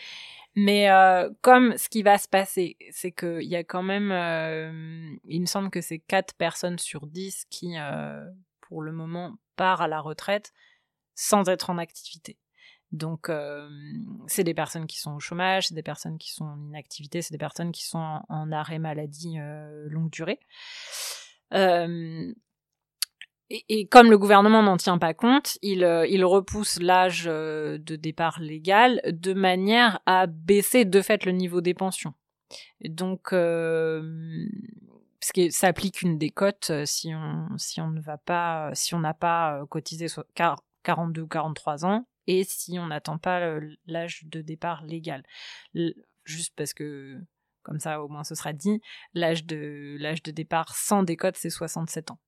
Mais 0.56 0.88
euh, 0.90 1.30
comme 1.40 1.76
ce 1.76 1.88
qui 1.88 2.02
va 2.04 2.16
se 2.16 2.28
passer, 2.28 2.76
c'est 2.92 3.10
qu'il 3.10 3.42
y 3.42 3.56
a 3.56 3.64
quand 3.64 3.82
même, 3.82 4.12
euh, 4.12 5.10
il 5.24 5.40
me 5.40 5.46
semble 5.46 5.68
que 5.70 5.80
c'est 5.80 5.98
4 5.98 6.34
personnes 6.34 6.78
sur 6.78 7.08
10 7.08 7.46
qui, 7.50 7.76
euh, 7.76 8.24
pour 8.60 8.80
le 8.82 8.92
moment, 8.92 9.34
part 9.56 9.82
à 9.82 9.88
la 9.88 10.00
retraite 10.00 10.52
sans 11.16 11.48
être 11.48 11.70
en 11.70 11.78
activité. 11.78 12.38
Donc, 12.92 13.28
euh, 13.28 13.68
c'est 14.28 14.44
des 14.44 14.54
personnes 14.54 14.86
qui 14.86 15.00
sont 15.00 15.14
au 15.16 15.18
chômage, 15.20 15.66
c'est 15.66 15.74
des 15.74 15.82
personnes 15.82 16.18
qui 16.18 16.32
sont 16.32 16.44
en 16.44 16.60
inactivité, 16.68 17.20
c'est 17.22 17.32
des 17.32 17.38
personnes 17.38 17.72
qui 17.72 17.84
sont 17.84 17.98
en, 17.98 18.24
en 18.28 18.52
arrêt 18.52 18.78
maladie 18.78 19.36
euh, 19.40 19.88
longue 19.88 20.10
durée. 20.10 20.38
Euh, 21.52 22.32
et, 23.68 23.86
comme 23.86 24.10
le 24.10 24.18
gouvernement 24.18 24.62
n'en 24.62 24.76
tient 24.76 24.98
pas 24.98 25.14
compte, 25.14 25.58
il, 25.62 25.84
euh, 25.84 26.06
repousse 26.26 26.80
l'âge 26.80 27.24
euh, 27.26 27.78
de 27.78 27.96
départ 27.96 28.40
légal 28.40 29.00
de 29.06 29.32
manière 29.34 30.00
à 30.06 30.26
baisser 30.26 30.84
de 30.84 31.00
fait 31.02 31.24
le 31.24 31.32
niveau 31.32 31.60
des 31.60 31.74
pensions. 31.74 32.14
Donc, 32.82 33.32
euh, 33.32 34.46
parce 35.20 35.32
que 35.32 35.50
ça 35.50 35.68
applique 35.68 36.02
une 36.02 36.18
décote 36.18 36.68
euh, 36.70 36.84
si 36.86 37.12
on 37.14 37.90
ne 37.90 38.00
va 38.00 38.18
pas 38.18 38.70
si 38.74 38.94
on 38.94 38.98
n'a 39.00 39.14
pas 39.14 39.60
euh, 39.60 39.66
cotisé 39.66 40.08
so- 40.08 40.24
quar- 40.34 40.60
42 40.82 41.22
ou 41.22 41.26
43 41.28 41.86
ans 41.86 42.06
et 42.26 42.44
si 42.44 42.78
on 42.78 42.86
n'attend 42.88 43.18
pas 43.18 43.58
l'âge 43.86 44.24
de 44.26 44.42
départ 44.42 44.84
légal. 44.84 45.22
Juste 46.24 46.54
parce 46.56 46.74
que 46.74 47.18
comme 47.62 47.78
ça 47.80 48.02
au 48.02 48.08
moins 48.08 48.24
ce 48.24 48.34
sera 48.34 48.52
dit, 48.52 48.80
l'âge 49.14 49.46
de 49.46 50.30
départ 50.30 50.74
sans 50.76 51.02
décote 51.02 51.36
c'est 51.36 51.50
67 51.50 52.10
ans. 52.10 52.18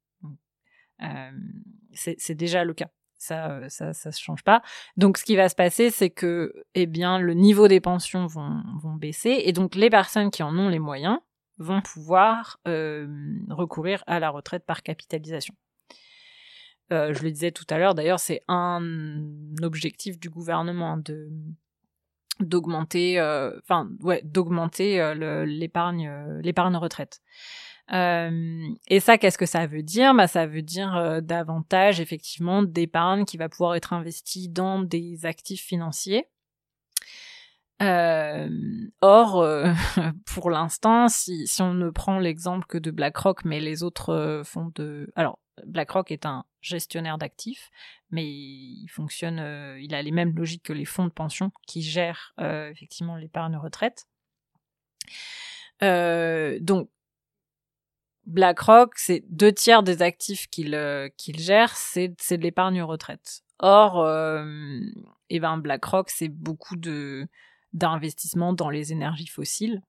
C'est 1.93 2.35
déjà 2.35 2.65
le 2.65 2.75
cas. 2.75 2.91
Ça, 3.19 3.51
euh, 3.51 3.69
ça, 3.69 3.95
ça 3.95 4.13
se 4.13 4.21
change 4.21 4.45
pas. 4.45 4.63
Donc, 4.97 5.17
ce 5.17 5.25
qui 5.25 5.37
va 5.37 5.49
se 5.49 5.55
passer, 5.55 5.91
c'est 5.91 6.11
que, 6.11 6.53
eh 6.75 6.87
bien, 6.87 7.19
le 7.19 7.33
niveau 7.33 7.67
des 7.67 7.81
pensions 7.81 8.27
vont, 8.27 8.63
vont 8.83 8.95
baisser, 8.95 9.43
et 9.45 9.53
donc 9.53 9.75
les 9.75 9.89
personnes 9.89 10.31
qui 10.31 10.43
en 10.43 10.57
ont 10.59 10.69
les 10.69 10.79
moyens 10.79 11.19
vont 11.59 11.81
pouvoir 11.81 12.61
recourir 12.67 14.05
à 14.07 14.21
la 14.21 14.29
retraite 14.29 14.65
par 14.67 14.83
capitalisation. 14.83 15.55
Euh, 16.93 17.15
je 17.15 17.23
le 17.23 17.31
disais 17.31 17.51
tout 17.51 17.65
à 17.71 17.79
l'heure, 17.79 17.95
d'ailleurs, 17.95 18.21
c'est 18.21 18.43
un 18.49 18.83
objectif 19.63 20.21
du 20.21 20.29
gouvernement 20.31 20.97
de 20.97 21.31
d'augmenter, 22.39 23.19
euh, 23.19 23.59
enfin, 23.63 23.89
ouais, 24.01 24.21
d'augmenter 24.23 25.15
l'épargne, 25.47 26.41
l'épargne 26.43 26.77
retraite. 26.77 27.23
Euh, 27.93 28.69
et 28.89 29.01
ça, 29.01 29.19
qu'est-ce 29.19 29.39
que 29.39 29.47
ça 29.47 29.67
veut 29.67 29.83
dire? 29.83 30.15
Bah, 30.15 30.27
Ça 30.27 30.47
veut 30.47 30.63
dire 30.63 30.97
euh, 30.97 31.21
davantage, 31.21 32.01
effectivement, 32.01 32.63
d'épargne 32.63 33.25
qui 33.25 33.37
va 33.37 33.49
pouvoir 33.49 33.75
être 33.75 33.93
investie 33.93 34.49
dans 34.49 34.81
des 34.81 35.27
actifs 35.27 35.63
financiers. 35.63 36.29
Euh, 37.83 38.49
or, 39.03 39.45
pour 40.27 40.51
l'instant, 40.51 41.09
si, 41.09 41.47
si 41.47 41.63
on 41.63 41.75
ne 41.75 41.91
prend 41.91 42.19
l'exemple 42.19 42.67
que 42.67 42.79
de 42.79 42.91
BlackRock, 42.91 43.45
mais 43.45 43.61
les 43.61 43.83
autres 43.83 44.43
fonds 44.45 44.73
de... 44.75 45.13
Alors, 45.15 45.39
BlackRock 45.65 46.11
est 46.11 46.27
un 46.27 46.45
gestionnaire 46.61 47.19
d'actifs, 47.19 47.71
mais 48.11 48.27
il 48.27 48.89
fonctionne, 48.89 49.39
il 49.79 49.95
a 49.95 50.03
les 50.03 50.11
mêmes 50.11 50.35
logiques 50.35 50.65
que 50.65 50.73
les 50.73 50.85
fonds 50.85 51.05
de 51.05 51.11
pension 51.11 51.51
qui 51.67 51.83
gèrent 51.83 52.35
effectivement 52.39 53.17
l'épargne 53.17 53.57
retraite. 53.57 54.07
Donc, 55.83 56.89
BlackRock, 58.27 58.95
c'est 58.97 59.25
deux 59.29 59.53
tiers 59.53 59.83
des 59.83 60.03
actifs 60.03 60.49
qu'il 60.49 60.75
euh, 60.75 61.09
qu'il 61.17 61.39
gère, 61.39 61.77
c'est 61.77 62.09
de 62.09 62.43
l'épargne 62.43 62.83
retraite. 62.83 63.43
Or, 63.59 64.01
euh, 64.01 64.45
eh 65.31 65.41
ben 65.41 65.59
BlackRock, 65.59 66.11
c'est 66.11 66.29
beaucoup 66.29 66.77
de 66.77 67.27
d'investissements 67.73 68.53
dans 68.53 68.71
les 68.71 68.93
énergies 68.93 69.27
fossiles 69.29 69.83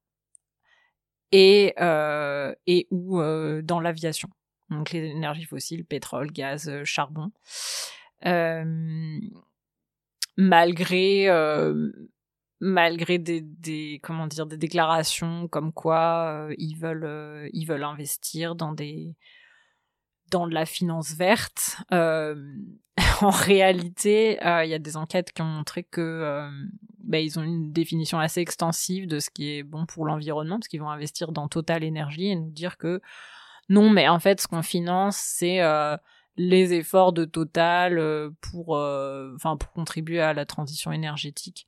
et 1.31 1.73
euh, 1.79 2.53
et 2.67 2.87
ou 2.91 3.19
euh, 3.19 3.61
dans 3.61 3.79
l'aviation. 3.79 4.29
Donc 4.69 4.91
les 4.91 5.05
énergies 5.05 5.45
fossiles, 5.45 5.85
pétrole, 5.85 6.31
gaz, 6.31 6.69
euh, 6.69 6.83
charbon. 6.83 7.31
Malgré 10.39 11.27
malgré 12.59 13.19
des, 13.19 13.41
des 13.41 13.99
comment 14.01 14.27
dire 14.27 14.47
des 14.47 14.57
déclarations 14.57 15.47
comme 15.47 15.71
quoi 15.71 16.47
euh, 16.49 16.55
ils 16.57 16.75
veulent 16.75 17.05
euh, 17.05 17.49
ils 17.53 17.65
veulent 17.65 17.83
investir 17.83 18.55
dans 18.55 18.73
des 18.73 19.15
dans 20.31 20.47
de 20.47 20.53
la 20.53 20.65
finance 20.65 21.13
verte 21.13 21.77
euh, 21.93 22.35
en 23.21 23.29
réalité 23.29 24.43
euh, 24.45 24.65
il 24.65 24.69
y 24.69 24.73
a 24.73 24.79
des 24.79 24.97
enquêtes 24.97 25.31
qui 25.31 25.41
ont 25.41 25.45
montré 25.45 25.83
que 25.83 26.01
euh, 26.01 26.49
bah, 27.03 27.19
ils 27.19 27.37
ont 27.39 27.43
une 27.43 27.71
définition 27.71 28.19
assez 28.19 28.41
extensive 28.41 29.07
de 29.07 29.19
ce 29.19 29.29
qui 29.29 29.51
est 29.51 29.63
bon 29.63 29.85
pour 29.85 30.05
l'environnement 30.05 30.57
parce 30.57 30.67
qu'ils 30.67 30.81
vont 30.81 30.89
investir 30.89 31.31
dans 31.31 31.47
Total 31.47 31.85
Energy 31.85 32.29
et 32.29 32.35
nous 32.35 32.49
dire 32.49 32.77
que 32.77 33.01
non 33.69 33.89
mais 33.89 34.07
en 34.07 34.19
fait 34.19 34.41
ce 34.41 34.47
qu'on 34.47 34.63
finance 34.63 35.17
c'est 35.17 35.61
euh, 35.61 35.95
les 36.37 36.73
efforts 36.73 37.13
de 37.13 37.25
Total 37.25 38.31
pour 38.41 38.69
enfin 38.75 39.57
pour 39.57 39.71
contribuer 39.71 40.21
à 40.21 40.33
la 40.33 40.45
transition 40.45 40.91
énergétique 40.91 41.67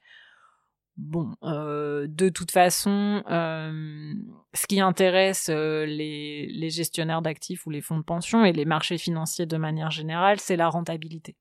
Bon, 0.99 1.33
euh, 1.43 2.07
de 2.09 2.27
toute 2.27 2.51
façon, 2.51 3.23
euh, 3.31 4.13
ce 4.53 4.67
qui 4.67 4.81
intéresse 4.81 5.47
euh, 5.49 5.85
les, 5.85 6.69
gestionnaires 6.69 7.21
d'actifs 7.21 7.65
ou 7.65 7.69
les 7.69 7.79
fonds 7.79 7.97
de 7.97 8.03
pension 8.03 8.43
et 8.43 8.51
les 8.51 8.65
marchés 8.65 8.97
financiers 8.97 9.45
de 9.45 9.55
manière 9.55 9.91
générale, 9.91 10.41
c'est 10.41 10.57
la 10.57 10.67
rentabilité. 10.67 11.37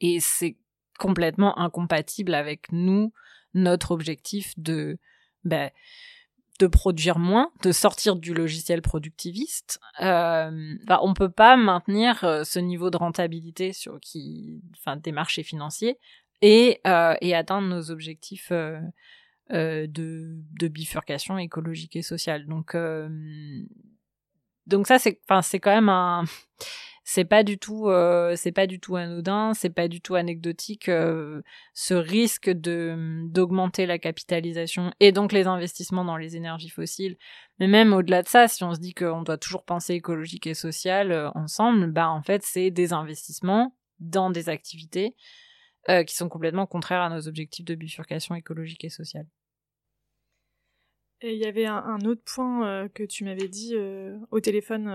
Et 0.00 0.20
c'est 0.20 0.56
complètement 0.98 1.58
incompatible 1.58 2.32
avec 2.32 2.72
nous, 2.72 3.12
notre 3.52 3.90
objectif 3.90 4.54
de, 4.56 4.98
ben, 5.44 5.70
de 6.58 6.66
produire 6.66 7.18
moins, 7.18 7.50
de 7.62 7.72
sortir 7.72 8.16
du 8.16 8.32
logiciel 8.32 8.80
productiviste. 8.80 9.80
On 10.00 11.14
peut 11.14 11.30
pas 11.30 11.58
maintenir 11.58 12.20
ce 12.44 12.58
niveau 12.58 12.88
de 12.88 12.96
rentabilité 12.96 13.74
sur 13.74 14.00
qui, 14.00 14.62
des 15.02 15.12
marchés 15.12 15.42
financiers 15.42 15.98
et, 16.42 16.80
euh, 16.86 17.14
et 17.20 17.34
atteindre 17.34 17.68
nos 17.68 17.90
objectifs 17.90 18.48
euh, 18.52 18.80
euh, 19.52 19.86
de, 19.88 20.68
bifurcation 20.68 21.38
écologique 21.38 21.96
et 21.96 22.02
sociale. 22.02 22.46
Donc, 22.46 22.76
donc 24.66 24.86
ça, 24.86 24.98
c'est, 24.98 25.20
c'est 25.42 25.60
quand 25.60 25.74
même 25.74 25.88
un, 25.88 26.24
c'est 27.04 27.24
pas 27.24 27.44
du 27.44 27.58
tout, 27.58 27.88
c'est 28.34 28.52
pas 28.52 28.66
du 28.66 28.80
tout 28.80 28.96
anodin, 28.96 29.54
c'est 29.54 29.70
pas 29.70 29.88
du 29.88 30.00
tout 30.00 30.16
anecdotique. 30.16 30.86
ce 30.86 31.94
risque 31.94 32.50
de 32.50 33.22
d'augmenter 33.28 33.86
la 33.86 33.98
capitalisation 33.98 34.92
et 34.98 35.12
donc 35.12 35.32
les 35.32 35.46
investissements 35.46 36.04
dans 36.04 36.16
les 36.16 36.36
énergies 36.36 36.70
fossiles. 36.70 37.16
Mais 37.60 37.68
même 37.68 37.92
au-delà 37.92 38.22
de 38.22 38.28
ça, 38.28 38.48
si 38.48 38.64
on 38.64 38.74
se 38.74 38.80
dit 38.80 38.92
qu'on 38.92 39.22
doit 39.22 39.38
toujours 39.38 39.64
penser 39.64 39.94
écologique 39.94 40.48
et 40.48 40.54
social 40.54 41.30
ensemble, 41.34 41.92
bah 41.92 42.10
en 42.10 42.22
fait, 42.22 42.42
c'est 42.42 42.70
des 42.70 42.92
investissements 42.92 43.74
dans 44.00 44.28
des 44.30 44.48
activités 44.48 45.14
euh, 45.88 46.02
qui 46.02 46.16
sont 46.16 46.28
complètement 46.28 46.66
contraires 46.66 47.02
à 47.02 47.10
nos 47.10 47.28
objectifs 47.28 47.64
de 47.64 47.76
bifurcation 47.76 48.34
écologique 48.34 48.84
et 48.84 48.88
sociale. 48.88 49.26
Et 51.22 51.32
il 51.32 51.38
y 51.38 51.46
avait 51.46 51.64
un, 51.64 52.00
autre 52.00 52.20
point 52.26 52.68
euh, 52.68 52.88
que 52.88 53.02
tu 53.02 53.24
m'avais 53.24 53.48
dit 53.48 53.74
euh, 53.74 54.18
au 54.30 54.40
téléphone, 54.40 54.88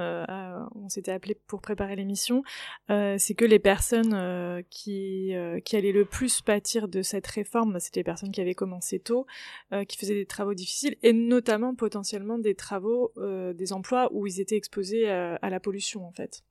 on 0.75 0.89
s'était 0.89 1.11
appelé 1.11 1.35
pour 1.47 1.61
préparer 1.61 1.95
l'émission, 1.95 2.43
c'est 2.89 3.33
que 3.35 3.45
les 3.45 3.57
personnes 3.57 4.63
qui, 4.69 5.33
qui 5.65 5.75
allaient 5.75 5.91
le 5.91 6.05
plus 6.05 6.41
pâtir 6.41 6.87
de 6.87 7.01
cette 7.01 7.25
réforme, 7.25 7.79
c'était 7.79 8.01
les 8.01 8.03
personnes 8.03 8.31
qui 8.31 8.41
avaient 8.41 8.53
commencé 8.53 8.99
tôt, 8.99 9.25
qui 9.87 9.97
faisaient 9.97 10.13
des 10.13 10.27
travaux 10.27 10.53
difficiles, 10.53 10.95
et 11.01 11.13
notamment 11.13 11.73
potentiellement 11.73 12.37
des 12.37 12.53
travaux, 12.53 13.13
des 13.17 13.73
emplois 13.73 14.09
où 14.13 14.27
ils 14.27 14.39
étaient 14.39 14.57
exposés 14.57 15.09
à 15.09 15.49
la 15.49 15.59
pollution 15.59 16.05
en 16.05 16.11
fait. 16.11 16.43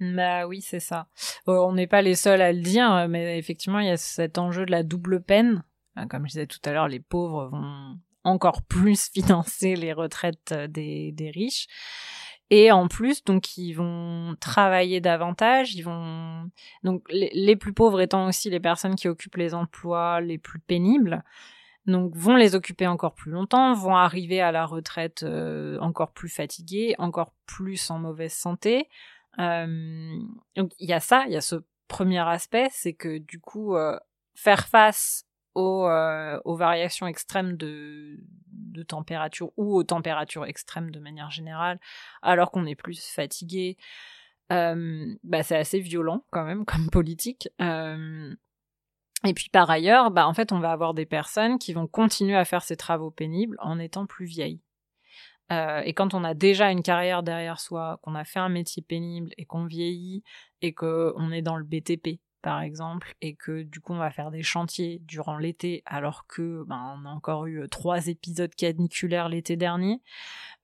Bah 0.00 0.46
oui, 0.46 0.60
c'est 0.60 0.80
ça. 0.80 1.08
Euh, 1.48 1.58
on 1.58 1.72
n'est 1.72 1.88
pas 1.88 2.02
les 2.02 2.14
seuls 2.14 2.40
à 2.40 2.52
le 2.52 2.60
dire, 2.60 3.06
mais 3.08 3.38
effectivement, 3.38 3.80
il 3.80 3.88
y 3.88 3.90
a 3.90 3.96
cet 3.96 4.38
enjeu 4.38 4.64
de 4.64 4.70
la 4.70 4.82
double 4.82 5.22
peine. 5.22 5.64
Euh, 5.98 6.06
Comme 6.06 6.22
je 6.24 6.32
disais 6.32 6.46
tout 6.46 6.60
à 6.64 6.72
l'heure, 6.72 6.88
les 6.88 7.00
pauvres 7.00 7.48
vont 7.48 7.98
encore 8.24 8.62
plus 8.62 9.08
financer 9.12 9.74
les 9.74 9.92
retraites 9.92 10.52
euh, 10.52 10.66
des, 10.68 11.12
des 11.12 11.30
riches. 11.30 11.66
Et 12.50 12.72
en 12.72 12.88
plus, 12.88 13.24
donc, 13.24 13.58
ils 13.58 13.74
vont 13.74 14.34
travailler 14.40 15.00
davantage, 15.00 15.74
ils 15.74 15.82
vont, 15.82 16.50
donc, 16.82 17.02
les, 17.10 17.30
les 17.34 17.56
plus 17.56 17.74
pauvres 17.74 18.00
étant 18.00 18.26
aussi 18.26 18.48
les 18.48 18.60
personnes 18.60 18.94
qui 18.94 19.06
occupent 19.06 19.36
les 19.36 19.52
emplois 19.52 20.22
les 20.22 20.38
plus 20.38 20.58
pénibles, 20.58 21.22
donc, 21.84 22.16
vont 22.16 22.36
les 22.36 22.54
occuper 22.54 22.86
encore 22.86 23.14
plus 23.14 23.30
longtemps, 23.32 23.74
vont 23.74 23.96
arriver 23.96 24.40
à 24.40 24.50
la 24.50 24.64
retraite 24.64 25.24
euh, 25.24 25.78
encore 25.80 26.12
plus 26.12 26.30
fatigués, 26.30 26.94
encore 26.98 27.32
plus 27.44 27.90
en 27.90 27.98
mauvaise 27.98 28.32
santé, 28.32 28.88
donc 29.36 30.72
il 30.78 30.88
y 30.88 30.92
a 30.92 31.00
ça, 31.00 31.24
il 31.26 31.32
y 31.32 31.36
a 31.36 31.40
ce 31.40 31.56
premier 31.86 32.26
aspect, 32.26 32.68
c'est 32.72 32.94
que 32.94 33.18
du 33.18 33.40
coup 33.40 33.76
faire 34.34 34.68
face 34.68 35.24
aux, 35.54 35.88
aux 36.44 36.56
variations 36.56 37.06
extrêmes 37.06 37.56
de, 37.56 38.18
de 38.78 38.82
température 38.82 39.50
ou 39.56 39.76
aux 39.76 39.84
températures 39.84 40.46
extrêmes 40.46 40.90
de 40.90 41.00
manière 41.00 41.30
générale, 41.30 41.80
alors 42.22 42.50
qu'on 42.50 42.66
est 42.66 42.74
plus 42.74 43.00
fatigué, 43.10 43.76
bah, 44.50 45.42
c'est 45.42 45.56
assez 45.56 45.80
violent 45.80 46.24
quand 46.30 46.44
même 46.44 46.64
comme 46.66 46.88
politique. 46.90 47.48
et 47.60 49.34
puis 49.34 49.48
par 49.50 49.70
ailleurs, 49.70 50.10
bah, 50.10 50.26
en 50.26 50.34
fait, 50.34 50.52
on 50.52 50.60
va 50.60 50.72
avoir 50.72 50.94
des 50.94 51.06
personnes 51.06 51.58
qui 51.58 51.72
vont 51.72 51.86
continuer 51.86 52.36
à 52.36 52.44
faire 52.44 52.62
ces 52.62 52.76
travaux 52.76 53.10
pénibles 53.10 53.56
en 53.60 53.78
étant 53.78 54.06
plus 54.06 54.26
vieilles. 54.26 54.60
Euh, 55.52 55.80
et 55.84 55.94
quand 55.94 56.14
on 56.14 56.24
a 56.24 56.34
déjà 56.34 56.70
une 56.70 56.82
carrière 56.82 57.22
derrière 57.22 57.60
soi, 57.60 57.98
qu'on 58.02 58.14
a 58.14 58.24
fait 58.24 58.38
un 58.38 58.48
métier 58.48 58.82
pénible 58.82 59.30
et 59.38 59.44
qu'on 59.44 59.64
vieillit 59.64 60.22
et 60.62 60.74
qu'on 60.74 61.30
est 61.32 61.42
dans 61.42 61.56
le 61.56 61.64
BTP, 61.64 62.20
par 62.42 62.60
exemple, 62.60 63.14
et 63.20 63.34
que 63.34 63.62
du 63.62 63.80
coup 63.80 63.94
on 63.94 63.98
va 63.98 64.10
faire 64.10 64.30
des 64.30 64.42
chantiers 64.42 65.00
durant 65.04 65.38
l'été 65.38 65.82
alors 65.86 66.26
que 66.26 66.64
ben, 66.66 66.98
on 67.00 67.06
a 67.06 67.10
encore 67.10 67.46
eu 67.46 67.68
trois 67.68 68.06
épisodes 68.06 68.54
caniculaires 68.54 69.28
l'été 69.28 69.56
dernier, 69.56 70.00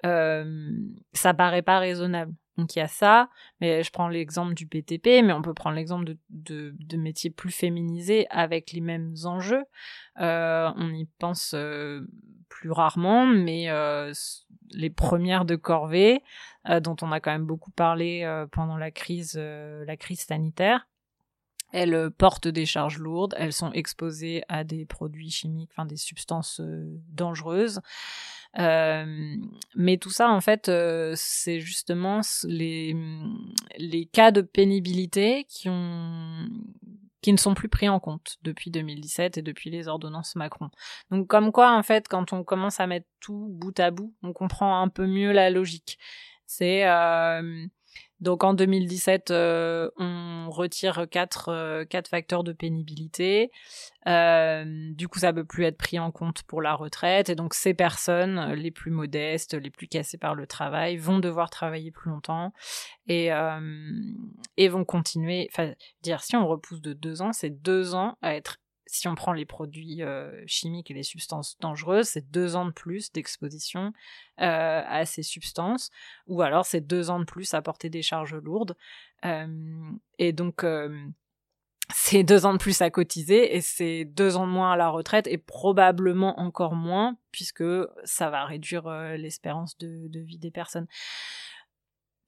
euh, 0.04 0.70
ça 1.12 1.34
paraît 1.34 1.62
pas 1.62 1.78
raisonnable. 1.78 2.34
Donc 2.56 2.76
il 2.76 2.78
y 2.78 2.82
a 2.82 2.88
ça, 2.88 3.28
mais 3.60 3.82
je 3.82 3.90
prends 3.90 4.08
l'exemple 4.08 4.54
du 4.54 4.66
BTP, 4.66 5.22
mais 5.24 5.32
on 5.32 5.42
peut 5.42 5.54
prendre 5.54 5.76
l'exemple 5.76 6.04
de, 6.04 6.18
de, 6.30 6.74
de, 6.78 6.96
métiers 6.96 7.30
plus 7.30 7.50
féminisés 7.50 8.26
avec 8.30 8.72
les 8.72 8.80
mêmes 8.80 9.14
enjeux. 9.24 9.64
Euh, 10.20 10.70
on 10.76 10.94
y 10.94 11.06
pense 11.18 11.52
euh, 11.54 12.06
plus 12.54 12.70
rarement, 12.70 13.26
mais 13.26 13.68
euh, 13.68 14.12
les 14.70 14.90
premières 14.90 15.44
de 15.44 15.56
corvée, 15.56 16.22
euh, 16.68 16.78
dont 16.80 16.96
on 17.02 17.10
a 17.10 17.18
quand 17.18 17.32
même 17.32 17.46
beaucoup 17.46 17.72
parlé 17.72 18.22
euh, 18.22 18.46
pendant 18.46 18.76
la 18.76 18.90
crise, 18.90 19.36
la 19.36 19.96
crise 19.96 20.20
sanitaire, 20.20 20.86
elles 21.72 22.10
portent 22.12 22.46
des 22.46 22.66
charges 22.66 22.98
lourdes, 22.98 23.34
elles 23.36 23.52
sont 23.52 23.72
exposées 23.72 24.44
à 24.48 24.62
des 24.62 24.86
produits 24.86 25.30
chimiques, 25.30 25.72
enfin 25.72 25.84
des 25.84 25.96
substances 25.96 26.60
dangereuses. 27.08 27.80
Euh, 28.58 29.36
mais 29.74 29.96
tout 29.96 30.10
ça, 30.10 30.28
en 30.28 30.40
fait, 30.40 30.68
euh, 30.68 31.12
c'est 31.16 31.60
justement 31.60 32.20
les, 32.44 32.96
les 33.78 34.06
cas 34.06 34.30
de 34.30 34.42
pénibilité 34.42 35.44
qui 35.48 35.68
ont 35.68 36.48
qui 37.20 37.32
ne 37.32 37.38
sont 37.38 37.54
plus 37.54 37.70
pris 37.70 37.88
en 37.88 38.00
compte 38.00 38.36
depuis 38.42 38.70
2017 38.70 39.38
et 39.38 39.42
depuis 39.42 39.70
les 39.70 39.88
ordonnances 39.88 40.36
Macron. 40.36 40.68
Donc 41.10 41.26
comme 41.26 41.52
quoi, 41.52 41.74
en 41.74 41.82
fait, 41.82 42.06
quand 42.06 42.34
on 42.34 42.44
commence 42.44 42.80
à 42.80 42.86
mettre 42.86 43.06
tout 43.20 43.48
bout 43.48 43.80
à 43.80 43.90
bout, 43.90 44.12
on 44.22 44.34
comprend 44.34 44.82
un 44.82 44.88
peu 44.88 45.06
mieux 45.06 45.32
la 45.32 45.48
logique. 45.48 45.98
C'est 46.44 46.86
euh, 46.86 47.66
donc 48.20 48.44
en 48.44 48.54
2017, 48.54 49.30
euh, 49.30 49.90
on 49.98 50.48
retire 50.48 51.06
quatre, 51.10 51.48
euh, 51.48 51.84
quatre 51.84 52.08
facteurs 52.08 52.44
de 52.44 52.52
pénibilité. 52.52 53.50
Euh, 54.06 54.64
du 54.94 55.08
coup, 55.08 55.18
ça 55.18 55.32
ne 55.32 55.40
peut 55.40 55.44
plus 55.44 55.64
être 55.64 55.76
pris 55.76 55.98
en 55.98 56.10
compte 56.10 56.42
pour 56.44 56.62
la 56.62 56.74
retraite. 56.74 57.28
Et 57.28 57.34
donc 57.34 57.54
ces 57.54 57.74
personnes, 57.74 58.52
les 58.52 58.70
plus 58.70 58.90
modestes, 58.90 59.54
les 59.54 59.70
plus 59.70 59.88
cassées 59.88 60.18
par 60.18 60.34
le 60.34 60.46
travail, 60.46 60.96
vont 60.96 61.18
devoir 61.18 61.50
travailler 61.50 61.90
plus 61.90 62.10
longtemps 62.10 62.52
et, 63.08 63.30
et 64.56 64.68
vont 64.68 64.84
continuer. 64.84 65.48
Enfin, 65.52 65.72
dire 66.02 66.22
si 66.22 66.36
on 66.36 66.46
repousse 66.46 66.80
de 66.80 66.92
deux 66.92 67.20
ans, 67.20 67.32
c'est 67.32 67.50
deux 67.50 67.94
ans 67.94 68.16
à 68.22 68.34
être 68.34 68.58
si 68.94 69.08
on 69.08 69.16
prend 69.16 69.32
les 69.32 69.44
produits 69.44 70.02
euh, 70.02 70.30
chimiques 70.46 70.90
et 70.90 70.94
les 70.94 71.02
substances 71.02 71.58
dangereuses, 71.58 72.06
c'est 72.06 72.30
deux 72.30 72.54
ans 72.54 72.64
de 72.64 72.70
plus 72.70 73.10
d'exposition 73.12 73.92
euh, 74.40 74.82
à 74.86 75.04
ces 75.04 75.24
substances, 75.24 75.90
ou 76.28 76.42
alors 76.42 76.64
c'est 76.64 76.80
deux 76.80 77.10
ans 77.10 77.18
de 77.18 77.24
plus 77.24 77.54
à 77.54 77.62
porter 77.62 77.90
des 77.90 78.02
charges 78.02 78.36
lourdes. 78.36 78.76
Euh, 79.24 79.90
et 80.18 80.32
donc, 80.32 80.64
c'est 81.92 82.22
deux 82.22 82.46
ans 82.46 82.52
de 82.52 82.58
plus 82.58 82.80
à 82.82 82.90
cotiser 82.90 83.56
et 83.56 83.60
c'est 83.60 84.04
deux 84.04 84.36
ans 84.36 84.46
de 84.46 84.52
moins 84.52 84.72
à 84.72 84.76
la 84.76 84.88
retraite 84.88 85.26
et 85.26 85.38
probablement 85.38 86.38
encore 86.40 86.74
moins 86.74 87.16
puisque 87.32 87.64
ça 88.04 88.30
va 88.30 88.44
réduire 88.44 88.88
l'espérance 89.18 89.76
de, 89.78 90.08
de, 90.08 90.20
vie 90.20 90.38
des 90.38 90.50
personnes 90.50 90.86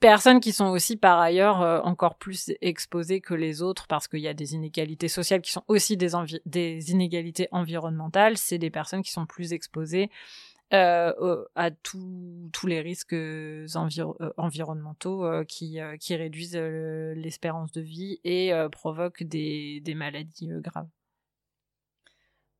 personnes 0.00 0.40
qui 0.40 0.52
sont 0.52 0.66
aussi 0.66 0.96
par 0.96 1.18
ailleurs 1.18 1.62
euh, 1.62 1.80
encore 1.80 2.16
plus 2.16 2.52
exposées 2.60 3.20
que 3.20 3.34
les 3.34 3.62
autres 3.62 3.86
parce 3.86 4.08
qu'il 4.08 4.20
y 4.20 4.28
a 4.28 4.34
des 4.34 4.54
inégalités 4.54 5.08
sociales 5.08 5.40
qui 5.40 5.52
sont 5.52 5.64
aussi 5.68 5.96
des, 5.96 6.90
inégalités 6.90 7.48
environnementales, 7.50 8.36
c'est 8.36 8.58
des 8.58 8.70
personnes 8.70 9.02
qui 9.02 9.10
sont 9.10 9.26
plus 9.26 9.52
exposées 9.52 10.10
euh, 10.74 11.44
à 11.54 11.70
tous 11.70 12.66
les 12.66 12.80
risques 12.80 13.12
euh, 13.12 13.66
environnementaux 14.36 15.44
qui, 15.46 15.80
réduisent 16.10 16.56
l'espérance 16.56 17.72
de 17.72 17.80
vie 17.80 18.20
et 18.24 18.52
provoquent 18.72 19.22
des 19.22 19.94
maladies 19.94 20.50
graves. 20.60 20.88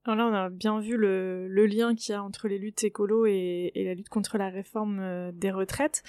Alors 0.06 0.16
là, 0.16 0.26
on 0.26 0.34
a 0.34 0.50
bien 0.50 0.78
vu 0.78 0.96
le, 0.96 1.48
lien 1.66 1.96
qu'il 1.96 2.12
y 2.12 2.14
a 2.14 2.22
entre 2.22 2.46
les 2.46 2.58
luttes 2.58 2.84
écolo 2.84 3.26
et, 3.26 3.72
la 3.74 3.94
lutte 3.94 4.08
contre 4.08 4.38
la 4.38 4.50
réforme 4.50 5.00
euh, 5.00 5.32
des 5.34 5.50
retraites. 5.50 6.04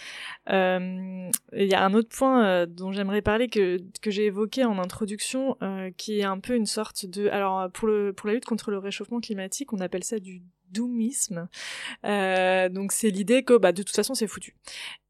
Euh, 0.50 1.30
il 1.54 1.68
y 1.68 1.74
a 1.74 1.84
un 1.84 1.94
autre 1.96 2.10
point 2.10 2.46
euh, 2.46 2.66
dont 2.68 2.92
j'aimerais 2.92 3.24
parler 3.24 3.48
que, 3.48 3.80
j'ai 4.06 4.26
évoqué 4.26 4.66
en 4.66 4.78
introduction, 4.78 5.58
qui 5.98 6.20
est 6.20 6.24
un 6.24 6.40
peu 6.40 6.56
une 6.56 6.68
sorte 6.68 7.06
de... 7.08 7.28
Alors 7.30 7.72
pour, 7.72 7.88
la 7.90 8.34
lutte 8.34 8.46
contre 8.46 8.70
le 8.70 8.78
réchauffement 8.78 9.20
climatique, 9.20 9.74
on 9.74 9.80
appelle 9.80 10.04
ça 10.04 10.20
du 10.20 10.44
doomisme. 10.72 11.50
Donc 12.04 12.92
c'est 12.92 13.10
l'idée 13.10 13.44
que 13.44 13.58
bah, 13.58 13.72
de 13.72 13.82
toute 13.82 13.96
façon 13.96 14.14
c'est 14.14 14.28
foutu. 14.28 14.56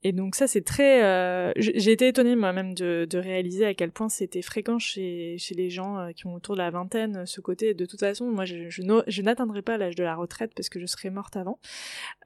Et 0.04 0.12
donc 0.12 0.36
ça 0.36 0.48
c'est 0.48 0.62
très... 0.62 1.04
Euh, 1.04 1.52
j'ai 1.58 1.92
été 1.92 2.08
étonnée 2.08 2.36
moi-même 2.36 2.74
de, 2.74 3.08
réaliser 3.18 3.66
à 3.66 3.74
quel 3.74 3.92
point 3.92 4.10
c'était 4.10 4.42
fréquent 4.42 4.78
chez, 4.80 5.38
chez 5.40 5.56
les 5.56 5.70
gens 5.70 5.98
euh, 5.98 6.12
qui 6.12 6.28
ont 6.28 6.36
autour 6.36 6.56
de 6.56 6.60
la 6.62 6.70
vingtaine 6.70 7.26
ce 7.26 7.42
côté. 7.42 7.74
De 7.74 7.86
toute 7.86 8.00
façon, 8.00 8.26
moi 8.26 8.46
je, 8.46 9.22
n'atteindrai 9.22 9.62
pas 9.62 9.78
l'âge 9.78 9.96
de 9.96 10.04
la 10.04 10.16
retraite 10.16 10.54
parce 10.56 10.70
que 10.70 10.80
je 10.80 10.86
serai 10.86 11.10
morte 11.10 11.36
avant. 11.36 11.60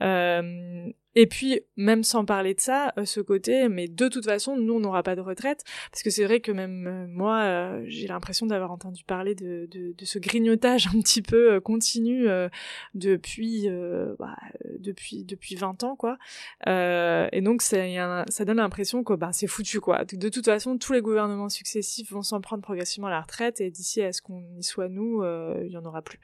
Euh, 0.02 0.92
et 1.16 1.28
puis, 1.28 1.60
même 1.76 2.04
sans 2.04 2.24
parler 2.24 2.54
de 2.54 2.62
ça, 2.62 2.94
euh, 2.98 3.04
ce 3.04 3.20
côté, 3.20 3.68
mais 3.68 3.90
de 3.90 4.08
toute 4.08 4.24
façon, 4.24 4.56
nous, 4.56 4.76
on 4.76 4.80
n'aura 4.80 5.04
pas 5.04 5.16
de 5.16 5.22
retraite, 5.22 5.64
parce 5.92 6.04
que 6.04 6.10
c'est 6.10 6.24
vrai 6.24 6.40
que 6.40 6.54
même 6.54 6.88
euh, 6.88 7.06
moi, 7.08 7.42
euh, 7.42 7.84
j'ai 7.86 8.08
l'impression 8.08 8.46
d'avoir 8.46 8.72
entendu 8.72 9.04
parler 9.04 9.36
de, 9.36 9.68
de, 9.70 10.06
ce 10.06 10.20
grignotage 10.20 10.88
un 10.88 11.00
petit 11.02 11.22
peu 11.22 11.60
continu 11.60 12.28
depuis, 12.96 13.68
bah, 14.20 14.36
depuis, 14.80 15.24
depuis 15.26 15.56
20 15.56 15.84
ans, 15.84 15.96
quoi. 15.96 16.18
et 16.68 17.42
donc, 17.42 17.62
ça 17.72 18.46
donne 18.46 18.58
l'impression 18.58 19.04
que 19.04 19.14
bah, 19.14 19.32
c'est 19.32 19.48
foutu, 19.48 19.80
quoi. 19.80 20.06
De, 20.06 20.30
toute 20.30 20.46
façon, 20.46 20.78
tous 20.78 20.94
les 20.94 21.02
gouvernements 21.02 21.50
successifs 21.50 22.12
vont 22.12 22.22
s'en 22.22 22.42
prendre 22.42 22.62
progressivement 22.62 23.08
à 23.08 23.12
la 23.12 23.22
retraite, 23.22 23.62
et 23.62 23.72
d'ici 23.72 24.02
à 24.02 24.14
ce 24.14 24.22
qu'on 24.22 24.44
y 24.58 24.64
soit, 24.64 24.90
nous, 24.90 25.24
il 25.64 25.72
y 25.72 25.78
en 25.78 25.86
aura 25.86 26.02
plus. 26.02 26.20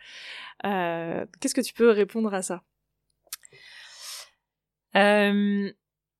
Qu'est-ce 0.63 1.55
que 1.55 1.61
tu 1.61 1.73
peux 1.73 1.89
répondre 1.89 2.33
à 2.33 2.41
ça? 2.41 2.63
Euh, 4.95 5.71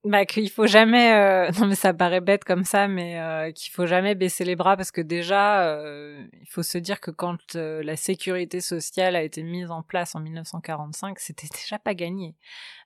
bah 0.04 0.26
qu'il 0.26 0.50
faut 0.50 0.68
jamais 0.68 1.14
euh, 1.14 1.52
non 1.60 1.68
mais 1.68 1.76
ça 1.76 1.94
paraît 1.94 2.22
bête 2.22 2.44
comme 2.44 2.64
ça 2.64 2.88
mais 2.88 3.20
euh, 3.20 3.52
qu'il 3.52 3.72
faut 3.72 3.86
jamais 3.86 4.16
baisser 4.16 4.46
les 4.46 4.56
bras 4.56 4.78
parce 4.78 4.92
que 4.92 5.02
déjà 5.02 5.68
euh, 5.68 6.26
il 6.42 6.48
faut 6.50 6.64
se 6.64 6.78
dire 6.78 7.02
que 7.02 7.12
quand 7.12 7.56
euh, 7.56 7.84
la 7.84 7.96
sécurité 7.96 8.62
sociale 8.62 9.16
a 9.16 9.24
été 9.24 9.44
mise 9.44 9.72
en 9.72 9.84
place 9.84 10.16
en 10.16 10.20
1945 10.20 11.20
c'était 11.20 11.48
déjà 11.54 11.80
pas 11.80 11.94
gagné 11.94 12.36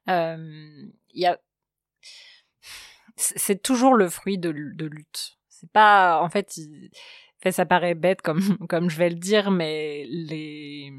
il 0.07 0.91
y 1.13 1.25
a 1.25 1.39
c'est 3.15 3.61
toujours 3.61 3.93
le 3.93 4.09
fruit 4.09 4.37
de, 4.37 4.49
lutte 4.49 5.37
c'est 5.49 5.71
pas 5.71 6.21
en 6.21 6.29
fait, 6.29 6.59
ça 7.51 7.65
paraît 7.65 7.95
bête 7.95 8.21
comme 8.21 8.57
comme 8.69 8.89
je 8.89 8.97
vais 8.97 9.09
le 9.09 9.15
dire 9.15 9.51
mais 9.51 10.05
les 10.09 10.91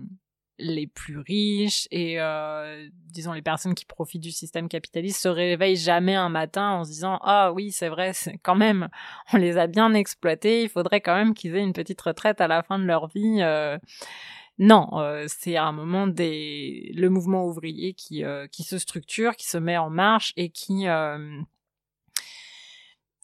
les 0.59 0.87
plus 0.87 1.19
riches 1.19 1.89
et 1.91 2.21
euh, 2.21 2.89
disons 3.09 3.33
les 3.33 3.43
personnes 3.43 3.75
qui 3.75 3.85
profitent 3.85 4.23
du 4.23 4.31
système 4.31 4.69
capitaliste 4.69 5.21
se 5.21 5.29
réveillent 5.29 5.77
jamais 5.77 6.15
un 6.15 6.29
matin 6.29 6.71
en 6.71 6.85
se 6.85 6.91
disant 6.91 7.19
ah 7.23 7.53
oui 7.53 7.73
c'est 7.73 7.89
vrai 7.89 8.13
quand 8.43 8.55
même 8.55 8.89
on 9.33 9.39
les 9.39 9.59
a 9.59 9.67
bien 9.67 9.93
exploités 9.95 10.63
il 10.63 10.69
faudrait 10.69 11.01
quand 11.01 11.15
même 11.15 11.35
qu'ils 11.35 11.57
aient 11.57 11.63
une 11.63 11.73
petite 11.73 12.01
retraite 12.01 12.41
à 12.41 12.49
la 12.49 12.63
fin 12.63 12.79
de 12.79 12.85
leur 12.85 13.09
vie 13.09 13.39
euh. 13.41 13.79
Non 14.63 14.89
euh, 14.95 15.27
c'est 15.29 15.57
à 15.57 15.65
un 15.65 15.73
moment 15.73 16.07
des 16.07 16.93
le 16.95 17.11
mouvement 17.11 17.45
ouvrier 17.45 17.95
qui 17.95 18.25
euh, 18.25 18.47
qui 18.47 18.63
se 18.63 18.79
structure 18.79 19.37
qui 19.37 19.47
se 19.47 19.59
met 19.59 19.77
en 19.77 19.91
marche 19.91 20.33
et 20.37 20.51
qui 20.51 20.87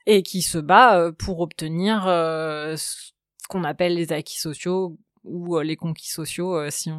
et 0.07 0.23
qui 0.23 0.43
se 0.43 0.59
bat 0.59 1.13
pour 1.19 1.41
obtenir 1.41 2.05
ce 2.05 3.13
qu'on 3.49 3.65
appelle 3.65 3.95
les 3.95 4.13
acquis 4.13 4.39
sociaux 4.39 4.99
ou 5.25 5.57
euh, 5.57 5.63
les 5.63 5.77
conquis 5.77 6.11
sociaux 6.11 6.57
euh, 6.57 6.69
si 6.71 6.91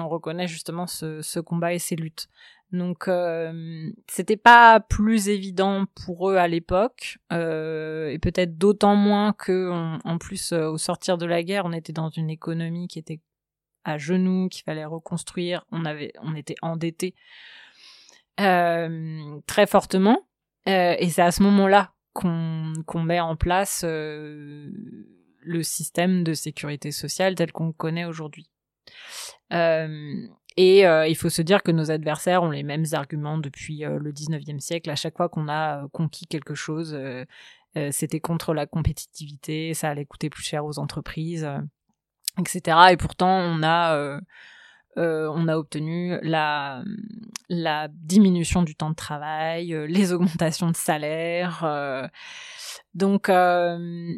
on 0.00 0.08
reconnaît 0.08 0.48
justement 0.48 0.86
ce, 0.86 1.40
combat 1.40 1.74
et 1.74 1.78
ces 1.78 1.96
luttes. 1.96 2.28
Donc 2.72 3.08
euh, 3.08 3.90
c'était 4.10 4.36
pas 4.36 4.80
plus 4.80 5.28
évident 5.28 5.86
pour 6.04 6.30
eux 6.30 6.36
à 6.36 6.48
l'époque 6.48 7.18
euh, 7.32 8.10
et 8.10 8.18
peut-être 8.18 8.58
d'autant 8.58 8.94
moins 8.94 9.32
que 9.32 9.70
en 10.04 10.18
plus 10.18 10.52
au 10.52 10.76
sortir 10.76 11.16
de 11.16 11.24
la 11.24 11.42
guerre 11.42 11.64
on 11.64 11.72
était 11.72 11.94
dans 11.94 12.10
une 12.10 12.28
économie 12.28 12.86
qui 12.86 12.98
était 12.98 13.20
à 13.88 13.98
genoux 13.98 14.48
qu'il 14.48 14.62
fallait 14.64 14.84
reconstruire 14.84 15.64
on 15.72 15.84
avait 15.84 16.12
on 16.22 16.34
était 16.34 16.56
endetté 16.62 17.14
très 18.36 19.66
fortement 19.66 20.20
et 20.66 21.08
c'est 21.10 21.22
à 21.22 21.32
ce 21.32 21.42
moment-là 21.42 21.92
qu'on 22.12 23.02
met 23.02 23.20
en 23.20 23.36
place 23.36 23.84
le 23.84 25.62
système 25.62 26.24
de 26.24 26.34
sécurité 26.34 26.92
sociale 26.92 27.34
tel 27.34 27.52
qu'on 27.52 27.72
connaît 27.72 28.04
aujourd'hui. 28.04 28.50
et 29.50 30.82
il 30.82 31.16
faut 31.16 31.30
se 31.30 31.42
dire 31.42 31.62
que 31.62 31.72
nos 31.72 31.90
adversaires 31.90 32.42
ont 32.42 32.50
les 32.50 32.62
mêmes 32.62 32.84
arguments 32.92 33.38
depuis 33.38 33.78
le 33.78 34.12
19e 34.12 34.60
siècle. 34.60 34.90
À 34.90 34.96
chaque 34.96 35.16
fois 35.16 35.28
qu'on 35.28 35.48
a 35.48 35.88
conquis 35.92 36.26
quelque 36.26 36.54
chose, 36.54 36.98
c'était 37.90 38.20
contre 38.20 38.54
la 38.54 38.66
compétitivité, 38.66 39.74
ça 39.74 39.90
allait 39.90 40.04
coûter 40.04 40.30
plus 40.30 40.44
cher 40.44 40.64
aux 40.64 40.78
entreprises, 40.78 41.48
etc. 42.38 42.78
Et 42.92 42.96
pourtant, 42.96 43.28
on 43.28 43.62
a 43.62 44.20
euh, 44.98 45.30
on 45.32 45.46
a 45.46 45.56
obtenu 45.56 46.18
la, 46.22 46.82
la 47.48 47.88
diminution 47.88 48.62
du 48.62 48.74
temps 48.74 48.90
de 48.90 48.96
travail, 48.96 49.72
euh, 49.72 49.86
les 49.86 50.12
augmentations 50.12 50.70
de 50.70 50.76
salaire. 50.76 51.62
Euh, 51.62 52.08
donc, 52.94 53.30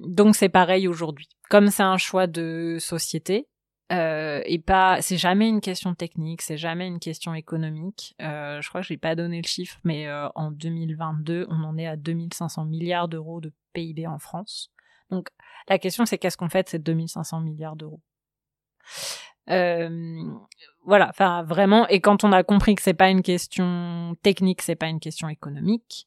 donc 0.06 0.36
c'est 0.36 0.48
pareil 0.48 0.88
aujourd'hui. 0.88 1.28
Comme 1.50 1.68
c'est 1.68 1.82
un 1.82 1.98
choix 1.98 2.26
de 2.26 2.76
société, 2.78 3.46
et 3.90 4.62
pas, 4.64 5.02
c'est 5.02 5.18
jamais 5.18 5.48
une 5.48 5.60
question 5.60 5.94
technique, 5.94 6.42
c'est 6.42 6.56
jamais 6.56 6.86
une 6.86 7.00
question 7.00 7.34
économique. 7.34 8.14
je 8.20 8.66
crois 8.68 8.80
que 8.80 8.86
je 8.86 8.92
n'ai 8.92 8.98
pas 8.98 9.16
donné 9.16 9.42
le 9.42 9.46
chiffre, 9.46 9.78
mais 9.84 10.10
en 10.36 10.52
2022, 10.52 11.46
on 11.50 11.64
en 11.64 11.76
est 11.76 11.88
à 11.88 11.96
2500 11.96 12.64
milliards 12.66 13.08
d'euros 13.08 13.40
de 13.40 13.52
PIB 13.72 14.06
en 14.06 14.18
France. 14.18 14.70
Donc 15.10 15.28
la 15.68 15.78
question 15.78 16.06
c'est 16.06 16.18
qu'est-ce 16.18 16.36
qu'on 16.36 16.48
fait 16.48 16.62
de 16.62 16.68
ces 16.68 16.78
2500 16.78 17.40
milliards 17.40 17.76
d'euros? 17.76 18.00
Euh, 19.51 20.22
voilà, 20.84 21.09
enfin 21.09 21.43
vraiment. 21.43 21.86
Et 21.88 22.01
quand 22.01 22.24
on 22.24 22.32
a 22.32 22.43
compris 22.43 22.74
que 22.74 22.82
c'est 22.82 22.95
pas 22.95 23.11
une 23.11 23.22
question 23.22 24.16
technique, 24.22 24.62
c'est 24.62 24.76
pas 24.76 24.88
une 24.88 25.01
question 25.01 25.28
économique, 25.28 26.07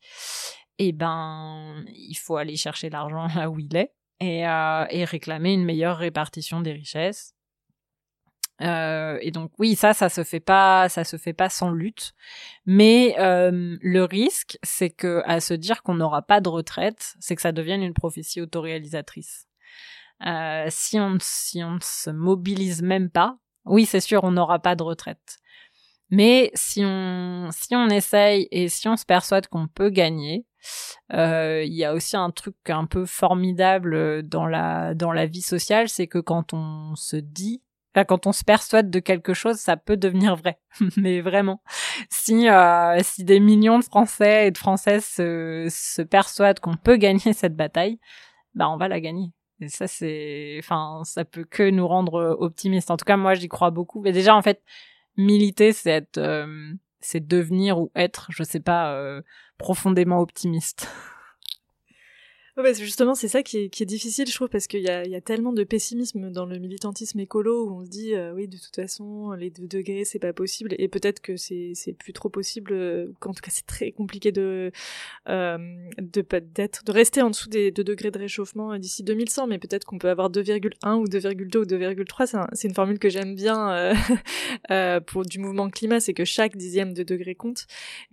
eh 0.80 0.92
ben 0.92 1.84
il 1.94 2.16
faut 2.16 2.38
aller 2.38 2.56
chercher 2.56 2.90
l'argent 2.90 3.28
là 3.36 3.50
où 3.50 3.60
il 3.60 3.76
est 3.76 3.94
et, 4.20 4.48
euh, 4.48 4.86
réclamer 5.06 5.54
une 5.54 5.66
meilleure 5.66 5.98
répartition 5.98 6.62
des 6.62 6.72
richesses. 6.72 7.34
Euh, 8.62 9.18
et 9.22 9.32
donc 9.32 9.52
oui, 9.58 9.76
ça, 9.76 9.94
ça 9.94 10.10
se 10.10 10.24
fait 10.24 10.40
pas, 10.40 10.88
ça 10.88 11.04
se 11.04 11.18
fait 11.18 11.34
pas 11.34 11.50
sans 11.50 11.72
lutte. 11.72 12.14
Mais 12.66 13.16
le 13.18 14.04
risque, 14.04 14.58
c'est 14.64 14.90
que 14.92 15.22
à 15.26 15.40
se 15.42 15.54
dire 15.54 15.84
qu'on 15.84 15.96
n'aura 15.96 16.22
pas 16.22 16.40
de 16.40 16.50
retraite, 16.50 17.16
c'est 17.20 17.36
que 17.36 17.42
ça 17.42 17.52
devienne 17.52 17.84
une 17.84 17.94
prophétie 17.94 18.42
autoréalisatrice. 18.42 19.48
Euh, 20.26 20.68
si 20.70 21.00
on 21.00 21.18
si 21.20 21.64
on 21.64 21.74
ne 21.74 21.80
se 21.82 22.10
mobilise 22.10 22.82
même 22.82 23.10
pas, 23.10 23.38
oui, 23.66 23.86
c'est 23.86 24.00
sûr, 24.00 24.24
on 24.24 24.32
n'aura 24.32 24.60
pas 24.60 24.76
de 24.76 24.84
retraite. 24.84 25.40
Mais 26.10 26.52
si 26.54 26.84
on 26.86 27.50
si 27.52 27.76
on 27.76 27.90
essaye 27.90 28.48
et 28.52 28.70
si 28.70 28.88
on 28.88 28.98
se 28.98 29.06
persuade 29.06 29.48
qu'on 29.48 29.68
peut 29.68 29.90
gagner, 29.90 30.46
euh, 31.14 31.64
il 31.66 31.74
y 31.74 31.84
a 31.86 31.94
aussi 31.94 32.16
un 32.18 32.30
truc 32.32 32.56
un 32.70 32.86
peu 32.86 33.06
formidable 33.06 34.24
dans 34.24 34.46
la 34.48 34.94
dans 34.94 35.12
la 35.12 35.26
vie 35.26 35.42
sociale, 35.42 35.90
c'est 35.90 36.08
que 36.08 36.20
quand 36.20 36.54
on 36.54 36.96
se 36.96 37.18
dit 37.18 37.62
quand 38.08 38.26
on 38.26 38.32
se 38.32 38.44
persuade 38.44 38.90
de 38.90 39.00
quelque 39.00 39.34
chose, 39.34 39.58
ça 39.58 39.78
peut 39.78 39.98
devenir 39.98 40.36
vrai. 40.36 40.60
Mais 40.98 41.22
vraiment, 41.22 41.62
si 42.10 42.50
euh, 42.50 43.00
si 43.04 43.24
des 43.24 43.40
millions 43.40 43.80
de 43.80 43.84
Français 43.84 44.48
et 44.48 44.52
de 44.52 44.58
Françaises 44.58 45.06
se, 45.06 45.68
se 45.70 46.02
persuadent 46.02 46.60
qu'on 46.60 46.76
peut 46.76 46.98
gagner 46.98 47.34
cette 47.34 47.56
bataille, 47.56 48.00
bah 48.56 48.70
on 48.70 48.78
va 48.78 48.88
la 48.88 49.00
gagner. 49.00 49.32
Et 49.64 49.70
ça, 49.70 49.88
c'est, 49.88 50.58
enfin, 50.60 51.02
ça 51.06 51.26
peut 51.26 51.46
que 51.46 51.70
nous 51.70 51.88
rendre 51.88 52.16
euh, 52.16 52.36
optimistes. 52.38 52.92
En 52.92 52.98
tout 52.98 53.06
cas, 53.06 53.18
moi, 53.18 53.34
j'y 53.34 53.48
crois 53.48 53.72
beaucoup. 53.72 54.02
Mais 54.02 54.12
déjà, 54.12 54.36
en 54.36 54.42
fait, 54.42 54.62
militer, 55.18 55.74
c'est 55.74 55.92
être, 55.92 56.18
euh, 56.18 56.74
c'est 57.00 57.26
devenir 57.26 57.80
ou 57.80 57.92
être, 57.96 58.28
je 58.30 58.44
sais 58.44 58.60
pas, 58.60 58.94
euh, 58.94 59.22
profondément 59.58 60.20
optimiste. 60.20 60.88
Ouais, 62.56 62.72
justement, 62.76 63.16
c'est 63.16 63.28
ça 63.30 63.42
qui 63.42 63.58
est, 63.58 63.70
qui 63.70 63.82
est, 63.82 63.86
difficile, 63.88 64.28
je 64.30 64.36
trouve, 64.36 64.48
parce 64.48 64.68
qu'il 64.68 64.82
y 64.82 64.88
a, 64.88 65.08
y 65.08 65.16
a, 65.16 65.22
tellement 65.22 65.54
de 65.54 65.64
pessimisme 65.64 66.30
dans 66.30 66.46
le 66.46 66.60
militantisme 66.60 67.20
écolo 67.20 67.66
où 67.66 67.80
on 67.80 67.84
se 67.84 67.90
dit, 67.90 68.14
euh, 68.14 68.32
oui, 68.32 68.48
de 68.48 68.58
toute 68.58 68.76
façon, 68.76 69.32
les 69.32 69.50
deux 69.50 69.66
degrés, 69.66 70.06
c'est 70.06 70.20
pas 70.20 70.34
possible, 70.34 70.76
et 70.78 70.88
peut-être 70.88 71.20
que 71.20 71.36
c'est, 71.36 71.72
c'est 71.74 71.94
plus 71.94 72.14
trop 72.14 72.30
possible, 72.30 72.72
euh, 72.74 73.08
qu'en 73.20 73.34
tout 73.34 73.42
cas, 73.42 73.50
c'est 73.52 73.66
très 73.66 73.92
compliqué 73.92 74.32
de, 74.32 74.72
euh, 75.30 75.58
de, 75.98 76.24
d'être, 76.54 76.84
de 76.84 76.92
rester 76.92 77.24
en 77.24 77.32
dessous 77.32 77.50
des 77.50 77.72
2 77.72 77.84
degrés 77.84 78.12
de 78.12 78.20
réchauffement 78.20 78.78
d'ici 78.78 79.02
2100, 79.02 79.48
mais 79.48 79.58
peut-être 79.58 79.86
qu'on 79.86 79.98
peut 79.98 80.12
avoir 80.12 80.30
2,1 80.30 80.98
ou 80.98 81.08
2,2 81.08 81.58
ou 81.58 81.66
2,3, 81.66 82.28
c'est, 82.28 82.38
c'est 82.54 82.68
une 82.68 82.76
formule 82.76 83.00
que 83.00 83.10
j'aime 83.10 83.34
bien 83.34 83.96
euh, 84.70 85.00
pour 85.00 85.26
du 85.26 85.40
mouvement 85.40 85.72
climat, 85.72 86.00
c'est 86.00 86.14
que 86.14 86.24
chaque 86.24 86.56
dixième 86.56 86.94
de 86.94 87.02
degré 87.02 87.34
compte, 87.34 87.66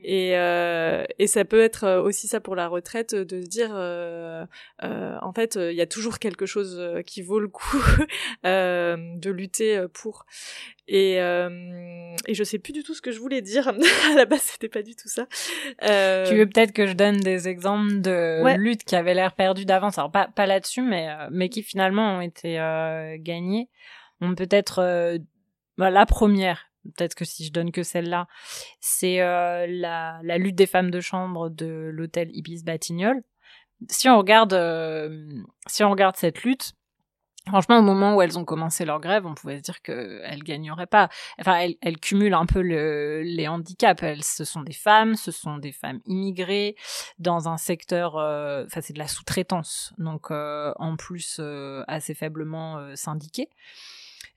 et, 0.03 0.31
et 0.31 1.27
ça 1.27 1.45
peut 1.45 1.61
être 1.61 2.01
aussi 2.01 2.27
ça 2.27 2.41
pour 2.41 2.57
la 2.57 2.69
retraite, 2.69 3.15
de 3.15 3.43
se 3.43 3.47
dire, 3.47 3.73
euh, 3.75 4.30
euh, 4.30 4.30
en 4.83 5.33
fait, 5.33 5.57
il 5.57 5.77
y 5.77 5.81
a 5.81 5.87
toujours 5.87 6.19
quelque 6.19 6.47
chose 6.47 6.77
euh, 6.79 7.03
qui 7.03 7.23
vaut 7.23 7.41
le 7.41 7.49
coup 7.49 7.83
de 8.45 9.31
lutter 9.31 9.87
pour. 9.93 10.27
Et, 10.89 11.15
et 11.15 12.35
je 12.35 12.45
sais 12.45 12.59
plus 12.59 12.73
du 12.73 12.83
tout 12.83 12.95
ce 12.95 13.03
que 13.03 13.13
je 13.13 13.21
voulais 13.21 13.43
dire. 13.43 13.69
à 14.13 14.15
la 14.17 14.25
base, 14.25 14.43
c'était 14.43 14.69
pas 14.69 14.83
du 14.83 14.97
tout 14.97 15.09
ça. 15.09 15.27
Tu 15.81 16.37
veux 16.37 16.49
peut-être 16.49 16.73
que 16.73 16.87
je 16.87 16.93
donne 16.93 17.19
des 17.19 17.49
exemples 17.49 18.01
de 18.01 18.57
luttes 18.57 18.85
qui 18.85 18.97
avaient 18.97 19.15
l'air 19.15 19.35
perdues 19.35 19.65
d'avance. 19.65 19.99
Alors 19.99 20.11
pas 20.11 20.29
pas 20.29 20.47
là-dessus, 20.47 20.83
mais 20.83 21.09
mais 21.31 21.49
qui 21.49 21.63
finalement 21.63 22.17
ont 22.17 22.21
été 22.21 22.55
gagnées. 23.19 23.69
On 24.21 24.35
peut 24.35 24.49
être 24.51 25.19
bah, 25.79 25.91
la 25.91 26.07
première 26.07 26.67
peut-être 26.97 27.15
que 27.15 27.27
si 27.27 27.45
je 27.45 27.53
donne 27.53 27.73
que 27.73 27.83
celle-là, 27.83 28.27
c'est 28.81 29.19
la, 29.19 29.67
la, 30.23 30.39
lutte 30.39 30.57
des 30.57 30.67
femmes 30.67 30.91
de 30.91 31.01
chambre 31.01 31.51
de 31.51 31.91
l'hôtel 31.93 32.31
Ibis 32.33 32.65
Batignolles 32.65 33.23
si 33.89 34.09
on 34.09 34.19
regarde, 34.19 34.53
euh, 34.53 35.43
si 35.67 35.85
on 35.85 35.91
regarde 35.91 36.17
cette 36.17 36.43
lutte, 36.43 36.73
franchement, 37.49 37.79
au 37.79 37.83
moment 37.83 38.15
où 38.15 38.23
elles 38.23 38.39
ont 38.39 38.45
commencé 38.45 38.85
leur 38.85 39.01
grève, 39.01 39.27
on 39.27 39.35
pouvait 39.35 39.59
se 39.59 39.63
dire 39.63 39.83
qu'elles 39.83 40.43
gagneraient 40.43 40.87
pas. 40.87 41.09
Enfin, 41.39 41.69
elles, 41.81 41.99
cumulent 41.99 42.35
un 42.35 42.47
peu 42.47 42.63
le, 42.63 43.23
les 43.23 43.49
handicaps. 43.49 44.03
Elles, 44.03 44.25
ce 44.25 44.45
sont 44.45 44.63
des 44.63 44.73
femmes, 44.73 45.15
ce 45.17 45.31
sont 45.31 45.57
des 45.57 45.73
femmes 45.73 46.01
immigrées 46.07 46.77
dans 47.19 47.49
un 47.49 47.57
secteur, 47.57 48.17
euh, 48.17 48.65
enfin, 48.67 48.81
c'est 48.81 48.93
de 48.93 48.99
la 48.99 49.09
sous-traitance, 49.09 49.93
donc 49.99 50.31
euh, 50.31 50.73
en 50.77 50.97
plus 50.97 51.41
assez 51.89 52.15
faiblement 52.15 52.95
syndiqué. 52.95 53.49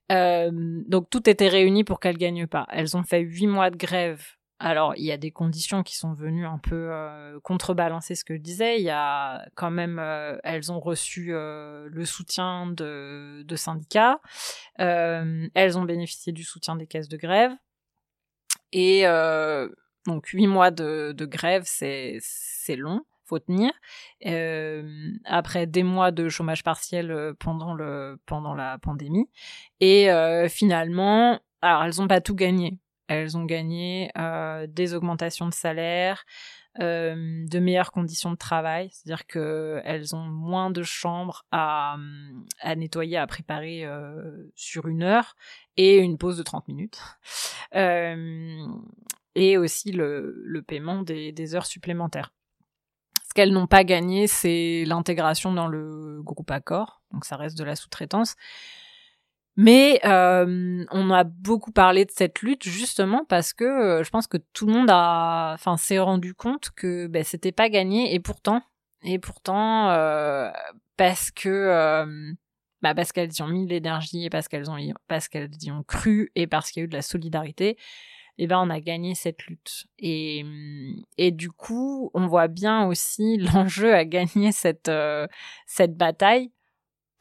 donc 0.09 1.09
tout 1.09 1.29
était 1.29 1.49
réuni 1.49 1.83
pour 1.83 1.99
qu'elles 1.99 2.17
gagnent 2.17 2.47
pas. 2.47 2.67
Elles 2.69 2.95
ont 2.95 3.03
fait 3.03 3.19
huit 3.19 3.47
mois 3.47 3.69
de 3.69 3.77
grève 3.77 4.23
alors, 4.63 4.93
il 4.95 5.03
y 5.03 5.11
a 5.11 5.17
des 5.17 5.31
conditions 5.31 5.83
qui 5.83 5.97
sont 5.97 6.13
venues 6.13 6.45
un 6.45 6.57
peu 6.57 6.87
euh, 6.89 7.37
contrebalancer 7.41 8.15
ce 8.15 8.23
que 8.23 8.33
je 8.33 8.39
disais. 8.39 8.79
Il 8.79 8.83
y 8.83 8.89
a 8.89 9.45
quand 9.55 9.69
même, 9.69 9.99
euh, 9.99 10.37
elles 10.45 10.71
ont 10.71 10.79
reçu 10.79 11.33
euh, 11.33 11.89
le 11.91 12.05
soutien 12.05 12.67
de, 12.67 13.43
syndicats. 13.57 14.21
elles 14.77 15.77
ont 15.77 15.83
bénéficié 15.83 16.31
du 16.31 16.45
soutien 16.45 16.77
des 16.77 16.87
caisses 16.87 17.09
de 17.09 17.17
grève. 17.17 17.51
Et 18.71 19.03
donc, 20.05 20.27
huit 20.27 20.47
mois 20.47 20.71
de, 20.71 21.25
grève, 21.25 21.63
c'est 21.65 22.21
long, 22.77 23.01
faut 23.25 23.39
tenir. 23.39 23.73
après 25.25 25.67
des 25.67 25.83
mois 25.83 26.11
de 26.11 26.29
chômage 26.29 26.63
partiel 26.63 27.33
pendant 27.37 27.73
le 27.73 28.17
pendant 28.25 28.55
la 28.55 28.77
pandémie. 28.77 29.29
Et 29.81 30.07
finalement, 30.47 31.41
alors 31.61 31.83
elles 31.83 31.95
n'ont 31.99 32.07
pas 32.07 32.21
tout 32.21 32.35
gagné 32.35 32.79
elles 33.13 33.37
ont 33.37 33.45
gagné 33.45 34.11
euh, 34.17 34.67
des 34.67 34.93
augmentations 34.93 35.47
de 35.47 35.53
salaire, 35.53 36.25
euh, 36.79 37.45
de 37.47 37.59
meilleures 37.59 37.91
conditions 37.91 38.31
de 38.31 38.35
travail, 38.35 38.89
c'est-à-dire 38.91 39.25
qu'elles 39.27 40.15
ont 40.15 40.25
moins 40.25 40.71
de 40.71 40.83
chambres 40.83 41.45
à, 41.51 41.97
nettoyer, 42.75 43.17
à 43.17 43.27
préparer 43.27 43.85
euh, 43.85 44.51
sur 44.55 44.87
une 44.87 45.03
heure 45.03 45.35
et 45.77 45.97
une 45.97 46.17
pause 46.17 46.37
de 46.37 46.43
30 46.43 46.67
minutes. 46.67 46.99
et 49.35 49.57
aussi 49.57 49.91
le, 49.91 50.63
paiement 50.65 51.01
des 51.01 51.55
heures 51.55 51.65
supplémentaires. 51.65 52.31
Ce 53.33 53.35
qu'elles 53.35 53.51
n'ont 53.51 53.65
pas 53.65 53.83
gagné, 53.83 54.27
c'est 54.27 54.83
l'intégration 54.85 55.51
dans 55.51 55.65
le 55.65 56.21
groupe 56.21 56.51
Accord, 56.51 57.01
donc 57.11 57.25
ça 57.25 57.35
reste 57.35 57.57
de 57.57 57.63
la 57.63 57.75
sous-traitance. 57.75 58.35
Mais 59.55 59.99
euh, 60.03 60.83
on 60.91 61.11
a 61.11 61.23
beaucoup 61.23 61.71
parlé 61.71 62.05
de 62.05 62.11
cette 62.11 62.41
lutte 62.41 62.63
justement 62.63 63.23
parce 63.25 63.53
que 63.53 63.63
euh, 63.63 64.03
je 64.03 64.09
pense 64.09 64.25
que 64.25 64.37
tout 64.53 64.65
le 64.65 64.73
monde 64.73 64.89
a, 64.89 65.51
enfin, 65.53 65.77
s'est 65.77 65.99
rendu 65.99 66.33
compte 66.33 66.71
que 66.75 67.05
ben, 67.07 67.23
c'était 67.23 67.51
pas 67.51 67.69
gagné 67.69 68.15
et 68.15 68.19
pourtant, 68.19 68.63
et 69.03 69.19
pourtant 69.19 69.91
euh, 69.91 70.49
parce 70.97 71.29
que, 71.29 71.49
euh, 71.49 72.33
bah 72.81 72.95
parce 72.95 73.11
qu'elles 73.11 73.31
y 73.31 73.41
ont 73.43 73.47
mis 73.47 73.65
de 73.65 73.69
l'énergie 73.69 74.25
et 74.25 74.29
parce 74.31 74.47
qu'elles 74.47 74.71
ont, 74.71 74.77
parce 75.07 75.27
qu'elles 75.27 75.51
y 75.61 75.71
ont 75.71 75.83
cru 75.83 76.31
et 76.35 76.47
parce 76.47 76.71
qu'il 76.71 76.81
y 76.81 76.83
a 76.83 76.85
eu 76.85 76.89
de 76.89 76.95
la 76.95 77.03
solidarité, 77.03 77.77
eh 78.39 78.47
ben 78.47 78.59
on 78.59 78.71
a 78.71 78.79
gagné 78.79 79.13
cette 79.13 79.45
lutte. 79.45 79.85
Et 79.99 80.43
et 81.19 81.31
du 81.31 81.51
coup, 81.51 82.09
on 82.15 82.25
voit 82.25 82.47
bien 82.47 82.87
aussi 82.87 83.37
l'enjeu 83.53 83.93
à 83.93 84.05
gagner 84.05 84.51
cette 84.51 84.91
cette 85.67 85.95
bataille 85.95 86.51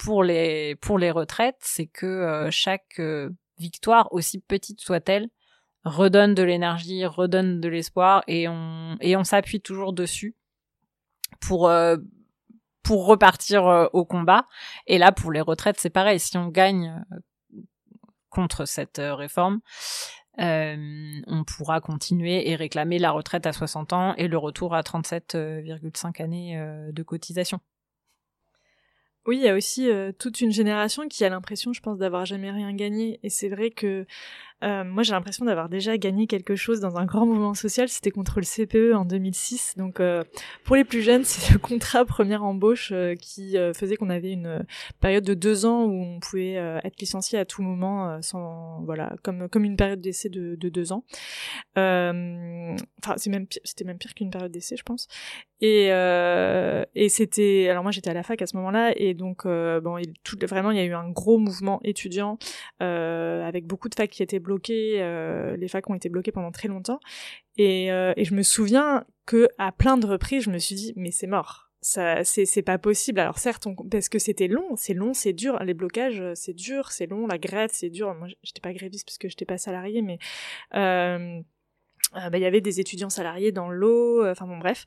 pour 0.05 0.25
les 0.25 0.77
pour 0.77 0.99
les 0.99 1.11
retraites, 1.11 1.59
c'est 1.61 1.87
que 1.87 2.07
euh, 2.07 2.51
chaque 2.51 2.99
euh, 2.99 3.31
victoire, 3.59 4.13
aussi 4.13 4.41
petite 4.41 4.81
soit-elle, 4.81 5.29
redonne 5.85 6.35
de 6.35 6.43
l'énergie, 6.43 7.05
redonne 7.07 7.61
de 7.61 7.69
l'espoir 7.69 8.23
et 8.27 8.49
on 8.49 8.97
et 9.01 9.17
on 9.17 9.25
s'appuie 9.25 9.61
toujours 9.61 9.93
dessus 9.93 10.37
pour 11.41 11.71
pour 12.83 13.07
repartir 13.07 13.89
au 13.93 14.05
combat. 14.05 14.47
Et 14.87 14.99
là, 14.99 15.13
pour 15.13 15.33
les 15.33 15.41
retraites, 15.41 15.79
c'est 15.79 15.91
pareil. 15.91 16.19
Si 16.19 16.37
on 16.37 16.49
gagne 16.49 17.05
contre 18.29 18.65
cette 18.65 19.01
réforme, 19.01 19.61
euh, 20.41 21.21
on 21.27 21.45
pourra 21.45 21.81
continuer 21.81 22.49
et 22.51 22.57
réclamer 22.57 22.99
la 22.99 23.11
retraite 23.11 23.47
à 23.47 23.53
60 23.53 23.93
ans 23.93 24.15
et 24.17 24.29
le 24.29 24.39
retour 24.39 24.75
à 24.75 24.81
37,5 24.81 26.23
années 26.23 26.59
euh, 26.59 26.91
de 26.91 27.03
cotisation. 27.03 27.61
Oui, 29.27 29.37
il 29.37 29.43
y 29.43 29.49
a 29.49 29.55
aussi 29.55 29.89
euh, 29.89 30.11
toute 30.11 30.41
une 30.41 30.51
génération 30.51 31.07
qui 31.07 31.25
a 31.25 31.29
l'impression, 31.29 31.73
je 31.73 31.81
pense, 31.81 31.99
d'avoir 31.99 32.27
jamais 32.27 32.51
rien 32.51 32.73
gagné. 32.73 33.21
Et 33.23 33.31
c'est 33.31 33.49
vrai 33.49 33.71
que 33.71 34.05
euh, 34.63 34.85
moi, 34.85 35.03
j'ai 35.03 35.13
l'impression 35.13 35.45
d'avoir 35.45 35.69
déjà 35.69 35.99
gagné 35.99 36.27
quelque 36.27 36.55
chose 36.55 36.81
dans 36.81 36.97
un 36.97 37.05
grand 37.05 37.27
mouvement 37.27 37.55
social. 37.55 37.89
C'était 37.89 38.11
contre 38.11 38.41
le 38.41 38.47
CPE 38.47 38.95
en 38.95 39.05
2006. 39.05 39.75
Donc, 39.77 39.99
euh, 39.99 40.23
pour 40.65 40.77
les 40.77 40.85
plus 40.85 41.03
jeunes, 41.03 41.25
c'est 41.25 41.53
le 41.53 41.59
contrat 41.59 42.05
première 42.05 42.45
embauche 42.45 42.91
euh, 42.93 43.15
qui 43.15 43.57
faisait 43.75 43.97
qu'on 43.97 44.11
avait 44.11 44.33
une 44.33 44.65
période 45.01 45.25
de 45.25 45.35
deux 45.35 45.67
ans 45.67 45.85
où 45.85 46.03
on 46.03 46.21
pouvait 46.21 46.53
être 46.53 47.01
licencié 47.01 47.39
à 47.39 47.45
tout 47.45 47.63
moment, 47.63 48.21
sans 48.23 48.83
voilà, 48.85 49.15
comme 49.23 49.49
comme 49.49 49.65
une 49.65 49.77
période 49.77 50.01
d'essai 50.01 50.29
de, 50.29 50.55
de, 50.55 50.69
deux 50.69 50.93
ans. 50.93 51.05
Enfin, 51.77 53.17
c'était 53.17 53.85
même 53.85 53.99
pire 53.99 54.15
qu'une 54.15 54.31
période 54.31 54.53
d'essai, 54.53 54.77
je 54.77 54.83
pense. 54.83 55.09
Et 55.61 55.89
et 56.95 57.09
c'était 57.09 57.69
alors 57.71 57.83
moi 57.83 57.93
j'étais 57.93 58.11
à 58.11 58.15
la 58.15 58.23
fac 58.23 58.41
à 58.43 58.47
ce 58.47 58.57
moment-là 58.57 58.93
et 58.97 59.15
donc 59.15 59.45
bon, 59.45 59.99
vraiment 60.43 60.71
il 60.71 60.77
y 60.77 60.81
a 60.81 60.85
eu 60.85 60.95
un 60.95 61.09
gros 61.11 61.39
mouvement 61.39 61.81
étudiant 61.85 62.39
avec 62.81 63.67
beaucoup 63.67 63.89
de 63.89 63.95
facs 63.95 64.11
qui 64.11 64.23
étaient 64.23 64.41
bloqués 64.41 64.52
euh, 64.69 65.57
les 65.57 65.69
facs 65.69 65.89
ont 65.89 65.95
été 65.95 66.09
bloqués 66.09 66.33
pendant 66.33 66.53
très 66.53 66.69
longtemps. 66.69 67.01
Et, 67.57 67.93
euh, 67.93 68.13
et 68.17 68.25
je 68.25 68.35
me 68.35 68.43
souviens 68.43 69.05
que 69.27 69.49
à 69.59 69.73
plein 69.73 69.97
de 69.97 70.07
reprises, 70.07 70.45
je 70.45 70.51
me 70.51 70.59
suis 70.59 70.75
dit, 70.75 70.93
mais 70.97 71.11
c'est 71.11 71.27
mort. 71.27 71.71
Ça, 71.81 72.23
c'est, 72.23 72.47
c'est 72.47 72.63
pas 72.63 72.79
possible. 72.79 73.19
Alors 73.19 73.39
certes, 73.39 73.67
parce 73.91 74.09
que 74.09 74.21
c'était 74.21 74.47
long, 74.47 74.77
c'est 74.77 74.95
long, 74.95 75.15
c'est 75.15 75.33
dur. 75.33 75.59
Les 75.65 75.75
blocages, 75.75 76.21
euh, 76.21 76.33
c'est 76.35 76.55
dur, 76.55 76.93
c'est 76.93 77.07
long. 77.07 77.27
La 77.27 77.39
grève, 77.39 77.71
c'est 77.73 77.91
dur. 77.91 78.15
Moi, 78.15 78.29
j'étais 78.43 78.61
pas 78.61 78.73
gréviste 78.73 79.07
parce 79.07 79.19
que 79.19 79.29
j'étais 79.29 79.45
pas 79.45 79.59
salarié, 79.59 80.01
mais 80.01 80.19
euh, 82.17 82.31
bah, 82.31 82.39
il 82.39 82.43
y 82.43 82.47
avait 82.47 82.61
des 82.61 82.81
étudiants 82.81 83.11
salariés 83.11 83.53
dans 83.53 83.71
l'eau, 83.71 84.25
euh, 84.25 84.33
enfin 84.33 84.47
bon 84.47 84.59
bref. 84.59 84.85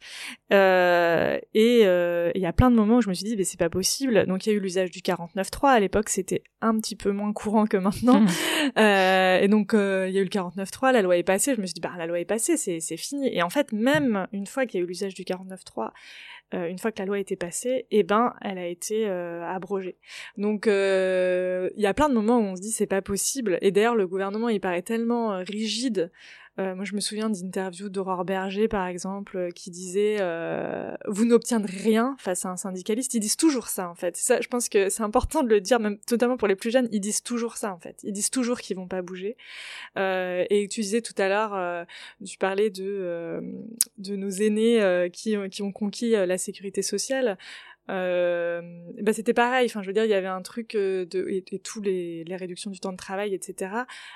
Euh, 0.53 1.39
et 1.53 1.81
il 1.81 2.41
y 2.41 2.45
a 2.45 2.53
plein 2.53 2.69
de 2.69 2.75
moments 2.75 2.97
où 2.97 3.01
je 3.01 3.09
me 3.09 3.13
suis 3.13 3.25
dit, 3.25 3.35
mais 3.37 3.43
c'est 3.43 3.59
pas 3.59 3.69
possible. 3.69 4.25
Donc 4.27 4.45
il 4.45 4.49
y 4.49 4.53
a 4.53 4.55
eu 4.55 4.59
l'usage 4.59 4.91
du 4.91 4.99
49.3. 4.99 5.69
À 5.69 5.79
l'époque, 5.79 6.09
c'était 6.09 6.43
un 6.61 6.77
petit 6.79 6.95
peu 6.95 7.11
moins 7.11 7.33
courant 7.33 7.65
que 7.65 7.77
maintenant. 7.77 8.21
Mmh. 8.21 8.77
et 8.79 9.47
donc 9.47 9.71
il 9.73 10.11
y 10.11 10.17
a 10.17 10.21
eu 10.21 10.23
le 10.23 10.29
49.3, 10.29 10.91
la 10.91 11.01
loi 11.01 11.17
est 11.17 11.23
passée. 11.23 11.55
Je 11.55 11.61
me 11.61 11.65
suis 11.65 11.73
dit, 11.73 11.81
bah 11.81 11.93
la 11.97 12.05
loi 12.05 12.19
est 12.19 12.25
passée, 12.25 12.57
c'est, 12.57 12.79
c'est 12.79 12.97
fini. 12.97 13.29
Et 13.35 13.41
en 13.41 13.49
fait, 13.49 13.71
même 13.71 14.27
une 14.31 14.47
fois 14.47 14.65
qu'il 14.65 14.79
y 14.79 14.83
a 14.83 14.85
eu 14.85 14.87
l'usage 14.87 15.13
du 15.13 15.23
49.3, 15.23 15.91
euh, 16.53 16.67
une 16.67 16.77
fois 16.77 16.91
que 16.91 16.99
la 16.99 17.05
loi 17.05 17.15
a 17.15 17.19
été 17.19 17.35
passée, 17.35 17.87
eh 17.89 18.03
ben, 18.03 18.33
elle 18.41 18.59
a 18.59 18.67
été 18.67 19.07
euh, 19.07 19.43
abrogée. 19.43 19.97
Donc, 20.37 20.67
il 20.67 21.81
y 21.81 21.87
a 21.87 21.93
plein 21.93 22.09
de 22.09 22.13
moments 22.13 22.37
où 22.37 22.43
on 22.43 22.55
se 22.55 22.61
dit 22.61 22.71
c'est 22.71 22.85
pas 22.85 23.01
possible. 23.01 23.57
Et 23.61 23.71
d'ailleurs, 23.71 23.95
le 23.95 24.07
gouvernement, 24.07 24.49
il 24.49 24.61
paraît 24.61 24.83
tellement 24.83 25.37
rigide 25.39 26.11
euh, 26.11 26.44
moi, 26.57 26.85
je 26.85 26.95
me 26.95 27.01
souviens 27.01 27.29
d'interviews 27.29 27.89
d'Aurore 27.89 28.23
Berger, 28.23 28.67
par 28.67 28.87
exemple, 28.87 29.37
euh, 29.37 29.49
qui 29.51 29.71
disait 29.71 30.17
euh, 30.19 30.93
Vous 31.05 31.25
n'obtiendrez 31.25 31.77
rien 31.77 32.15
face 32.17 32.45
à 32.45 32.49
un 32.49 32.57
syndicaliste». 32.57 33.13
Ils 33.15 33.19
disent 33.19 33.35
toujours 33.35 33.67
ça, 33.67 33.89
en 33.89 33.95
fait. 33.95 34.15
Ça, 34.15 34.39
je 34.39 34.47
pense 34.47 34.69
que 34.69 34.89
c'est 34.89 35.03
important 35.03 35.43
de 35.43 35.49
le 35.49 35.59
dire, 35.59 35.79
même 35.79 35.97
totalement 35.99 36.37
pour 36.37 36.47
les 36.47 36.55
plus 36.55 36.71
jeunes, 36.71 36.87
ils 36.91 37.01
disent 37.01 37.23
toujours 37.23 37.57
ça, 37.57 37.73
en 37.73 37.79
fait. 37.79 37.99
Ils 38.03 38.13
disent 38.13 38.29
toujours 38.29 38.59
qu'ils 38.59 38.77
vont 38.77 38.87
pas 38.87 39.01
bouger. 39.01 39.35
Euh, 39.97 40.45
et 40.49 40.67
tu 40.67 40.81
disais 40.81 41.01
tout 41.01 41.15
à 41.17 41.27
l'heure, 41.27 41.85
tu 42.25 42.37
parlais 42.37 42.69
de, 42.69 43.41
de 43.97 44.15
nos 44.15 44.29
aînés 44.29 45.09
qui, 45.11 45.35
qui 45.49 45.61
ont 45.61 45.71
conquis 45.71 46.11
la 46.11 46.37
sécurité 46.37 46.81
sociale 46.81 47.37
euh, 47.89 48.61
bah 49.01 49.13
c'était 49.13 49.33
pareil. 49.33 49.67
Enfin, 49.67 49.81
je 49.81 49.87
veux 49.87 49.93
dire, 49.93 50.05
il 50.05 50.09
y 50.09 50.15
avait 50.15 50.27
un 50.27 50.41
truc 50.41 50.75
euh, 50.75 51.05
de 51.05 51.27
et, 51.29 51.59
tous 51.59 51.81
les, 51.81 52.23
les, 52.23 52.35
réductions 52.35 52.71
du 52.71 52.79
temps 52.79 52.91
de 52.91 52.97
travail, 52.97 53.33
etc. 53.33 53.71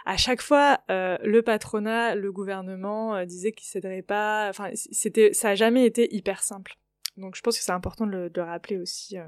À 0.05 0.17
chaque 0.17 0.41
fois, 0.41 0.80
euh, 0.89 1.17
le 1.24 1.41
patronat, 1.41 2.15
le 2.15 2.32
gouvernement 2.32 3.15
euh, 3.15 3.26
disait 3.26 3.51
qu'il 3.51 3.67
céderait 3.67 4.01
pas. 4.01 4.49
Enfin, 4.49 4.70
c'était, 4.74 5.34
ça 5.34 5.49
a 5.49 5.55
jamais 5.55 5.86
été 5.86 6.13
hyper 6.15 6.41
simple. 6.41 6.76
Donc, 7.17 7.36
je 7.36 7.41
pense 7.41 7.57
que 7.57 7.63
c'est 7.63 7.72
important 7.72 8.07
de 8.07 8.11
le, 8.11 8.30
de 8.30 8.41
rappeler 8.41 8.78
aussi. 8.78 9.17
Euh. 9.17 9.28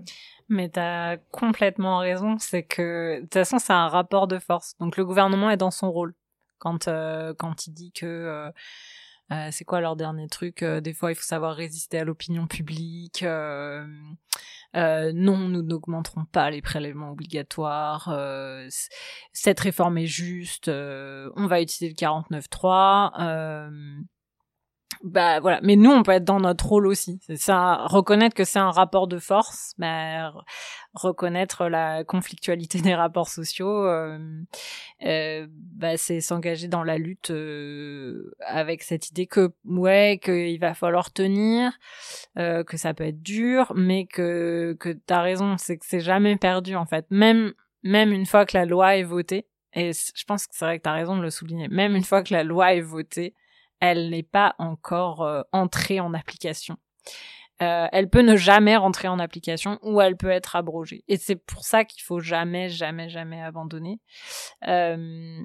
Mais 0.50 0.70
t'as 0.70 1.18
complètement 1.32 2.00
raison. 2.00 2.38
C'est 2.40 2.64
que 2.64 3.18
de 3.18 3.22
toute 3.22 3.34
façon, 3.34 3.60
c'est 3.60 3.74
un 3.74 3.90
rapport 3.90 4.28
de 4.28 4.40
force. 4.40 4.76
Donc, 4.80 4.98
le 4.98 5.06
gouvernement 5.06 5.52
est 5.52 5.58
dans 5.58 5.72
son 5.72 5.92
rôle 5.92 6.14
quand 6.58 6.86
quand 7.38 7.68
il 7.68 7.74
dit 7.74 7.92
que 7.92 8.52
euh, 9.32 9.50
c'est 9.52 9.66
quoi 9.66 9.82
leur 9.82 9.96
dernier 9.96 10.28
truc 10.28 10.64
euh, 10.64 10.82
Des 10.82 10.94
fois, 10.94 11.12
il 11.12 11.16
faut 11.16 11.24
savoir 11.24 11.56
résister 11.56 12.00
à 12.00 12.04
l'opinion 12.04 12.48
publique. 12.48 13.24
Euh, 13.24 13.86
non, 14.74 15.38
nous 15.38 15.62
n'augmenterons 15.62 16.26
pas 16.26 16.50
les 16.50 16.62
prélèvements 16.62 17.12
obligatoires. 17.12 18.14
cette 19.34 19.60
réforme 19.60 19.98
est 19.98 20.06
juste. 20.06 20.70
on 20.70 21.48
va 21.48 21.62
utiliser 21.62 21.90
le 21.90 21.96
49.3 21.96 24.06
bah 25.04 25.40
voilà. 25.40 25.60
Mais 25.64 25.76
nous 25.76 25.92
on 25.92 26.04
peut 26.04 26.12
être 26.12 26.24
dans 26.24 26.40
notre 26.40 26.66
rôle 26.68 26.88
aussi. 26.88 27.20
C'est 27.26 27.38
ça 27.38 27.86
reconnaître 27.88 28.36
que 28.36 28.44
c'est 28.44 28.60
un 28.60 28.72
rapport 28.72 29.08
de 29.08 29.18
force 29.18 29.74
bah, 29.78 30.34
reconnaître 30.94 31.68
la 31.68 32.04
conflictualité 32.04 32.82
des 32.82 32.96
rapports 32.96 33.30
sociaux 33.30 33.86
euh, 33.86 34.20
euh, 35.04 35.48
bah 35.50 35.98
c'est 35.98 36.22
s'engager 36.22 36.68
dans 36.68 36.84
la 36.84 36.98
lutte 36.98 37.32
euh, 37.32 38.34
avec 38.46 38.84
cette 38.84 39.10
idée 39.10 39.28
que 39.28 39.52
ouais 39.66 40.20
qu'il 40.24 40.60
va 40.60 40.74
falloir 40.74 41.12
tenir 41.12 41.72
euh, 42.38 42.64
que 42.64 42.78
ça 42.78 42.94
peut 42.94 43.06
être 43.06 43.22
dur 43.22 43.72
mais 43.76 44.06
que 44.06 44.76
que 44.80 44.90
t'as 44.90 45.22
raison 45.22 45.58
c'est 45.58 45.78
que 45.78 45.86
c'est 45.86 46.02
jamais 46.02 46.36
perdu 46.36 46.76
en 46.76 46.86
fait. 46.86 47.06
Même 47.10 47.54
même 47.84 48.12
une 48.12 48.26
fois 48.26 48.46
que 48.46 48.58
la 48.58 48.66
loi 48.66 48.98
est 48.98 49.04
votée 49.04 49.48
et 49.74 49.92
je 49.94 50.24
pense 50.26 50.48
que 50.48 50.54
c'est 50.56 50.66
vrai 50.66 50.78
que 50.78 50.84
t'as 50.84 50.94
raison 50.94 51.16
de 51.16 51.22
le 51.22 51.30
souligner 51.30 51.68
même 51.70 51.96
une 51.96 52.04
fois 52.04 52.24
que 52.24 52.34
la 52.34 52.44
loi 52.44 52.74
est 52.74 52.82
votée 52.82 53.34
elle 53.82 54.10
n'est 54.10 54.24
pas 54.24 54.56
encore 54.60 55.24
euh, 55.24 55.42
entrée 55.52 56.00
en 56.00 56.14
application. 56.14 56.78
Euh, 57.62 57.88
elle 57.92 58.10
peut 58.10 58.22
ne 58.22 58.36
jamais 58.36 58.76
rentrer 58.76 59.08
en 59.08 59.20
application 59.20 59.78
ou 59.84 60.02
elle 60.02 60.18
peut 60.18 60.30
être 60.32 60.56
abrogée. 60.56 61.04
Et 61.08 61.18
c'est 61.18 61.36
pour 61.36 61.64
ça 61.64 61.86
qu'il 61.86 62.02
faut 62.02 62.20
jamais, 62.20 62.70
jamais, 62.70 63.10
jamais 63.10 63.42
abandonner. 63.42 64.00
Euh, 64.68 65.44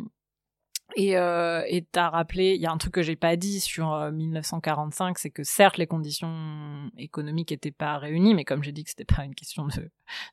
et 0.95 1.18
euh, 1.18 1.62
t'as 1.91 2.11
rappelé, 2.11 2.55
il 2.55 2.61
y 2.61 2.66
a 2.66 2.70
un 2.70 2.78
truc 2.78 2.95
que 2.95 3.03
j'ai 3.03 3.16
pas 3.16 3.37
dit 3.37 3.61
sur 3.61 4.11
1945, 4.12 5.09
euh, 5.09 5.12
c'est 5.16 5.30
que 5.30 5.43
certes 5.43 5.78
les 5.78 5.87
conditions 5.87 6.91
économiques 6.97 7.51
étaient 7.51 7.72
pas 7.72 7.99
réunies, 7.99 8.34
mais 8.34 8.45
comme 8.45 8.62
j'ai 8.62 8.72
dit 8.72 8.84
que 8.84 8.91
c'était 8.91 9.05
pas 9.05 9.24
une 9.24 9.34
question 9.34 9.66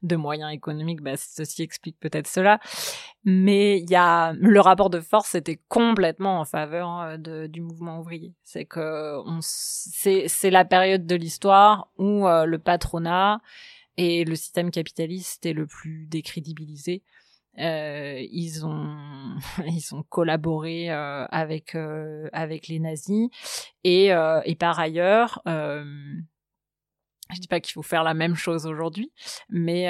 de 0.04 0.16
moyens 0.16 0.54
économiques, 0.54 1.02
bah 1.02 1.18
ceci 1.18 1.64
explique 1.64 2.00
peut-être 2.00 2.28
cela. 2.28 2.60
Mais 3.26 3.80
il 3.80 3.90
y 3.90 3.96
a 3.96 4.34
le 4.34 4.60
rapport 4.60 4.90
de 4.90 5.00
force 5.00 5.36
était 5.36 5.60
complètement 5.70 6.40
en 6.40 6.46
faveur 6.46 7.02
euh, 7.02 7.48
du 7.48 7.62
mouvement 7.62 8.00
ouvrier. 8.00 8.34
C'est 8.44 8.66
que 8.66 9.18
c'est 9.42 10.52
la 10.52 10.66
période 10.66 11.06
de 11.06 11.16
l'histoire 11.16 11.90
où 11.98 12.28
euh, 12.28 12.46
le 12.46 12.60
patronat 12.60 13.42
et 13.98 14.24
le 14.24 14.36
système 14.36 14.72
capitaliste 14.72 15.46
est 15.46 15.54
le 15.54 15.68
plus 15.68 16.06
décrédibilisé 16.08 17.04
euh, 17.60 18.20
ils 18.32 18.66
ont 18.66 18.98
ils 19.68 19.94
ont 19.94 20.04
collaboré 20.04 20.92
euh, 20.92 21.26
avec 21.30 21.76
euh, 21.76 22.28
avec 22.34 22.68
les 22.68 22.80
nazis. 22.80 23.30
Et 23.84 24.08
et 24.46 24.56
par 24.56 24.80
ailleurs 24.80 25.42
je 27.30 27.40
dis 27.40 27.48
pas 27.48 27.60
qu'il 27.60 27.74
faut 27.74 27.82
faire 27.82 28.04
la 28.04 28.14
même 28.14 28.36
chose 28.36 28.68
aujourd'hui, 28.68 29.12
mais 29.50 29.88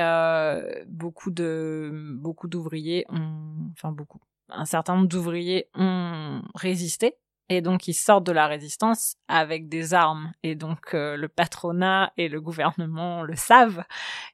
beaucoup 0.87 1.31
de 1.31 2.15
beaucoup 2.17 2.47
d'ouvriers 2.47 3.05
ont, 3.09 3.71
enfin 3.73 3.91
beaucoup, 3.91 4.19
un 4.49 4.65
certain 4.65 4.95
nombre 4.95 5.07
d'ouvriers 5.07 5.67
ont 5.75 6.41
résisté. 6.55 7.17
Et 7.49 7.61
donc 7.61 7.87
ils 7.89 7.93
sortent 7.93 8.25
de 8.25 8.31
la 8.31 8.47
résistance 8.47 9.15
avec 9.27 9.67
des 9.67 9.93
armes. 9.93 10.31
Et 10.43 10.55
donc 10.55 10.93
le 10.93 11.27
patronat 11.27 12.13
et 12.17 12.29
le 12.29 12.39
gouvernement 12.39 13.23
le 13.23 13.35
savent. 13.35 13.83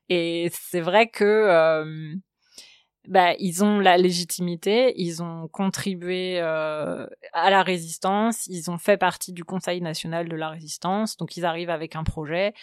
Et 0.10 0.52
c'est 0.54 0.82
vrai 0.82 1.10
que 1.10 2.20
bah, 3.10 3.34
ils 3.40 3.64
ont 3.64 3.80
la 3.80 3.98
légitimité, 3.98 4.94
ils 4.96 5.24
ont 5.24 5.48
contribué 5.48 6.40
euh, 6.40 7.08
à 7.34 7.50
la 7.50 7.64
résistance, 7.64 8.46
ils 8.46 8.70
ont 8.70 8.78
fait 8.78 8.98
partie 8.98 9.34
du 9.34 9.44
Conseil 9.44 9.82
national 9.82 10.30
de 10.30 10.36
la 10.36 10.50
résistance, 10.50 11.18
donc 11.18 11.36
ils 11.36 11.44
arrivent 11.44 11.72
avec 11.72 11.96
un 11.96 12.04
projet 12.04 12.54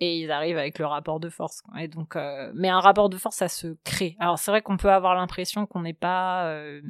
et 0.00 0.18
ils 0.18 0.30
arrivent 0.30 0.58
avec 0.58 0.78
le 0.78 0.84
rapport 0.84 1.18
de 1.18 1.30
force. 1.30 1.62
Et 1.78 1.88
donc, 1.88 2.14
euh, 2.14 2.52
mais 2.54 2.68
un 2.68 2.80
rapport 2.80 3.08
de 3.08 3.16
force, 3.16 3.36
ça 3.36 3.48
se 3.48 3.74
crée. 3.84 4.16
Alors 4.20 4.38
c'est 4.38 4.50
vrai 4.50 4.60
qu'on 4.60 4.76
peut 4.76 4.92
avoir 4.92 5.14
l'impression 5.14 5.64
qu'on 5.64 5.80
n'est 5.80 5.94
pas 5.94 6.46
euh, 6.48 6.82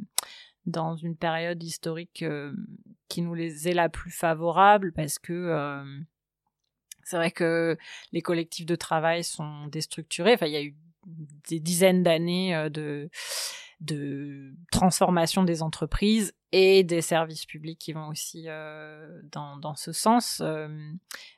dans 0.65 0.97
une 0.97 1.15
période 1.15 1.63
historique 1.63 2.25
qui 3.07 3.21
nous 3.21 3.33
les 3.33 3.69
est 3.69 3.73
la 3.73 3.87
plus 3.87 4.11
favorable 4.11 4.91
parce 4.91 5.17
que 5.17 5.81
c'est 7.03 7.15
vrai 7.15 7.31
que 7.31 7.77
les 8.11 8.21
collectifs 8.21 8.65
de 8.65 8.75
travail 8.75 9.23
sont 9.23 9.67
déstructurés. 9.67 10.33
Enfin, 10.33 10.47
il 10.47 10.51
y 10.51 10.57
a 10.57 10.61
eu 10.61 10.75
des 11.49 11.59
dizaines 11.59 12.03
d'années 12.03 12.55
euh, 12.55 12.69
de 13.79 14.55
transformation 14.71 15.43
des 15.43 15.61
entreprises 15.61 16.33
et 16.51 16.83
des 16.83 17.01
services 17.01 17.45
publics 17.45 17.79
qui 17.79 17.93
vont 17.93 18.07
aussi 18.07 18.45
euh, 18.47 19.21
dans, 19.31 19.75
ce 19.75 19.91
sens. 19.91 20.41
Euh, 20.43 20.67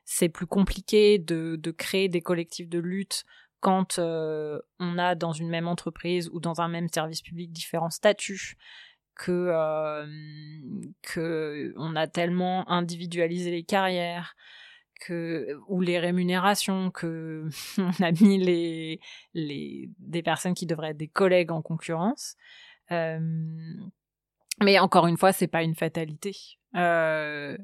c'est 0.06 0.30
plus 0.30 0.48
compliqué 0.48 1.20
de, 1.20 1.60
créer 1.78 2.08
des 2.08 2.22
collectifs 2.22 2.70
de 2.70 2.80
lutte 2.80 3.26
quand 3.60 4.00
on 4.00 4.98
a 4.98 5.16
dans 5.16 5.34
une 5.34 5.50
même 5.50 5.68
entreprise 5.68 6.30
ou 6.32 6.40
dans 6.40 6.62
un 6.62 6.70
même 6.70 6.88
service 6.88 7.22
public 7.22 7.52
différents 7.52 7.90
statuts 7.90 8.56
que 9.16 9.52
que 11.02 11.74
on 11.76 11.98
a 11.98 12.08
tellement 12.08 12.70
individualisé 12.72 13.52
les 13.52 13.64
carrières 13.64 14.34
ou 15.68 15.82
les 15.82 16.00
rémunérations 16.00 16.92
que 16.92 17.48
on 17.78 18.04
a 18.04 18.12
mis 18.12 18.38
les 18.38 19.00
les 19.34 19.90
des 20.00 20.24
personnes 20.24 20.54
qui 20.54 20.66
devraient 20.66 20.92
être 20.92 20.98
des 20.98 21.08
collègues 21.08 21.52
en 21.52 21.62
concurrence 21.62 22.36
mais 22.90 24.80
encore 24.80 25.08
une 25.08 25.18
fois 25.18 25.32
c'est 25.32 25.48
pas 25.48 25.64
une 25.64 25.76
fatalité 25.76 26.36
euh, 26.76 27.58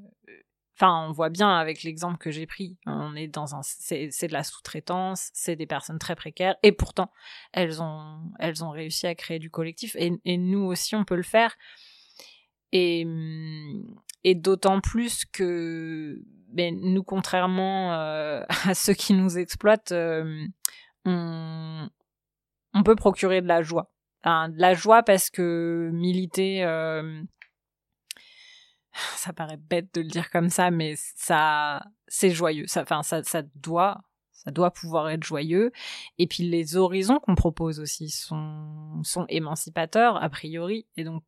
Enfin, 0.77 1.07
on 1.07 1.13
voit 1.13 1.29
bien 1.29 1.55
avec 1.55 1.83
l'exemple 1.83 2.17
que 2.17 2.31
j'ai 2.31 2.45
pris. 2.45 2.77
On 2.85 3.15
est 3.15 3.27
dans 3.27 3.55
un, 3.55 3.61
c'est, 3.63 4.07
de 4.07 4.33
la 4.33 4.43
sous-traitance, 4.43 5.29
c'est 5.33 5.55
des 5.55 5.65
personnes 5.65 5.99
très 5.99 6.15
précaires, 6.15 6.57
et 6.63 6.73
pourtant, 6.73 7.11
elles 7.53 7.81
ont, 7.81 8.19
elles 8.39 8.61
ont 8.63 8.71
réussi 8.71 9.07
à 9.07 9.15
créer 9.15 9.39
du 9.39 9.49
collectif, 9.49 9.95
et, 9.97 10.11
et 10.25 10.37
nous 10.37 10.65
aussi, 10.65 10.95
on 10.95 11.05
peut 11.05 11.15
le 11.15 11.23
faire. 11.23 11.55
Et, 12.73 13.07
et 14.25 14.35
d'autant 14.35 14.81
plus 14.81 15.23
que, 15.23 16.21
ben, 16.55 16.79
nous, 16.79 17.03
contrairement 17.03 17.93
euh, 17.93 18.43
à 18.65 18.73
ceux 18.73 18.93
qui 18.93 19.13
nous 19.13 19.37
exploitent, 19.37 19.91
euh, 19.91 20.47
on, 21.03 21.89
peut 22.83 22.95
procurer 22.95 23.41
de 23.41 23.47
la 23.47 23.61
joie. 23.61 23.91
De 24.23 24.59
la 24.59 24.73
joie 24.73 25.03
parce 25.03 25.29
que 25.29 25.91
militer 25.93 26.63
euh, 26.63 27.21
ça 29.17 29.33
paraît 29.33 29.57
bête 29.57 29.93
de 29.93 30.01
le 30.01 30.07
dire 30.07 30.31
comme 30.31 30.49
ça, 30.49 30.71
mais 30.71 30.95
ça, 30.97 31.85
c'est 32.07 32.31
joyeux. 32.31 32.65
Enfin, 32.77 33.03
ça, 33.03 33.21
doit, 33.55 34.01
ça 34.31 34.51
doit 34.51 34.71
pouvoir 34.71 35.09
être 35.09 35.23
joyeux. 35.23 35.73
Et 36.17 36.25
puis 36.25 36.43
les 36.43 36.77
horizons 36.77 37.19
qu'on 37.19 37.35
propose 37.35 37.81
aussi 37.81 38.09
sont, 38.09 39.01
sont 39.03 39.25
émancipateurs 39.27 40.23
a 40.23 40.29
priori. 40.29 40.87
Et 40.95 41.03
donc 41.03 41.21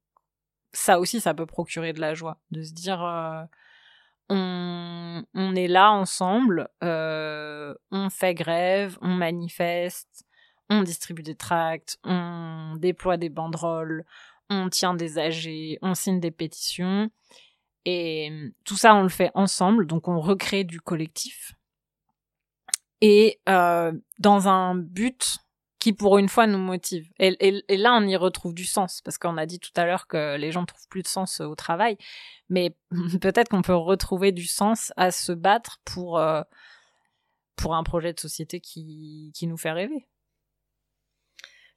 ça 0.71 0.99
aussi, 0.99 1.19
ça 1.19 1.34
peut 1.34 1.45
procurer 1.45 1.91
de 1.91 1.99
la 1.99 2.13
joie, 2.13 2.39
de 2.51 2.61
se 2.61 2.71
dire, 2.71 3.01
on, 4.30 5.55
est 5.55 5.67
là 5.67 5.91
ensemble, 5.91 6.69
euh, 6.84 7.73
on 7.91 8.09
fait 8.09 8.34
grève, 8.34 8.97
on 9.01 9.09
manifeste, 9.09 10.25
on 10.69 10.84
distribue 10.84 11.23
des 11.23 11.36
tracts, 11.36 11.97
on 12.03 12.75
déploie 12.78 13.17
des 13.17 13.30
banderoles, 13.30 14.03
on 14.49 14.69
tient 14.69 14.93
des 14.93 15.17
AG, 15.17 15.78
on 15.82 15.93
signe 15.93 16.19
des 16.19 16.32
pétitions. 16.32 17.09
Et 17.86 18.30
euh, 18.32 18.49
tout 18.65 18.75
ça, 18.75 18.95
on 18.95 19.03
le 19.03 19.09
fait 19.09 19.32
ensemble, 19.34 19.88
donc 19.88 20.07
on 20.07 20.19
recrée 20.19 20.63
du 20.63 20.82
collectif. 20.82 21.53
Et 22.99 23.39
euh, 23.47 23.93
dans 24.19 24.47
un 24.47 24.75
but 24.75 25.38
qui, 25.80 25.93
pour 25.93 26.17
une 26.17 26.30
fois, 26.30 26.47
nous 26.47 26.57
motive. 26.57 27.09
Et, 27.19 27.63
là, 27.78 27.93
on 27.93 28.07
y 28.07 28.15
retrouve 28.15 28.53
du 28.53 28.65
sens, 28.65 29.01
parce 29.01 29.17
qu'on 29.17 29.38
a 29.38 29.45
dit 29.45 29.59
tout 29.59 29.71
à 29.75 29.86
l'heure 29.86 30.07
que 30.07 30.36
les 30.38 30.51
gens 30.51 30.61
ne 30.61 30.65
trouvent 30.65 30.88
plus 30.89 31.03
de 31.03 31.07
sens 31.07 31.39
au 31.39 31.55
travail. 31.55 31.97
Mais 32.49 32.75
peut-être 33.21 33.49
qu'on 33.49 33.61
peut 33.61 33.75
retrouver 33.75 34.32
du 34.32 34.45
sens 34.45 34.91
à 34.97 35.11
se 35.11 35.32
battre 35.32 35.80
pour, 35.86 36.17
euh, 36.17 36.41
pour 37.55 37.75
un 37.75 37.84
projet 37.84 38.13
de 38.13 38.19
société 38.19 38.59
qui, 38.59 39.32
qui 39.36 39.47
nous 39.47 39.57
fait 39.57 39.71
rêver. 39.71 40.07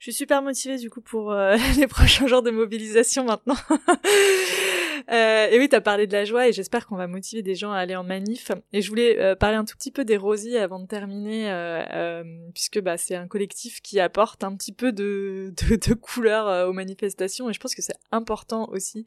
Je 0.00 0.04
suis 0.04 0.14
super 0.14 0.40
motivée 0.40 0.78
du 0.78 0.88
coup 0.88 1.02
pour 1.02 1.30
euh, 1.30 1.56
les 1.78 1.86
prochains 1.86 2.26
jours 2.26 2.42
de 2.42 2.50
mobilisation 2.50 3.22
maintenant. 3.26 3.56
euh, 5.10 5.48
et 5.50 5.58
oui, 5.58 5.68
tu 5.68 5.76
as 5.76 5.82
parlé 5.82 6.06
de 6.06 6.12
la 6.14 6.24
joie 6.24 6.48
et 6.48 6.54
j'espère 6.54 6.86
qu'on 6.86 6.96
va 6.96 7.06
motiver 7.06 7.42
des 7.42 7.54
gens 7.54 7.70
à 7.70 7.76
aller 7.76 7.94
en 7.94 8.02
manif. 8.02 8.50
Et 8.72 8.80
je 8.80 8.88
voulais 8.88 9.20
euh, 9.20 9.36
parler 9.36 9.56
un 9.56 9.66
tout 9.66 9.76
petit 9.76 9.90
peu 9.90 10.06
des 10.06 10.16
Rosiers 10.16 10.58
avant 10.58 10.80
de 10.80 10.86
terminer, 10.86 11.52
euh, 11.52 12.24
puisque 12.54 12.80
bah, 12.80 12.96
c'est 12.96 13.14
un 13.14 13.28
collectif 13.28 13.82
qui 13.82 14.00
apporte 14.00 14.42
un 14.42 14.56
petit 14.56 14.72
peu 14.72 14.90
de, 14.90 15.52
de, 15.68 15.76
de 15.76 15.92
couleur 15.92 16.66
aux 16.66 16.72
manifestations 16.72 17.50
et 17.50 17.52
je 17.52 17.60
pense 17.60 17.74
que 17.74 17.82
c'est 17.82 17.98
important 18.10 18.70
aussi, 18.70 19.04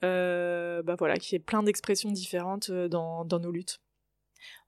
bah 0.00 0.96
voilà, 0.98 1.18
qu'il 1.18 1.34
y 1.34 1.36
ait 1.36 1.44
plein 1.44 1.62
d'expressions 1.62 2.10
différentes 2.10 2.72
dans, 2.72 3.24
dans 3.24 3.38
nos 3.38 3.52
luttes. 3.52 3.80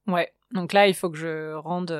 Ouais, 0.07 0.33
donc 0.53 0.73
là 0.73 0.87
il 0.87 0.95
faut 0.95 1.11
que 1.11 1.19
je 1.19 1.55
rende 1.55 1.91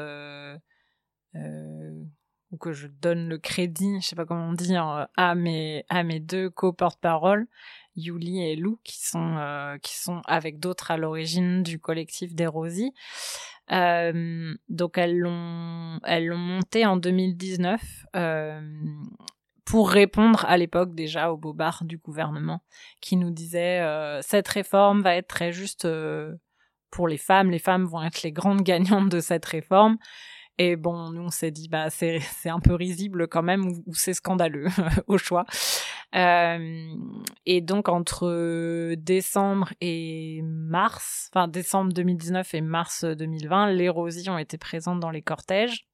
que 2.57 2.73
je 2.73 2.87
donne 2.87 3.29
le 3.29 3.39
crédit, 3.39 4.01
je 4.01 4.07
sais 4.07 4.17
pas 4.17 4.25
comment 4.27 4.53
dire, 4.53 4.89
euh, 4.89 5.05
à 5.17 5.35
mes 5.35 5.85
à 5.89 6.03
mes 6.03 6.21
deux 6.21 6.51
co-porte-parole, 6.51 7.47
Yuli 7.97 8.43
et 8.43 8.57
Lou, 8.57 8.79
qui 8.85 9.05
sont 9.05 9.37
euh, 9.39 9.79
qui 9.79 9.97
sont 9.97 10.23
avec 10.27 10.59
d'autres 10.59 10.91
à 10.91 10.97
l'origine 10.97 11.63
du 11.63 11.79
collectif 11.79 12.35
des 12.35 12.47
Rosies. 12.47 12.93
Euh, 13.73 14.55
donc 14.69 14.99
elles 14.99 15.19
l'ont 15.19 16.01
monté 16.37 16.85
en 16.85 16.97
2019 16.97 17.81
euh, 18.15 18.61
pour 19.65 19.91
répondre 19.91 20.45
à 20.47 20.59
l'époque 20.59 20.95
déjà 20.95 21.33
au 21.33 21.39
bobard 21.39 21.85
du 21.85 21.97
gouvernement 21.97 22.63
qui 23.01 23.17
nous 23.17 23.31
disait 23.31 23.81
cette 24.21 24.49
réforme 24.49 25.01
va 25.01 25.17
être 25.17 25.29
très 25.29 25.51
juste 25.51 25.89
pour 26.91 27.09
les 27.09 27.17
femmes, 27.17 27.51
les 27.51 27.59
femmes 27.59 27.87
vont 27.87 28.03
être 28.03 28.23
les 28.23 28.33
grandes 28.33 28.61
gagnantes 28.63 29.09
de 29.09 29.21
cette 29.21 29.47
réforme. 29.47 29.97
Et 30.59 30.77
bon, 30.77 31.11
nous 31.11 31.23
on 31.23 31.31
s'est 31.31 31.51
dit 31.51 31.69
bah 31.69 31.91
c'est 31.91 32.21
c'est 32.39 32.49
un 32.49 32.61
peu 32.61 32.75
risible 32.75 33.29
quand 33.29 33.43
même 33.43 33.67
ou, 33.87 33.95
c'est 33.95 34.15
scandaleux 34.15 34.69
au 35.07 35.19
choix. 35.19 35.45
Euh, 36.15 36.95
et 37.45 37.61
donc 37.61 37.89
entre 37.89 38.95
décembre 38.95 39.73
et 39.81 40.41
mars, 40.45 41.31
enfin 41.33 41.49
décembre 41.49 41.93
2019 41.93 42.55
et 42.55 42.61
mars 42.61 43.05
2020, 43.05 43.73
les 43.73 43.89
rosiers 43.89 44.31
ont 44.31 44.39
été 44.39 44.59
présentes 44.59 45.01
dans 45.01 45.11
les 45.11 45.23
cortèges. 45.23 45.89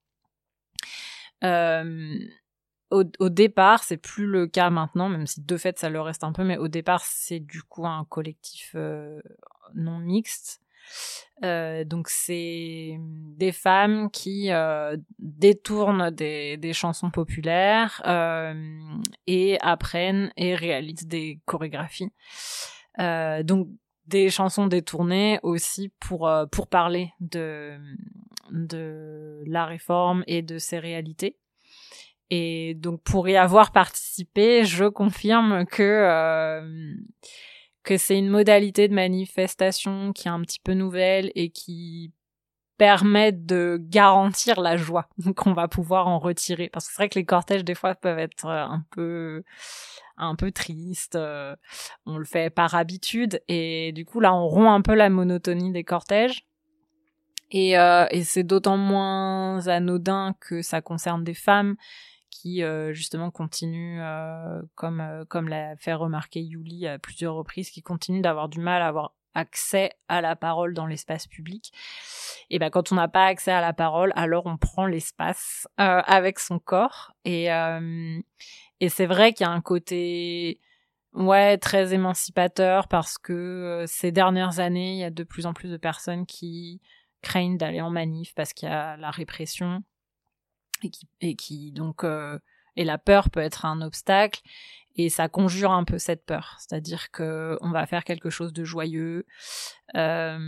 Euh, 1.42 2.18
au, 2.90 3.04
au, 3.18 3.28
départ, 3.30 3.82
c'est 3.82 3.96
plus 3.96 4.26
le 4.26 4.46
cas 4.46 4.68
maintenant, 4.68 5.08
même 5.08 5.26
si 5.26 5.40
de 5.40 5.56
fait 5.56 5.78
ça 5.78 5.88
le 5.88 6.00
reste 6.02 6.24
un 6.24 6.32
peu, 6.32 6.44
mais 6.44 6.58
au 6.58 6.68
départ 6.68 7.02
c'est 7.04 7.40
du 7.40 7.62
coup 7.62 7.86
un 7.86 8.04
collectif 8.04 8.72
euh, 8.74 9.22
non 9.74 9.98
mixte. 10.00 10.60
Euh, 11.42 11.84
donc 11.84 12.08
c'est 12.08 12.98
des 13.00 13.52
femmes 13.52 14.10
qui 14.10 14.50
euh, 14.50 14.96
détournent 15.18 16.10
des, 16.10 16.72
chansons 16.74 17.10
populaires 17.10 18.02
euh, 18.06 18.54
et 19.26 19.58
apprennent 19.60 20.32
et 20.36 20.54
réalisent 20.54 21.06
des 21.06 21.40
chorégraphies. 21.46 22.12
Donc 22.98 23.68
des 24.06 24.28
chansons 24.28 24.66
détournées 24.66 25.38
aussi 25.42 25.90
pour 26.00 26.30
pour 26.50 26.66
parler 26.66 27.12
de 27.20 27.78
de 28.50 29.42
la 29.46 29.64
réforme 29.64 30.24
et 30.26 30.42
de 30.42 30.58
ses 30.58 30.78
réalités. 30.78 31.36
Et 32.28 32.74
donc 32.74 33.02
pour 33.02 33.28
y 33.28 33.36
avoir 33.36 33.72
participé, 33.72 34.64
je 34.64 34.84
confirme 34.84 35.64
que 35.64 36.60
que 37.90 37.96
c'est 37.96 38.16
une 38.16 38.28
modalité 38.28 38.86
de 38.86 38.94
manifestation 38.94 40.12
qui 40.12 40.28
est 40.28 40.30
un 40.30 40.40
petit 40.42 40.60
peu 40.60 40.74
nouvelle 40.74 41.32
et 41.34 41.50
qui 41.50 42.12
permet 42.78 43.32
de 43.32 43.78
garantir 43.80 44.60
la 44.60 44.76
joie 44.76 45.08
qu'on 45.36 45.54
va 45.54 45.66
pouvoir 45.66 46.06
en 46.06 46.20
retirer. 46.20 46.68
Parce 46.68 46.86
que 46.86 46.92
c'est 46.92 47.02
vrai 47.02 47.08
que 47.08 47.18
les 47.18 47.24
cortèges 47.24 47.64
des 47.64 47.74
fois 47.74 47.96
peuvent 47.96 48.20
être 48.20 48.46
euh, 48.46 48.62
un 48.62 48.84
peu 48.92 49.42
un 50.16 50.36
peu 50.36 50.52
tristes 50.52 51.16
euh, 51.16 51.56
on 52.06 52.16
le 52.16 52.24
fait 52.24 52.48
par 52.48 52.76
habitude. 52.76 53.42
Et 53.48 53.90
du 53.90 54.04
coup 54.04 54.20
là 54.20 54.32
on 54.32 54.46
rompt 54.46 54.68
un 54.68 54.82
peu 54.82 54.94
la 54.94 55.10
monotonie 55.10 55.72
des 55.72 55.82
cortèges. 55.82 56.46
Et, 57.50 57.76
euh, 57.76 58.06
et 58.12 58.22
c'est 58.22 58.44
d'autant 58.44 58.76
moins 58.76 59.66
anodin 59.66 60.36
que 60.38 60.62
ça 60.62 60.80
concerne 60.80 61.24
des 61.24 61.34
femmes 61.34 61.74
qui 62.40 62.62
euh, 62.62 62.92
justement 62.92 63.30
continue, 63.30 64.00
euh, 64.00 64.62
comme 64.74 65.00
euh, 65.00 65.24
comme 65.26 65.48
l'a 65.48 65.76
fait 65.76 65.92
remarquer 65.92 66.40
Yuli 66.40 66.86
à 66.86 66.98
plusieurs 66.98 67.34
reprises, 67.34 67.70
qui 67.70 67.82
continue 67.82 68.22
d'avoir 68.22 68.48
du 68.48 68.60
mal 68.60 68.80
à 68.80 68.88
avoir 68.88 69.14
accès 69.34 69.92
à 70.08 70.20
la 70.20 70.36
parole 70.36 70.72
dans 70.74 70.86
l'espace 70.86 71.26
public. 71.26 71.72
Et 72.48 72.58
ben 72.58 72.70
quand 72.70 72.92
on 72.92 72.94
n'a 72.94 73.08
pas 73.08 73.26
accès 73.26 73.52
à 73.52 73.60
la 73.60 73.72
parole, 73.72 74.12
alors 74.16 74.46
on 74.46 74.56
prend 74.56 74.86
l'espace 74.86 75.68
avec 75.76 76.38
son 76.38 76.58
corps. 76.58 77.12
Et 77.24 77.46
et 78.80 78.88
c'est 78.88 79.06
vrai 79.06 79.32
qu'il 79.32 79.46
y 79.46 79.48
a 79.48 79.52
un 79.52 79.60
côté 79.60 80.60
ouais 81.12 81.58
très 81.58 81.94
émancipateur 81.94 82.88
parce 82.88 83.18
que 83.18 83.84
ces 83.86 84.10
dernières 84.10 84.58
années, 84.58 84.94
il 84.94 84.98
y 84.98 85.04
a 85.04 85.10
de 85.10 85.22
plus 85.24 85.46
en 85.46 85.52
plus 85.52 85.70
de 85.70 85.76
personnes 85.76 86.26
qui 86.26 86.80
craignent 87.22 87.58
d'aller 87.58 87.80
en 87.80 87.90
manif 87.90 88.34
parce 88.34 88.52
qu'il 88.52 88.68
y 88.68 88.72
a 88.72 88.96
la 88.96 89.10
répression 89.10 89.84
et 90.82 90.90
qui, 90.90 91.08
et 91.20 91.34
qui 91.34 91.72
donc 91.72 92.04
euh, 92.04 92.38
et 92.76 92.84
la 92.84 92.98
peur 92.98 93.30
peut 93.30 93.40
être 93.40 93.64
un 93.64 93.82
obstacle 93.82 94.40
et 94.96 95.08
ça 95.08 95.28
conjure 95.28 95.72
un 95.72 95.84
peu 95.84 95.98
cette 95.98 96.24
peur, 96.24 96.56
c'est-à-dire 96.58 97.10
que 97.10 97.56
on 97.60 97.70
va 97.70 97.86
faire 97.86 98.04
quelque 98.04 98.30
chose 98.30 98.52
de 98.52 98.64
joyeux 98.64 99.26
euh, 99.96 100.38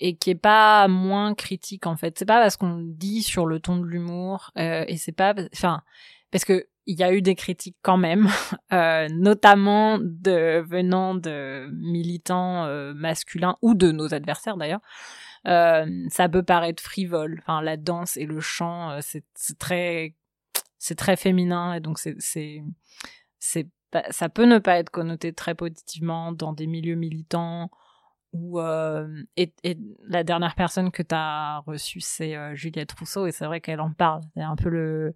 et 0.00 0.16
qui 0.16 0.30
est 0.30 0.34
pas 0.34 0.88
moins 0.88 1.34
critique 1.34 1.86
en 1.86 1.96
fait. 1.96 2.18
C'est 2.18 2.26
pas 2.26 2.40
parce 2.40 2.56
qu'on 2.56 2.78
dit 2.80 3.22
sur 3.22 3.46
le 3.46 3.60
ton 3.60 3.78
de 3.78 3.86
l'humour 3.86 4.50
euh, 4.58 4.84
et 4.88 4.96
c'est 4.96 5.12
pas, 5.12 5.34
enfin 5.52 5.82
parce 6.30 6.44
que 6.44 6.66
il 6.86 6.98
y 6.98 7.02
a 7.02 7.12
eu 7.12 7.20
des 7.20 7.34
critiques 7.34 7.76
quand 7.82 7.98
même, 7.98 8.28
euh, 8.72 9.08
notamment 9.10 9.98
de 10.00 10.64
venant 10.66 11.14
de 11.14 11.68
militants 11.72 12.64
euh, 12.64 12.94
masculins 12.94 13.56
ou 13.62 13.74
de 13.74 13.92
nos 13.92 14.14
adversaires 14.14 14.56
d'ailleurs. 14.56 14.80
Euh, 15.46 16.06
ça 16.10 16.28
peut 16.28 16.42
paraître 16.42 16.82
frivole. 16.82 17.38
Enfin, 17.40 17.62
la 17.62 17.76
danse 17.76 18.16
et 18.16 18.26
le 18.26 18.40
chant, 18.40 18.98
c'est 19.00 19.24
très, 19.58 20.14
c'est 20.78 20.96
très 20.96 21.16
féminin 21.16 21.74
et 21.74 21.80
donc 21.80 21.98
c'est, 21.98 22.16
c'est, 22.18 22.62
ça 24.10 24.28
peut 24.28 24.44
ne 24.44 24.58
pas 24.58 24.78
être 24.78 24.90
connoté 24.90 25.32
très 25.32 25.54
positivement 25.54 26.32
dans 26.32 26.52
des 26.52 26.66
milieux 26.66 26.96
militants. 26.96 27.70
Ou 28.34 28.60
et, 28.60 29.54
et, 29.64 29.78
la 30.06 30.22
dernière 30.22 30.54
personne 30.54 30.90
que 30.90 31.02
tu 31.02 31.14
as 31.14 31.62
reçue, 31.66 32.00
c'est 32.00 32.36
Juliette 32.54 32.92
Rousseau, 32.92 33.26
et 33.26 33.32
c'est 33.32 33.46
vrai 33.46 33.60
qu'elle 33.60 33.80
en 33.80 33.92
parle. 33.92 34.20
C'est 34.34 34.42
un 34.42 34.56
peu 34.56 34.68
le, 34.68 35.14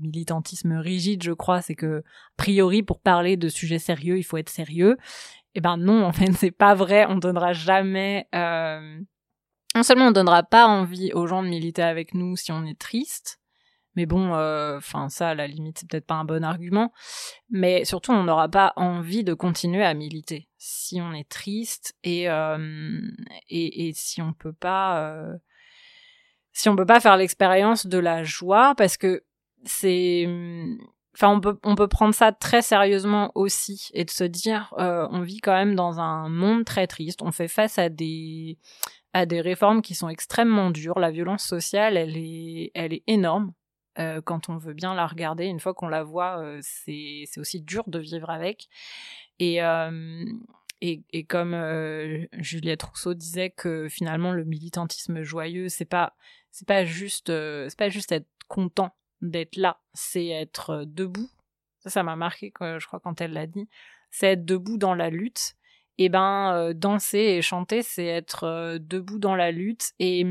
militantisme 0.00 0.72
rigide, 0.74 1.22
je 1.22 1.32
crois, 1.32 1.62
c'est 1.62 1.74
que, 1.74 1.98
a 1.98 2.02
priori, 2.36 2.82
pour 2.82 3.00
parler 3.00 3.36
de 3.36 3.48
sujets 3.48 3.78
sérieux, 3.78 4.18
il 4.18 4.24
faut 4.24 4.36
être 4.36 4.48
sérieux. 4.48 4.96
Eh 5.54 5.60
ben 5.60 5.76
non, 5.76 6.04
en 6.04 6.12
fait, 6.12 6.32
c'est 6.34 6.50
pas 6.50 6.74
vrai. 6.74 7.06
On 7.08 7.16
donnera 7.16 7.52
jamais. 7.52 8.28
Euh... 8.34 9.00
Non 9.74 9.82
seulement 9.82 10.06
on 10.06 10.12
donnera 10.12 10.42
pas 10.42 10.66
envie 10.66 11.12
aux 11.12 11.26
gens 11.26 11.42
de 11.42 11.48
militer 11.48 11.82
avec 11.82 12.14
nous 12.14 12.36
si 12.36 12.52
on 12.52 12.64
est 12.64 12.78
triste, 12.78 13.38
mais 13.98 14.06
bon, 14.06 14.32
euh, 14.34 14.78
enfin 14.78 15.08
ça, 15.08 15.30
à 15.30 15.34
la 15.34 15.48
limite, 15.48 15.80
c'est 15.80 15.88
peut-être 15.88 16.06
pas 16.06 16.14
un 16.14 16.24
bon 16.24 16.44
argument. 16.44 16.92
Mais 17.50 17.84
surtout, 17.84 18.12
on 18.12 18.22
n'aura 18.22 18.48
pas 18.48 18.72
envie 18.76 19.24
de 19.24 19.34
continuer 19.34 19.84
à 19.84 19.92
militer 19.92 20.48
si 20.56 21.00
on 21.00 21.12
est 21.12 21.28
triste 21.28 21.96
et 22.04 22.30
euh, 22.30 23.00
et, 23.48 23.92
si 23.94 24.22
on 24.22 24.32
peut 24.32 24.52
pas. 24.52 25.02
Euh, 25.02 25.34
si 26.52 26.68
on 26.68 26.76
peut 26.76 26.86
pas 26.86 27.00
faire 27.00 27.16
l'expérience 27.16 27.86
de 27.86 27.98
la 27.98 28.22
joie, 28.22 28.74
parce 28.76 28.96
que 28.96 29.24
c'est 29.64 30.28
enfin 31.14 31.30
on 31.30 31.40
peut 31.40 31.58
on 31.64 31.74
peut 31.74 31.88
prendre 31.88 32.14
ça 32.14 32.30
très 32.30 32.62
sérieusement 32.62 33.32
aussi 33.34 33.88
et 33.94 34.04
de 34.04 34.10
se 34.10 34.22
dire 34.22 34.72
euh, 34.78 35.08
on 35.10 35.22
vit 35.22 35.40
quand 35.40 35.54
même 35.54 35.74
dans 35.74 35.98
un 35.98 36.28
monde 36.28 36.64
très 36.64 36.86
triste 36.86 37.22
on 37.22 37.32
fait 37.32 37.48
face 37.48 37.78
à 37.78 37.88
des 37.88 38.58
à 39.18 39.26
des 39.26 39.40
réformes 39.40 39.82
qui 39.82 39.94
sont 39.94 40.08
extrêmement 40.08 40.70
dures 40.70 40.98
la 40.98 41.10
violence 41.10 41.44
sociale 41.44 41.96
elle 41.96 42.16
est 42.16 42.70
elle 42.74 42.92
est 42.92 43.02
énorme 43.06 43.52
euh, 43.98 44.20
quand 44.22 44.48
on 44.48 44.56
veut 44.56 44.74
bien 44.74 44.94
la 44.94 45.06
regarder 45.06 45.46
une 45.46 45.60
fois 45.60 45.74
qu'on 45.74 45.88
la 45.88 46.04
voit 46.04 46.38
euh, 46.38 46.58
c'est 46.62 47.26
aussi 47.38 47.60
dur 47.60 47.84
de 47.86 47.98
vivre 47.98 48.30
avec 48.30 48.68
et 49.38 49.62
euh, 49.62 50.24
et, 50.80 51.02
et, 51.10 51.24
comme 51.24 51.56
Juliette 52.34 52.84
Rousseau 52.84 53.12
disait 53.12 53.50
que 53.50 53.88
finalement 53.88 54.30
le 54.30 54.44
militantisme 54.44 55.22
joyeux 55.22 55.68
c'est 55.68 55.84
pas 55.84 56.14
pas 56.68 56.84
juste 56.84 57.32
pas 57.76 57.88
juste 57.88 58.12
être 58.12 58.28
content 58.46 58.94
d'être 59.20 59.56
là, 59.56 59.80
c'est 59.94 60.26
être 60.26 60.84
debout. 60.86 61.28
Ça, 61.80 61.90
ça 61.90 62.02
m'a 62.02 62.16
marqué, 62.16 62.52
je 62.60 62.86
crois, 62.86 63.00
quand 63.00 63.20
elle 63.20 63.32
l'a 63.32 63.46
dit. 63.46 63.68
C'est 64.10 64.28
être 64.28 64.44
debout 64.44 64.78
dans 64.78 64.94
la 64.94 65.10
lutte. 65.10 65.54
Et 65.98 66.08
ben, 66.08 66.54
euh, 66.54 66.72
danser 66.74 67.18
et 67.18 67.42
chanter, 67.42 67.82
c'est 67.82 68.06
être 68.06 68.44
euh, 68.44 68.78
debout 68.80 69.18
dans 69.18 69.34
la 69.34 69.50
lutte. 69.50 69.92
Et, 69.98 70.24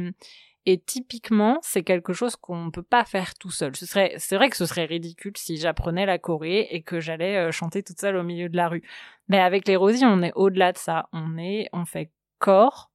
typiquement, 0.86 1.59
c'est 1.61 1.84
quelque 1.84 2.11
chose 2.11 2.36
qu'on 2.36 2.65
ne 2.65 2.72
peut 2.72 2.84
pas 2.84 3.05
faire 3.05 3.36
tout 3.36 3.51
seul. 3.51 3.74
Ce 3.76 3.86
serait, 3.86 4.13
c'est 4.18 4.36
vrai 4.36 4.49
que 4.49 4.57
ce 4.57 4.65
serait 4.65 4.84
ridicule 4.84 5.32
si 5.38 5.55
j'apprenais 5.55 6.05
la 6.05 6.18
Corée 6.18 6.68
et 6.72 6.82
que 6.82 6.99
j'allais 6.99 7.53
chanter 7.53 7.84
toute 7.84 8.01
seule 8.01 8.18
au 8.18 8.24
milieu 8.24 8.49
de 8.49 8.57
la 8.57 8.68
rue. 8.68 8.84
Mais 9.30 9.39
avec 9.39 9.65
les 9.65 9.78
Rosiers, 9.78 10.05
on 10.05 10.22
est 10.22 10.34
au-delà 10.36 10.74
de 10.74 10.78
ça. 10.78 11.07
On 11.13 11.38
est, 11.38 11.70
on 11.72 11.86
fait 11.86 12.11
corps 12.39 12.91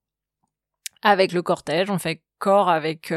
avec 1.00 1.32
le 1.32 1.40
cortège, 1.40 1.88
on 1.88 1.96
fait 1.98 2.20
corps 2.38 2.68
avec 2.68 3.10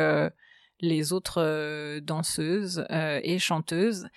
les 0.82 1.14
autres 1.14 1.42
euh, 1.42 2.00
danseuses 2.02 2.86
euh, 2.92 3.20
et 3.24 3.40
chanteuses. 3.40 4.08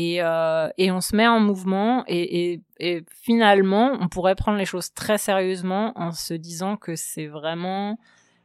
Et, 0.00 0.22
euh, 0.22 0.68
et, 0.78 0.92
on 0.92 1.00
se 1.00 1.16
met 1.16 1.26
en 1.26 1.40
mouvement 1.40 2.04
et, 2.06 2.52
et, 2.52 2.62
et, 2.78 3.04
finalement 3.10 3.96
on 4.00 4.06
pourrait 4.06 4.36
prendre 4.36 4.56
les 4.56 4.64
choses 4.64 4.94
très 4.94 5.18
sérieusement 5.18 5.92
en 5.96 6.12
se 6.12 6.34
disant 6.34 6.76
que 6.76 6.94
c'est 6.94 7.26
vraiment 7.26 7.98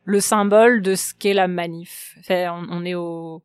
le 0.03 0.19
symbole 0.19 0.81
de 0.81 0.95
ce 0.95 1.13
qu'est 1.13 1.35
la 1.35 1.47
manif. 1.47 2.17
Enfin, 2.19 2.65
on, 2.71 2.83
est 2.83 2.95
au 2.95 3.43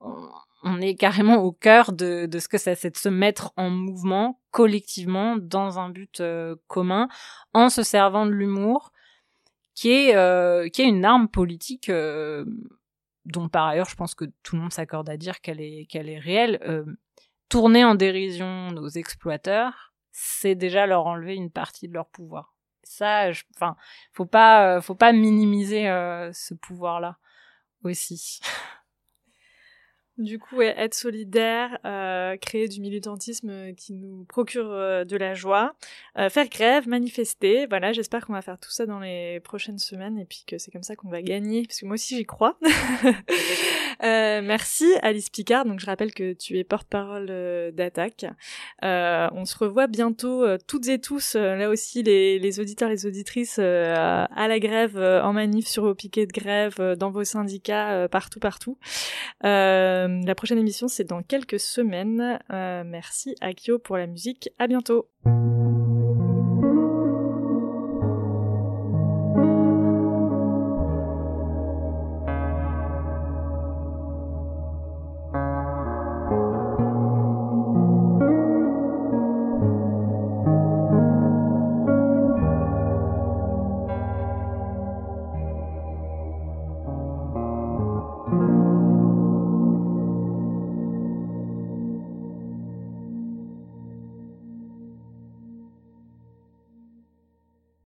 on, 0.00 0.80
est 0.80 0.94
carrément 0.94 1.36
au 1.36 1.52
cœur 1.52 1.92
de, 1.92 2.24
de 2.24 2.38
ce 2.38 2.48
que 2.48 2.56
c'est, 2.56 2.74
c'est 2.76 2.90
de 2.90 2.96
se 2.96 3.10
mettre 3.10 3.52
en 3.58 3.68
mouvement 3.68 4.40
collectivement 4.50 5.36
dans 5.36 5.78
un 5.78 5.90
but 5.90 6.22
commun 6.66 7.08
en 7.52 7.68
se 7.68 7.82
servant 7.82 8.24
de 8.24 8.32
l'humour 8.32 8.90
qui 9.74 9.90
est 9.90 10.16
euh, 10.16 10.68
qui 10.70 10.80
est 10.80 10.88
une 10.88 11.04
arme 11.04 11.28
politique 11.28 11.90
dont 13.24 13.48
par 13.48 13.66
ailleurs 13.66 13.88
je 13.88 13.96
pense 13.96 14.14
que 14.14 14.24
tout 14.42 14.56
le 14.56 14.62
monde 14.62 14.72
s'accorde 14.72 15.08
à 15.08 15.16
dire 15.16 15.40
qu'elle 15.40 15.60
est 15.60 15.86
qu'elle 15.86 16.08
est 16.08 16.18
réelle, 16.18 16.58
euh, 16.66 16.84
tourner 17.52 17.84
en 17.84 17.94
dérision 17.94 18.70
nos 18.70 18.88
exploiteurs, 18.88 19.92
c'est 20.10 20.54
déjà 20.54 20.86
leur 20.86 21.06
enlever 21.06 21.34
une 21.34 21.50
partie 21.50 21.86
de 21.86 21.92
leur 21.92 22.08
pouvoir. 22.08 22.54
Ça, 22.82 23.28
enfin, 23.54 23.76
faut 24.14 24.24
pas, 24.24 24.78
euh, 24.78 24.80
faut 24.80 24.94
pas 24.94 25.12
minimiser 25.12 25.86
euh, 25.86 26.32
ce 26.32 26.54
pouvoir-là 26.54 27.18
aussi. 27.84 28.40
Du 30.18 30.38
coup, 30.38 30.60
être 30.60 30.92
solidaire, 30.92 31.78
euh, 31.86 32.36
créer 32.36 32.68
du 32.68 32.82
militantisme 32.82 33.72
qui 33.74 33.94
nous 33.94 34.26
procure 34.28 34.70
euh, 34.70 35.04
de 35.04 35.16
la 35.16 35.32
joie, 35.32 35.74
euh, 36.18 36.28
faire 36.28 36.48
grève, 36.50 36.86
manifester. 36.86 37.66
Voilà, 37.66 37.94
j'espère 37.94 38.26
qu'on 38.26 38.34
va 38.34 38.42
faire 38.42 38.58
tout 38.58 38.70
ça 38.70 38.84
dans 38.84 39.00
les 39.00 39.40
prochaines 39.40 39.78
semaines 39.78 40.18
et 40.18 40.26
puis 40.26 40.44
que 40.46 40.58
c'est 40.58 40.70
comme 40.70 40.82
ça 40.82 40.96
qu'on 40.96 41.08
va 41.08 41.22
gagner, 41.22 41.62
parce 41.66 41.80
que 41.80 41.86
moi 41.86 41.94
aussi 41.94 42.14
j'y 42.16 42.26
crois. 42.26 42.58
merci 44.02 44.84
Alice 45.00 45.30
Picard. 45.30 45.64
Donc 45.64 45.80
je 45.80 45.86
rappelle 45.86 46.12
que 46.12 46.34
tu 46.34 46.58
es 46.58 46.64
porte-parole 46.64 47.72
d'Attaque. 47.72 48.26
on 48.82 49.44
se 49.46 49.56
revoit 49.56 49.86
bientôt 49.86 50.44
toutes 50.66 50.88
et 50.88 51.00
tous, 51.00 51.36
là 51.36 51.70
aussi 51.70 52.02
les, 52.02 52.60
auditeurs, 52.60 52.90
les 52.90 53.06
auditrices, 53.06 53.58
à 53.58 54.48
la 54.48 54.58
grève, 54.58 54.98
en 54.98 55.32
manif, 55.32 55.66
sur 55.68 55.84
vos 55.84 55.94
piquets 55.94 56.26
de 56.26 56.32
grève, 56.32 56.96
dans 56.98 57.10
vos 57.10 57.24
syndicats, 57.24 58.08
partout, 58.08 58.40
partout. 58.40 58.76
Euh, 59.44 60.01
euh, 60.02 60.20
la 60.24 60.34
prochaine 60.34 60.58
émission, 60.58 60.88
c'est 60.88 61.04
dans 61.04 61.22
quelques 61.22 61.60
semaines. 61.60 62.38
Euh, 62.50 62.82
merci 62.84 63.34
Akio 63.40 63.78
pour 63.78 63.96
la 63.96 64.06
musique. 64.06 64.50
À 64.58 64.66
bientôt. 64.66 65.08